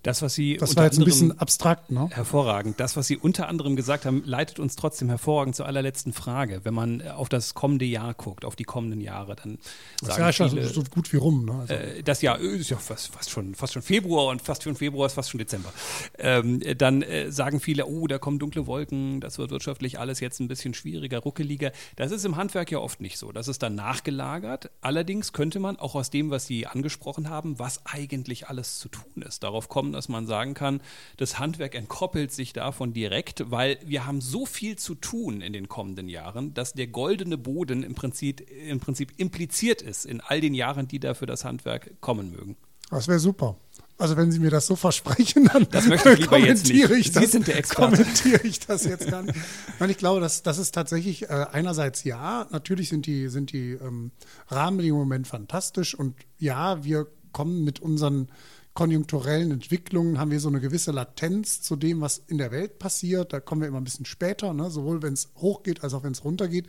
Das, 0.04 0.22
was 0.22 0.34
Sie 0.34 0.58
das 0.58 0.76
war 0.78 0.86
jetzt 0.86 0.98
ein 0.98 1.04
bisschen 1.04 1.38
abstrakt, 1.40 1.92
ne? 1.92 2.10
Hervorragend. 2.12 2.80
Das, 2.80 2.96
was 2.96 3.08
Sie 3.08 3.18
unter 3.18 3.50
anderem 3.50 3.76
gesagt 3.76 4.06
haben, 4.06 4.24
leitet 4.26 4.60
uns 4.60 4.76
trotzdem 4.78 5.10
hervorragend 5.10 5.56
zur 5.56 5.66
allerletzten 5.66 6.14
Frage. 6.14 6.62
Wenn 6.64 6.74
man 6.74 7.06
auf 7.10 7.28
das 7.28 7.54
kommende 7.54 7.86
Jahr 7.86 8.14
guckt, 8.14 8.46
auf 8.46 8.56
die 8.56 8.64
kommenden 8.64 9.02
Jahre, 9.02 9.36
dann 9.36 9.58
das 10.00 10.16
sagen 10.16 10.22
Jahr 10.22 10.50
viele, 10.50 10.68
so 10.68 10.84
gut 10.84 11.12
wie 11.12 11.18
rum. 11.18 11.46
Ne? 11.46 11.54
Also. 11.54 11.74
Äh, 11.74 12.04
das 12.04 12.22
Jahr 12.22 12.40
ist 12.40 12.70
ja 12.70 12.78
fast, 12.78 13.14
fast, 13.14 13.30
schon, 13.30 13.56
fast 13.56 13.74
schon 13.74 13.82
Februar 13.82 14.28
und 14.28 14.42
fast 14.42 14.64
schon 14.64 14.76
Februar 14.76 15.08
ist 15.08 15.14
fast 15.14 15.32
schon 15.32 15.40
Dezember. 15.40 15.74
Ähm, 16.18 16.62
dann 16.78 17.02
äh, 17.02 17.32
sagen 17.32 17.60
viele, 17.60 17.86
oh, 17.86 18.08
da 18.08 18.20
kommen 18.20 18.40
dunkle 18.40 18.68
Wolken, 18.68 19.20
das 19.20 19.38
wird 19.38 19.52
wirtschaftlich 19.52 20.00
alles 20.00 20.22
jetzt 20.22 20.40
ein 20.40 20.48
bisschen 20.48 20.74
schwieriger, 20.74 21.20
ruckeliger. 21.20 21.72
Das 21.98 22.12
ist 22.12 22.24
im 22.24 22.38
Handwerk 22.38 22.72
ja 22.72 22.80
oft 22.80 23.02
nicht 23.02 23.18
so. 23.18 23.34
Das 23.34 23.50
ist 23.50 23.62
dann 23.64 23.76
nachgelagert. 23.76 24.72
Allerdings 24.80 25.34
könnte 25.34 25.60
man 25.60 25.78
auch 25.78 25.96
aus 25.96 26.10
dem, 26.10 26.30
was 26.30 26.48
Sie 26.48 26.68
angesprochen 26.68 27.30
haben, 27.30 27.60
was 27.60 27.86
eigentlich 27.86 28.48
alles 28.48 28.80
zu 28.80 28.88
tun 28.88 29.24
ist, 29.24 29.44
darauf 29.44 29.68
kommen, 29.68 29.89
dass 29.92 30.10
man 30.10 30.28
sagen 30.28 30.54
kann, 30.54 30.82
das 31.18 31.40
Handwerk 31.40 31.76
entkoppelt 31.76 32.32
sich 32.32 32.54
davon 32.54 32.94
direkt, 32.94 33.52
weil 33.52 33.78
wir 33.86 34.06
haben 34.06 34.22
so 34.22 34.46
viel 34.46 34.78
zu 34.78 34.96
tun 34.96 35.42
in 35.42 35.54
den 35.54 35.68
kommenden 35.68 36.10
Jahren, 36.10 36.54
dass 36.54 36.74
der 36.74 36.88
goldene 36.88 37.38
Boden 37.38 37.84
im 37.84 37.96
Prinzip, 37.96 38.42
im 38.68 38.80
Prinzip 38.80 39.14
impliziert 39.18 39.82
ist 39.82 40.06
in 40.06 40.22
all 40.22 40.42
den 40.42 40.54
Jahren, 40.54 40.88
die 40.88 41.00
da 41.00 41.14
für 41.14 41.26
das 41.26 41.46
Handwerk 41.46 42.00
kommen 42.02 42.32
mögen. 42.32 42.56
Das 42.90 43.08
wäre 43.08 43.20
super. 43.20 43.56
Also 44.00 44.16
wenn 44.16 44.32
Sie 44.32 44.40
mir 44.40 44.50
das 44.50 44.66
so 44.66 44.78
versprechen, 44.78 45.50
dann 45.54 45.68
das 45.70 45.86
möchte 45.86 46.14
ich 46.14 46.28
kommentiere 46.28 46.96
ich 46.96 47.12
das. 47.12 47.26
Sie 47.26 47.30
sind 47.30 47.48
der 47.48 47.58
Experte. 47.58 47.98
Kommentiere 47.98 48.48
ich 48.48 48.62
das 48.62 48.86
jetzt 48.86 49.12
gar 49.12 49.24
nicht. 49.24 49.38
Nein, 49.78 49.90
ich 49.90 49.98
glaube, 49.98 50.22
dass 50.22 50.42
das 50.42 50.58
ist 50.58 50.74
tatsächlich 50.74 51.24
äh, 51.24 51.46
einerseits 51.52 52.06
ja, 52.06 52.48
natürlich 52.50 52.88
sind 52.88 53.06
die 53.06 53.28
sind 53.28 53.52
die 53.52 53.72
ähm, 53.74 54.12
Rahmenbedingungen 54.48 55.04
im 55.04 55.10
Moment 55.10 55.28
fantastisch 55.28 55.96
und 55.96 56.16
ja, 56.38 56.82
wir 56.86 57.08
kommen 57.34 57.66
mit 57.66 57.82
unseren 57.82 58.30
konjunkturellen 58.80 59.52
Entwicklungen 59.52 60.20
haben 60.20 60.32
wir 60.32 60.40
so 60.40 60.48
eine 60.48 60.62
gewisse 60.62 60.94
Latenz 60.94 61.62
zu 61.62 61.76
dem, 61.76 62.00
was 62.00 62.18
in 62.18 62.38
der 62.38 62.50
Welt 62.52 62.80
passiert. 62.80 63.34
Da 63.34 63.42
kommen 63.42 63.60
wir 63.60 63.68
immer 63.68 63.82
ein 63.82 63.84
bisschen 63.84 64.06
später, 64.06 64.54
ne? 64.54 64.72
sowohl 64.72 65.02
wenn 65.02 65.12
es 65.12 65.28
hochgeht 65.36 65.84
als 65.84 65.94
auch 65.94 66.04
wenn 66.04 66.14
es 66.14 66.24
runtergeht. 66.24 66.66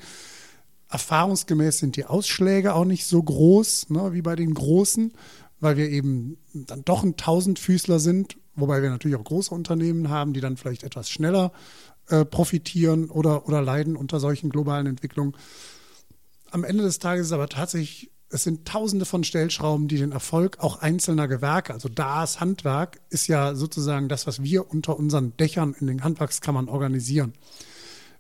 Erfahrungsgemäß 0.89 1.79
sind 1.79 1.95
die 1.95 2.07
Ausschläge 2.07 2.75
auch 2.75 2.85
nicht 2.85 3.07
so 3.07 3.23
groß 3.23 3.91
ne, 3.91 4.13
wie 4.13 4.23
bei 4.23 4.35
den 4.35 4.55
Großen, 4.55 5.13
weil 5.61 5.77
wir 5.77 5.89
eben 5.89 6.37
dann 6.53 6.85
doch 6.85 7.05
ein 7.05 7.17
Tausendfüßler 7.17 8.01
sind, 8.01 8.39
wobei 8.57 8.83
wir 8.83 8.91
natürlich 8.91 9.17
auch 9.17 9.23
große 9.23 9.55
Unternehmen 9.55 10.09
haben, 10.09 10.33
die 10.33 10.41
dann 10.41 10.57
vielleicht 10.57 10.83
etwas 10.83 11.11
schneller 11.11 11.53
äh, 12.09 12.25
profitieren 12.25 13.09
oder, 13.09 13.47
oder 13.47 13.63
leiden 13.63 13.95
unter 13.95 14.19
solchen 14.19 14.51
globalen 14.51 14.89
Entwicklungen. 14.89 15.37
Am 16.51 16.65
Ende 16.65 16.83
des 16.83 16.99
Tages 16.99 17.27
ist 17.27 17.33
aber 17.33 17.49
tatsächlich 17.49 18.11
es 18.31 18.45
sind 18.45 18.67
tausende 18.67 19.05
von 19.05 19.25
Stellschrauben, 19.25 19.89
die 19.89 19.99
den 19.99 20.13
Erfolg 20.13 20.59
auch 20.61 20.81
einzelner 20.81 21.27
Gewerke, 21.27 21.75
also 21.75 21.89
das 21.89 22.41
Handwerk 22.41 23.01
ist 23.11 23.27
ja 23.27 23.55
sozusagen 23.55 24.09
das, 24.09 24.27
was 24.27 24.43
wir 24.43 24.71
unter 24.71 24.97
unseren 24.97 25.37
Dächern 25.37 25.75
in 25.79 25.89
den 25.89 26.05
Handwerkskammern 26.05 26.69
organisieren. 26.69 27.35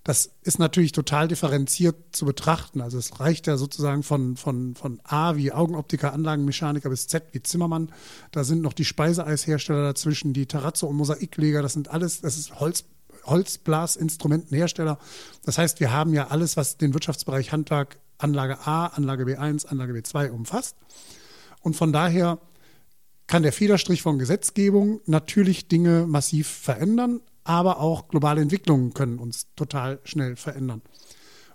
Das 0.02 0.30
ist 0.42 0.58
natürlich 0.58 0.92
total 0.92 1.28
differenziert 1.28 1.96
zu 2.12 2.24
betrachten. 2.24 2.80
Also 2.80 2.96
es 2.96 3.20
reicht 3.20 3.46
ja 3.46 3.58
sozusagen 3.58 4.02
von, 4.02 4.36
von, 4.36 4.74
von 4.74 4.98
A 5.04 5.36
wie 5.36 5.52
Augenoptiker, 5.52 6.14
Anlagenmechaniker 6.14 6.88
bis 6.88 7.06
Z 7.06 7.22
wie 7.32 7.42
Zimmermann. 7.42 7.92
Da 8.32 8.42
sind 8.42 8.62
noch 8.62 8.72
die 8.72 8.86
Speiseeishersteller 8.86 9.82
dazwischen, 9.82 10.32
die 10.32 10.46
Terrazzo 10.46 10.86
und 10.86 10.96
Mosaikleger, 10.96 11.60
das 11.60 11.74
sind 11.74 11.88
alles, 11.88 12.22
das 12.22 12.38
ist 12.38 12.58
Holz, 12.58 12.84
Holzblasinstrumentenhersteller. 13.26 14.98
Das 15.44 15.58
heißt, 15.58 15.80
wir 15.80 15.92
haben 15.92 16.14
ja 16.14 16.28
alles, 16.28 16.56
was 16.56 16.78
den 16.78 16.94
Wirtschaftsbereich 16.94 17.52
Handwerk 17.52 17.98
Anlage 18.22 18.66
A, 18.66 18.86
Anlage 18.86 19.24
B1, 19.24 19.66
Anlage 19.66 19.92
B2 19.92 20.30
umfasst. 20.30 20.76
Und 21.62 21.74
von 21.74 21.92
daher 21.92 22.38
kann 23.26 23.42
der 23.42 23.52
Federstrich 23.52 24.02
von 24.02 24.18
Gesetzgebung 24.18 25.00
natürlich 25.06 25.68
Dinge 25.68 26.06
massiv 26.06 26.48
verändern, 26.48 27.20
aber 27.44 27.80
auch 27.80 28.08
globale 28.08 28.40
Entwicklungen 28.40 28.92
können 28.94 29.18
uns 29.18 29.46
total 29.54 30.00
schnell 30.04 30.36
verändern. 30.36 30.82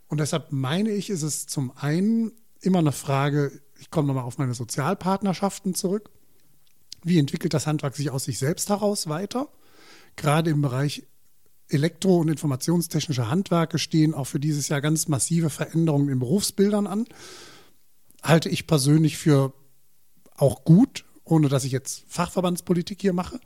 Und 0.08 0.20
deshalb 0.20 0.52
meine 0.52 0.92
ich, 0.92 1.10
ist 1.10 1.24
es 1.24 1.48
zum 1.48 1.76
einen 1.76 2.32
immer 2.62 2.80
eine 2.80 2.92
Frage, 2.92 3.62
ich 3.80 3.92
komme 3.92 4.08
nochmal 4.08 4.24
auf 4.24 4.38
meine 4.38 4.54
Sozialpartnerschaften 4.54 5.76
zurück. 5.76 6.10
Wie 7.04 7.20
entwickelt 7.20 7.54
das 7.54 7.68
Handwerk 7.68 7.96
sich 7.96 8.10
aus 8.10 8.24
sich 8.24 8.40
selbst 8.40 8.70
heraus 8.70 9.08
weiter? 9.08 9.50
Gerade 10.16 10.52
im 10.52 10.62
Bereich 10.62 11.06
Elektro- 11.70 12.18
und 12.18 12.30
informationstechnische 12.30 13.30
Handwerke 13.30 13.80
stehen 13.80 14.14
auch 14.14 14.26
für 14.26 14.40
dieses 14.40 14.70
Jahr 14.70 14.82
ganz 14.82 15.08
massive 15.08 15.50
Veränderungen 15.50 16.10
in 16.10 16.20
Berufsbildern 16.20 16.88
an. 16.88 17.06
Halte 18.22 18.50
ich 18.50 18.68
persönlich 18.68 19.18
für 19.18 19.54
auch 20.36 20.64
gut, 20.64 21.06
ohne 21.24 21.50
dass 21.50 21.64
ich 21.64 21.72
jetzt 21.72 22.04
Fachverbandspolitik 22.08 23.02
hier 23.02 23.14
mache. 23.14 23.40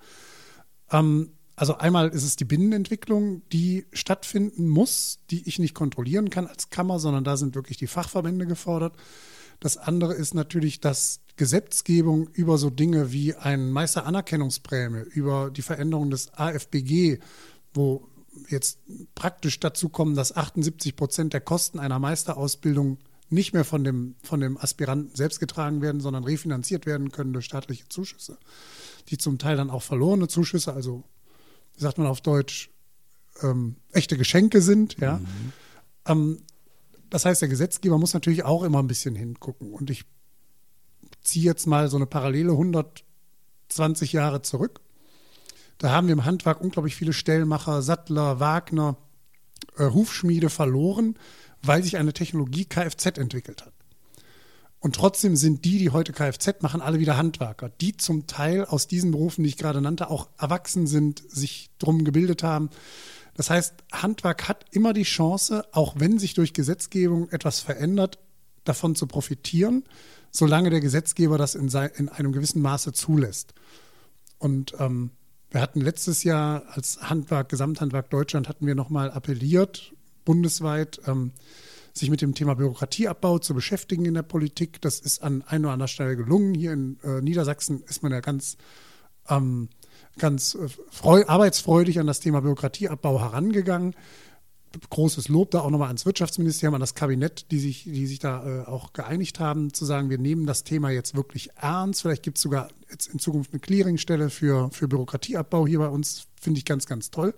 Ähm, 0.92 1.32
also 1.56 1.78
einmal 1.78 2.10
ist 2.10 2.24
es 2.24 2.38
die 2.38 2.46
Binnenentwicklung, 2.46 3.42
die 3.52 3.86
stattfinden 3.92 4.68
muss, 4.68 5.20
die 5.30 5.48
ich 5.48 5.60
nicht 5.60 5.74
kontrollieren 5.74 6.30
kann 6.30 6.48
als 6.48 6.70
Kammer, 6.70 7.00
sondern 7.00 7.26
da 7.26 7.36
sind 7.36 7.54
wirklich 7.56 7.78
die 7.78 7.88
Fachverbände 7.88 8.46
gefordert. 8.46 8.96
Das 9.60 9.76
andere 9.76 10.14
ist 10.14 10.34
natürlich, 10.34 10.80
dass 10.80 11.20
Gesetzgebung 11.36 12.30
über 12.30 12.58
so 12.58 12.70
Dinge 12.70 13.12
wie 13.12 13.36
ein 13.36 13.72
Meisteranerkennungsprämie, 13.72 15.04
über 15.12 15.52
die 15.52 15.62
Veränderung 15.62 16.10
des 16.12 16.34
AFBG, 16.34 17.20
wo 17.74 18.08
jetzt 18.48 18.80
praktisch 19.16 19.60
dazu 19.60 19.90
kommen, 19.90 20.16
dass 20.16 20.36
78 20.36 20.96
Prozent 20.96 21.34
der 21.34 21.42
Kosten 21.42 21.80
einer 21.80 22.00
Meisterausbildung 22.00 23.00
nicht 23.30 23.54
mehr 23.54 23.66
von 23.66 23.84
dem, 23.84 24.16
von 24.24 24.40
dem 24.40 24.58
Aspiranten 24.58 25.16
selbst 25.16 25.40
getragen 25.40 25.82
werden, 25.82 26.02
sondern 26.02 26.24
refinanziert 26.24 26.86
werden 26.86 27.12
können 27.12 27.34
durch 27.34 27.46
staatliche 27.46 27.88
Zuschüsse, 27.90 28.38
die 29.10 29.18
zum 29.18 29.38
Teil 29.38 29.58
dann 29.58 29.70
auch 29.70 29.84
verlorene 29.84 30.28
Zuschüsse, 30.28 30.74
also 30.74 31.04
wie 31.76 31.82
sagt 31.82 31.98
man 31.98 32.08
auf 32.08 32.22
Deutsch, 32.22 32.72
ähm, 33.42 33.76
echte 33.92 34.18
Geschenke 34.18 34.62
sind. 34.62 34.98
Ja? 35.00 35.18
Mhm. 35.18 35.54
Ähm, 36.06 36.38
das 37.10 37.26
heißt, 37.26 37.42
der 37.42 37.50
Gesetzgeber 37.50 37.98
muss 37.98 38.14
natürlich 38.14 38.44
auch 38.44 38.64
immer 38.64 38.80
ein 38.80 38.88
bisschen 38.88 39.16
hingucken. 39.16 39.74
Und 39.74 39.90
ich 39.90 40.06
ziehe 41.22 41.46
jetzt 41.46 41.68
mal 41.68 41.90
so 41.90 41.98
eine 41.98 42.06
Parallele 42.06 42.52
120 42.52 44.14
Jahre 44.14 44.42
zurück. 44.42 44.82
Da 45.80 45.92
haben 45.92 46.08
wir 46.08 46.14
im 46.14 46.26
Handwerk 46.26 46.62
unglaublich 46.62 46.96
viele 46.96 47.14
Stellmacher, 47.14 47.82
Sattler, 47.82 48.40
Wagner, 48.40 48.98
äh, 49.78 49.86
Hufschmiede 49.86 50.50
verloren, 50.50 51.18
weil 51.64 51.84
sich 51.84 51.98
eine 51.98 52.14
Technologie 52.14 52.66
Kfz 52.66 53.18
entwickelt 53.18 53.66
hat. 53.66 53.74
Und 54.82 54.96
trotzdem 54.96 55.36
sind 55.36 55.64
die, 55.66 55.78
die 55.78 55.90
heute 55.90 56.12
Kfz 56.14 56.62
machen, 56.62 56.82
alle 56.82 57.00
wieder 57.00 57.18
Handwerker, 57.18 57.70
die 57.70 57.96
zum 57.96 58.28
Teil 58.28 58.66
aus 58.66 58.88
diesen 58.88 59.12
Berufen, 59.12 59.44
die 59.44 59.50
ich 59.50 59.58
gerade 59.58 59.82
nannte, 59.82 60.10
auch 60.10 60.30
erwachsen 60.38 60.86
sind, 60.86 61.24
sich 61.30 61.70
drum 61.80 62.04
gebildet 62.04 62.44
haben. 62.44 62.70
Das 63.36 63.50
heißt, 63.50 63.74
Handwerk 63.92 64.50
hat 64.50 64.66
immer 64.72 64.92
die 64.92 65.04
Chance, 65.04 65.66
auch 65.72 65.96
wenn 65.98 66.20
sich 66.20 66.34
durch 66.34 66.54
Gesetzgebung 66.54 67.30
etwas 67.30 67.62
verändert, 67.62 68.20
davon 68.66 68.96
zu 68.96 69.08
profitieren, 69.08 69.86
solange 70.30 70.70
der 70.70 70.82
Gesetzgeber 70.82 71.38
das 71.38 71.56
in, 71.56 71.70
in 71.96 72.10
einem 72.10 72.34
gewissen 72.34 72.62
Maße 72.62 72.92
zulässt. 72.92 73.54
Und 74.40 74.76
ähm, 74.80 75.12
wir 75.52 75.62
hatten 75.62 75.82
letztes 75.82 76.24
Jahr 76.24 76.64
als 76.72 77.00
Handwerk, 77.02 77.50
Gesamthandwerk 77.50 78.10
Deutschland, 78.10 78.50
hatten 78.50 78.68
wir 78.68 78.76
nochmal 78.76 79.12
appelliert, 79.12 79.94
bundesweit, 80.26 81.02
ähm, 81.08 81.32
sich 81.94 82.10
mit 82.10 82.22
dem 82.22 82.36
Thema 82.36 82.56
Bürokratieabbau 82.56 83.40
zu 83.40 83.54
beschäftigen 83.54 84.06
in 84.06 84.14
der 84.14 84.24
Politik. 84.24 84.80
Das 84.82 85.00
ist 85.00 85.24
an 85.24 85.44
einer 85.48 85.68
oder 85.68 85.74
anderen 85.74 85.88
Stelle 85.88 86.16
gelungen. 86.16 86.54
Hier 86.54 86.74
in 86.74 87.00
äh, 87.04 87.22
Niedersachsen 87.22 87.82
ist 87.88 88.04
man 88.04 88.12
ja 88.12 88.20
ganz, 88.20 88.58
ähm, 89.28 89.70
ganz 90.20 90.54
äh, 90.54 90.68
freu, 90.92 91.26
arbeitsfreudig 91.26 92.00
an 92.00 92.08
das 92.08 92.20
Thema 92.20 92.42
Bürokratieabbau 92.42 93.20
herangegangen 93.20 93.96
großes 94.90 95.28
Lob 95.30 95.52
da 95.52 95.62
auch 95.62 95.70
nochmal 95.70 95.88
ans 95.88 96.06
Wirtschaftsministerium, 96.06 96.76
an 96.76 96.82
das 96.82 96.96
Kabinett, 96.96 97.52
die 97.52 97.60
sich, 97.60 97.84
die 97.84 98.08
sich 98.08 98.20
da 98.20 98.46
äh, 98.46 98.66
auch 98.66 98.94
geeinigt 98.94 99.40
haben, 99.40 99.74
zu 99.74 99.86
sagen, 99.86 100.10
wir 100.10 100.18
nehmen 100.18 100.46
das 100.46 100.64
Thema 100.64 100.90
jetzt 100.92 101.16
wirklich 101.16 101.50
ernst. 101.56 102.02
Vielleicht 102.02 102.24
gibt 102.24 102.38
es 102.38 102.44
sogar 102.44 102.70
jetzt 102.90 103.08
in 103.08 103.20
Zukunft 103.20 103.52
eine 103.52 103.60
Clearingstelle 103.60 104.30
für, 104.30 104.70
für 104.72 104.88
Bürokratieabbau 104.88 105.68
hier 105.68 105.80
bei 105.80 105.90
uns. 105.90 106.28
Finde 106.40 106.60
ich 106.60 106.66
ganz, 106.66 106.86
ganz 106.86 107.12
toll. 107.12 107.34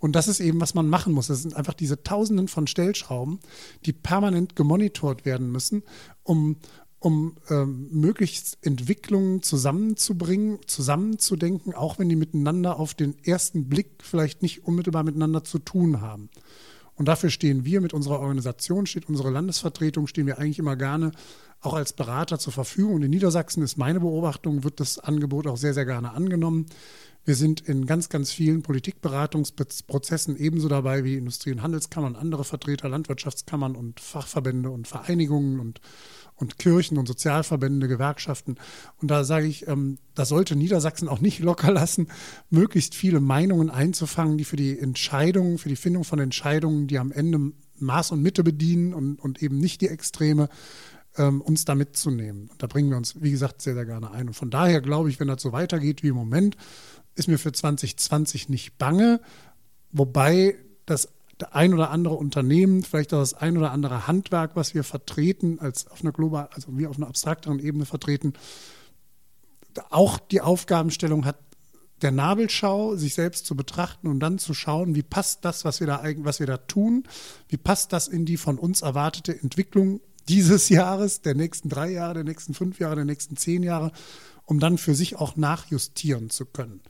Und 0.00 0.12
das 0.12 0.28
ist 0.28 0.40
eben, 0.40 0.60
was 0.60 0.74
man 0.74 0.88
machen 0.88 1.12
muss. 1.12 1.26
Das 1.26 1.42
sind 1.42 1.54
einfach 1.54 1.74
diese 1.74 2.02
Tausenden 2.02 2.48
von 2.48 2.66
Stellschrauben, 2.66 3.40
die 3.84 3.92
permanent 3.92 4.54
gemonitort 4.54 5.24
werden 5.24 5.50
müssen, 5.50 5.82
um, 6.22 6.56
um 7.00 7.36
ähm, 7.48 7.88
möglichst 7.92 8.58
Entwicklungen 8.62 9.42
zusammenzubringen, 9.42 10.58
zusammenzudenken, 10.66 11.74
auch 11.74 11.98
wenn 11.98 12.08
die 12.08 12.16
miteinander 12.16 12.78
auf 12.78 12.94
den 12.94 13.16
ersten 13.24 13.68
Blick 13.68 14.02
vielleicht 14.02 14.42
nicht 14.42 14.64
unmittelbar 14.64 15.04
miteinander 15.04 15.44
zu 15.44 15.58
tun 15.58 16.00
haben. 16.00 16.28
Und 16.96 17.06
dafür 17.06 17.30
stehen 17.30 17.64
wir 17.64 17.80
mit 17.80 17.94
unserer 17.94 18.18
Organisation, 18.18 18.86
steht 18.86 19.08
unsere 19.08 19.30
Landesvertretung, 19.30 20.08
stehen 20.08 20.26
wir 20.26 20.38
eigentlich 20.38 20.58
immer 20.58 20.74
gerne 20.74 21.12
auch 21.60 21.74
als 21.74 21.92
Berater 21.92 22.40
zur 22.40 22.52
Verfügung. 22.52 22.94
Und 22.94 23.02
in 23.02 23.10
Niedersachsen 23.10 23.62
ist 23.62 23.78
meine 23.78 24.00
Beobachtung, 24.00 24.64
wird 24.64 24.80
das 24.80 24.98
Angebot 24.98 25.46
auch 25.46 25.56
sehr, 25.56 25.74
sehr 25.74 25.84
gerne 25.84 26.12
angenommen. 26.12 26.66
Wir 27.24 27.36
sind 27.36 27.60
in 27.60 27.86
ganz, 27.86 28.08
ganz 28.08 28.32
vielen 28.32 28.62
Politikberatungsprozessen 28.62 30.36
ebenso 30.36 30.68
dabei 30.68 31.04
wie 31.04 31.16
Industrie- 31.16 31.52
und 31.52 31.62
Handelskammern, 31.62 32.16
andere 32.16 32.42
Vertreter, 32.42 32.88
Landwirtschaftskammern 32.88 33.76
und 33.76 34.00
Fachverbände 34.00 34.70
und 34.70 34.88
Vereinigungen 34.88 35.60
und 35.60 35.80
und 36.38 36.58
Kirchen 36.58 36.98
und 36.98 37.06
Sozialverbände, 37.06 37.88
Gewerkschaften. 37.88 38.56
Und 39.00 39.10
da 39.10 39.24
sage 39.24 39.46
ich, 39.46 39.66
ähm, 39.68 39.98
das 40.14 40.30
sollte 40.30 40.56
Niedersachsen 40.56 41.08
auch 41.08 41.20
nicht 41.20 41.40
locker 41.40 41.72
lassen, 41.72 42.08
möglichst 42.50 42.94
viele 42.94 43.20
Meinungen 43.20 43.70
einzufangen, 43.70 44.38
die 44.38 44.44
für 44.44 44.56
die 44.56 44.78
Entscheidungen, 44.78 45.58
für 45.58 45.68
die 45.68 45.76
Findung 45.76 46.04
von 46.04 46.18
Entscheidungen, 46.18 46.86
die 46.86 46.98
am 46.98 47.12
Ende 47.12 47.52
Maß 47.78 48.12
und 48.12 48.22
Mitte 48.22 48.42
bedienen 48.42 48.94
und, 48.94 49.16
und 49.20 49.42
eben 49.42 49.58
nicht 49.58 49.80
die 49.80 49.88
Extreme, 49.88 50.48
ähm, 51.16 51.40
uns 51.40 51.64
da 51.64 51.74
mitzunehmen. 51.74 52.48
Und 52.48 52.62
da 52.62 52.66
bringen 52.66 52.90
wir 52.90 52.96
uns, 52.96 53.20
wie 53.20 53.30
gesagt, 53.30 53.62
sehr, 53.62 53.74
sehr 53.74 53.86
gerne 53.86 54.10
ein. 54.10 54.28
Und 54.28 54.34
von 54.34 54.50
daher 54.50 54.80
glaube 54.80 55.10
ich, 55.10 55.20
wenn 55.20 55.28
das 55.28 55.42
so 55.42 55.52
weitergeht 55.52 56.02
wie 56.02 56.08
im 56.08 56.16
Moment, 56.16 56.56
ist 57.14 57.28
mir 57.28 57.38
für 57.38 57.52
2020 57.52 58.48
nicht 58.48 58.78
bange, 58.78 59.20
wobei 59.90 60.56
das 60.86 61.08
ein 61.52 61.74
oder 61.74 61.90
andere 61.90 62.14
Unternehmen, 62.14 62.82
vielleicht 62.82 63.14
auch 63.14 63.20
das 63.20 63.34
ein 63.34 63.56
oder 63.56 63.70
andere 63.70 64.06
Handwerk, 64.06 64.56
was 64.56 64.74
wir 64.74 64.84
vertreten, 64.84 65.58
als 65.60 65.88
auf 65.88 66.02
einer 66.02 66.12
global, 66.12 66.48
also 66.52 66.76
wir 66.76 66.90
auf 66.90 66.96
einer 66.96 67.08
abstrakteren 67.08 67.58
Ebene 67.60 67.86
vertreten, 67.86 68.34
auch 69.90 70.18
die 70.18 70.40
Aufgabenstellung 70.40 71.24
hat, 71.24 71.36
der 72.02 72.12
Nabelschau, 72.12 72.96
sich 72.96 73.14
selbst 73.14 73.46
zu 73.46 73.56
betrachten 73.56 74.06
und 74.06 74.20
dann 74.20 74.38
zu 74.38 74.54
schauen, 74.54 74.94
wie 74.94 75.02
passt 75.02 75.44
das, 75.44 75.64
was 75.64 75.80
wir 75.80 75.86
da, 75.86 76.02
was 76.18 76.38
wir 76.38 76.46
da 76.46 76.56
tun, 76.56 77.04
wie 77.48 77.56
passt 77.56 77.92
das 77.92 78.06
in 78.06 78.24
die 78.24 78.36
von 78.36 78.58
uns 78.58 78.82
erwartete 78.82 79.38
Entwicklung 79.40 80.00
dieses 80.28 80.68
Jahres, 80.68 81.22
der 81.22 81.34
nächsten 81.34 81.68
drei 81.68 81.90
Jahre, 81.90 82.14
der 82.14 82.24
nächsten 82.24 82.54
fünf 82.54 82.78
Jahre, 82.78 82.96
der 82.96 83.04
nächsten 83.04 83.36
zehn 83.36 83.62
Jahre, 83.62 83.92
um 84.44 84.60
dann 84.60 84.78
für 84.78 84.94
sich 84.94 85.16
auch 85.16 85.36
nachjustieren 85.36 86.30
zu 86.30 86.44
können. 86.46 86.80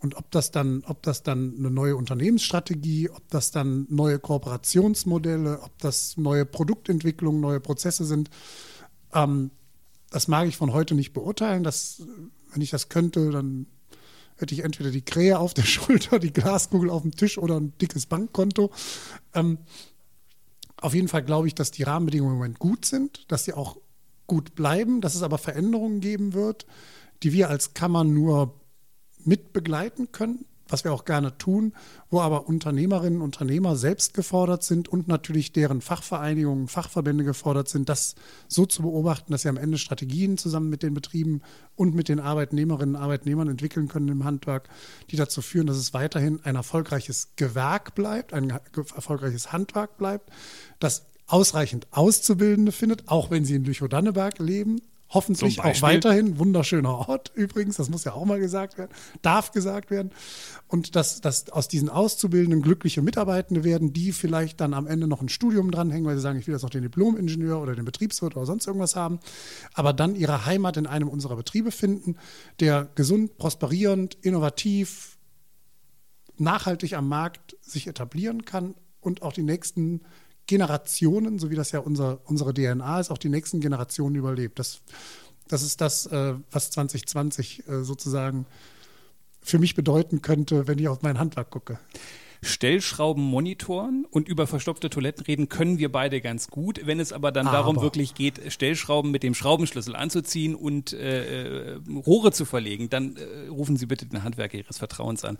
Und 0.00 0.16
ob 0.16 0.30
das 0.30 0.50
dann, 0.50 0.82
ob 0.86 1.02
das 1.02 1.22
dann 1.22 1.54
eine 1.58 1.70
neue 1.70 1.94
Unternehmensstrategie, 1.94 3.10
ob 3.10 3.28
das 3.28 3.50
dann 3.50 3.86
neue 3.90 4.18
Kooperationsmodelle, 4.18 5.60
ob 5.62 5.78
das 5.78 6.16
neue 6.16 6.46
Produktentwicklungen, 6.46 7.40
neue 7.40 7.60
Prozesse 7.60 8.04
sind, 8.06 8.30
ähm, 9.12 9.50
das 10.10 10.26
mag 10.26 10.48
ich 10.48 10.56
von 10.56 10.72
heute 10.72 10.94
nicht 10.94 11.12
beurteilen. 11.12 11.62
Das, 11.62 12.02
wenn 12.52 12.62
ich 12.62 12.70
das 12.70 12.88
könnte, 12.88 13.30
dann 13.30 13.66
hätte 14.36 14.54
ich 14.54 14.64
entweder 14.64 14.90
die 14.90 15.04
Krähe 15.04 15.38
auf 15.38 15.54
der 15.54 15.62
Schulter, 15.64 16.18
die 16.18 16.32
Glaskugel 16.32 16.90
auf 16.90 17.02
dem 17.02 17.14
Tisch 17.14 17.36
oder 17.36 17.60
ein 17.60 17.76
dickes 17.78 18.06
Bankkonto. 18.06 18.70
Ähm, 19.34 19.58
auf 20.78 20.94
jeden 20.94 21.08
Fall 21.08 21.22
glaube 21.22 21.46
ich, 21.46 21.54
dass 21.54 21.70
die 21.70 21.82
Rahmenbedingungen 21.82 22.32
im 22.32 22.38
Moment 22.38 22.58
gut 22.58 22.86
sind, 22.86 23.30
dass 23.30 23.44
sie 23.44 23.52
auch 23.52 23.76
gut 24.26 24.54
bleiben, 24.54 25.00
dass 25.02 25.14
es 25.14 25.22
aber 25.22 25.36
Veränderungen 25.38 26.00
geben 26.00 26.32
wird, 26.32 26.66
die 27.22 27.32
wir 27.32 27.50
als 27.50 27.74
Kammer 27.74 28.04
nur 28.04 28.59
mit 29.24 29.52
begleiten 29.52 30.12
können, 30.12 30.44
was 30.70 30.84
wir 30.84 30.92
auch 30.92 31.04
gerne 31.04 31.36
tun, 31.36 31.72
wo 32.10 32.20
aber 32.20 32.48
Unternehmerinnen 32.48 33.20
und 33.20 33.24
Unternehmer 33.24 33.76
selbst 33.76 34.14
gefordert 34.14 34.62
sind 34.62 34.88
und 34.88 35.08
natürlich 35.08 35.52
deren 35.52 35.80
Fachvereinigungen, 35.80 36.68
Fachverbände 36.68 37.24
gefordert 37.24 37.68
sind, 37.68 37.88
das 37.88 38.14
so 38.48 38.66
zu 38.66 38.82
beobachten, 38.82 39.32
dass 39.32 39.42
sie 39.42 39.48
am 39.48 39.56
Ende 39.56 39.78
Strategien 39.78 40.38
zusammen 40.38 40.70
mit 40.70 40.82
den 40.82 40.94
Betrieben 40.94 41.42
und 41.76 41.94
mit 41.94 42.08
den 42.08 42.20
Arbeitnehmerinnen 42.20 42.94
und 42.94 43.02
Arbeitnehmern 43.02 43.48
entwickeln 43.48 43.88
können 43.88 44.08
im 44.08 44.24
Handwerk, 44.24 44.68
die 45.10 45.16
dazu 45.16 45.42
führen, 45.42 45.66
dass 45.66 45.76
es 45.76 45.94
weiterhin 45.94 46.40
ein 46.44 46.56
erfolgreiches 46.56 47.32
Gewerk 47.36 47.94
bleibt, 47.94 48.32
ein 48.32 48.50
erfolgreiches 48.50 49.52
Handwerk 49.52 49.96
bleibt, 49.98 50.30
das 50.78 51.06
ausreichend 51.26 51.86
Auszubildende 51.92 52.72
findet, 52.72 53.08
auch 53.08 53.30
wenn 53.30 53.44
sie 53.44 53.54
in 53.54 53.64
Lüchow-Danneberg 53.64 54.38
leben, 54.40 54.80
Hoffentlich 55.12 55.60
auch 55.60 55.82
weiterhin. 55.82 56.38
Wunderschöner 56.38 57.08
Ort 57.08 57.32
übrigens, 57.34 57.76
das 57.76 57.90
muss 57.90 58.04
ja 58.04 58.12
auch 58.12 58.24
mal 58.24 58.38
gesagt 58.38 58.78
werden, 58.78 58.92
darf 59.22 59.50
gesagt 59.50 59.90
werden. 59.90 60.12
Und 60.68 60.94
dass, 60.94 61.20
dass 61.20 61.50
aus 61.50 61.66
diesen 61.66 61.88
Auszubildenden 61.88 62.62
glückliche 62.62 63.02
Mitarbeitende 63.02 63.64
werden, 63.64 63.92
die 63.92 64.12
vielleicht 64.12 64.60
dann 64.60 64.72
am 64.72 64.86
Ende 64.86 65.08
noch 65.08 65.20
ein 65.20 65.28
Studium 65.28 65.72
dranhängen, 65.72 66.06
weil 66.06 66.14
sie 66.14 66.22
sagen, 66.22 66.38
ich 66.38 66.46
will 66.46 66.54
jetzt 66.54 66.62
noch 66.62 66.70
den 66.70 66.82
Diplom-Ingenieur 66.82 67.60
oder 67.60 67.74
den 67.74 67.84
Betriebswirt 67.84 68.36
oder 68.36 68.46
sonst 68.46 68.68
irgendwas 68.68 68.94
haben, 68.94 69.18
aber 69.74 69.92
dann 69.92 70.14
ihre 70.14 70.46
Heimat 70.46 70.76
in 70.76 70.86
einem 70.86 71.08
unserer 71.08 71.34
Betriebe 71.34 71.72
finden, 71.72 72.16
der 72.60 72.88
gesund, 72.94 73.36
prosperierend, 73.36 74.16
innovativ, 74.22 75.18
nachhaltig 76.36 76.94
am 76.94 77.08
Markt 77.08 77.56
sich 77.60 77.88
etablieren 77.88 78.44
kann 78.44 78.74
und 79.00 79.22
auch 79.22 79.32
die 79.32 79.42
nächsten 79.42 80.02
Generationen, 80.50 81.38
so 81.38 81.48
wie 81.48 81.54
das 81.54 81.70
ja 81.70 81.78
unser, 81.78 82.18
unsere 82.24 82.52
DNA 82.52 82.98
ist, 82.98 83.12
auch 83.12 83.18
die 83.18 83.28
nächsten 83.28 83.60
Generationen 83.60 84.16
überlebt. 84.16 84.58
Das, 84.58 84.80
das 85.46 85.62
ist 85.62 85.80
das, 85.80 86.06
äh, 86.06 86.34
was 86.50 86.72
2020 86.72 87.68
äh, 87.68 87.84
sozusagen 87.84 88.46
für 89.40 89.60
mich 89.60 89.76
bedeuten 89.76 90.22
könnte, 90.22 90.66
wenn 90.66 90.80
ich 90.80 90.88
auf 90.88 91.02
mein 91.02 91.20
Handwerk 91.20 91.50
gucke. 91.50 91.78
Stellschrauben 92.42 93.22
monitoren 93.22 94.06
und 94.10 94.28
über 94.28 94.46
verstopfte 94.46 94.90
Toiletten 94.90 95.24
reden 95.24 95.48
können 95.48 95.78
wir 95.78 95.92
beide 95.92 96.20
ganz 96.20 96.48
gut. 96.48 96.80
Wenn 96.84 97.00
es 97.00 97.12
aber 97.12 97.32
dann 97.32 97.46
aber. 97.46 97.58
darum 97.58 97.80
wirklich 97.80 98.14
geht, 98.14 98.40
Stellschrauben 98.52 99.10
mit 99.10 99.22
dem 99.22 99.34
Schraubenschlüssel 99.34 99.96
anzuziehen 99.96 100.54
und 100.54 100.92
äh, 100.92 101.74
äh, 101.74 101.78
Rohre 102.06 102.32
zu 102.32 102.44
verlegen, 102.44 102.90
dann 102.90 103.16
äh, 103.16 103.48
rufen 103.48 103.76
Sie 103.76 103.86
bitte 103.86 104.06
den 104.06 104.24
Handwerker 104.24 104.58
Ihres 104.58 104.78
Vertrauens 104.78 105.24
an. 105.24 105.38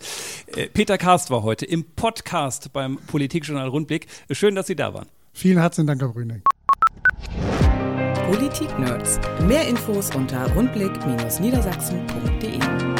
Äh, 0.55 0.67
Peter 0.67 0.97
Karst 0.97 1.31
war 1.31 1.43
heute 1.43 1.65
im 1.65 1.83
Podcast 1.83 2.73
beim 2.73 2.97
Politikjournal 3.07 3.67
Rundblick. 3.67 4.07
Schön, 4.31 4.55
dass 4.55 4.67
Sie 4.67 4.75
da 4.75 4.93
waren. 4.93 5.07
Vielen 5.33 5.59
herzlichen 5.59 5.87
Dank, 5.87 6.01
Herr 6.01 6.09
Brüning. 6.09 6.41
Politik 8.31 8.79
Nerds. 8.79 9.19
Mehr 9.47 9.67
Infos 9.67 10.09
unter 10.15 10.49
rundblick-niedersachsen.de. 10.53 12.90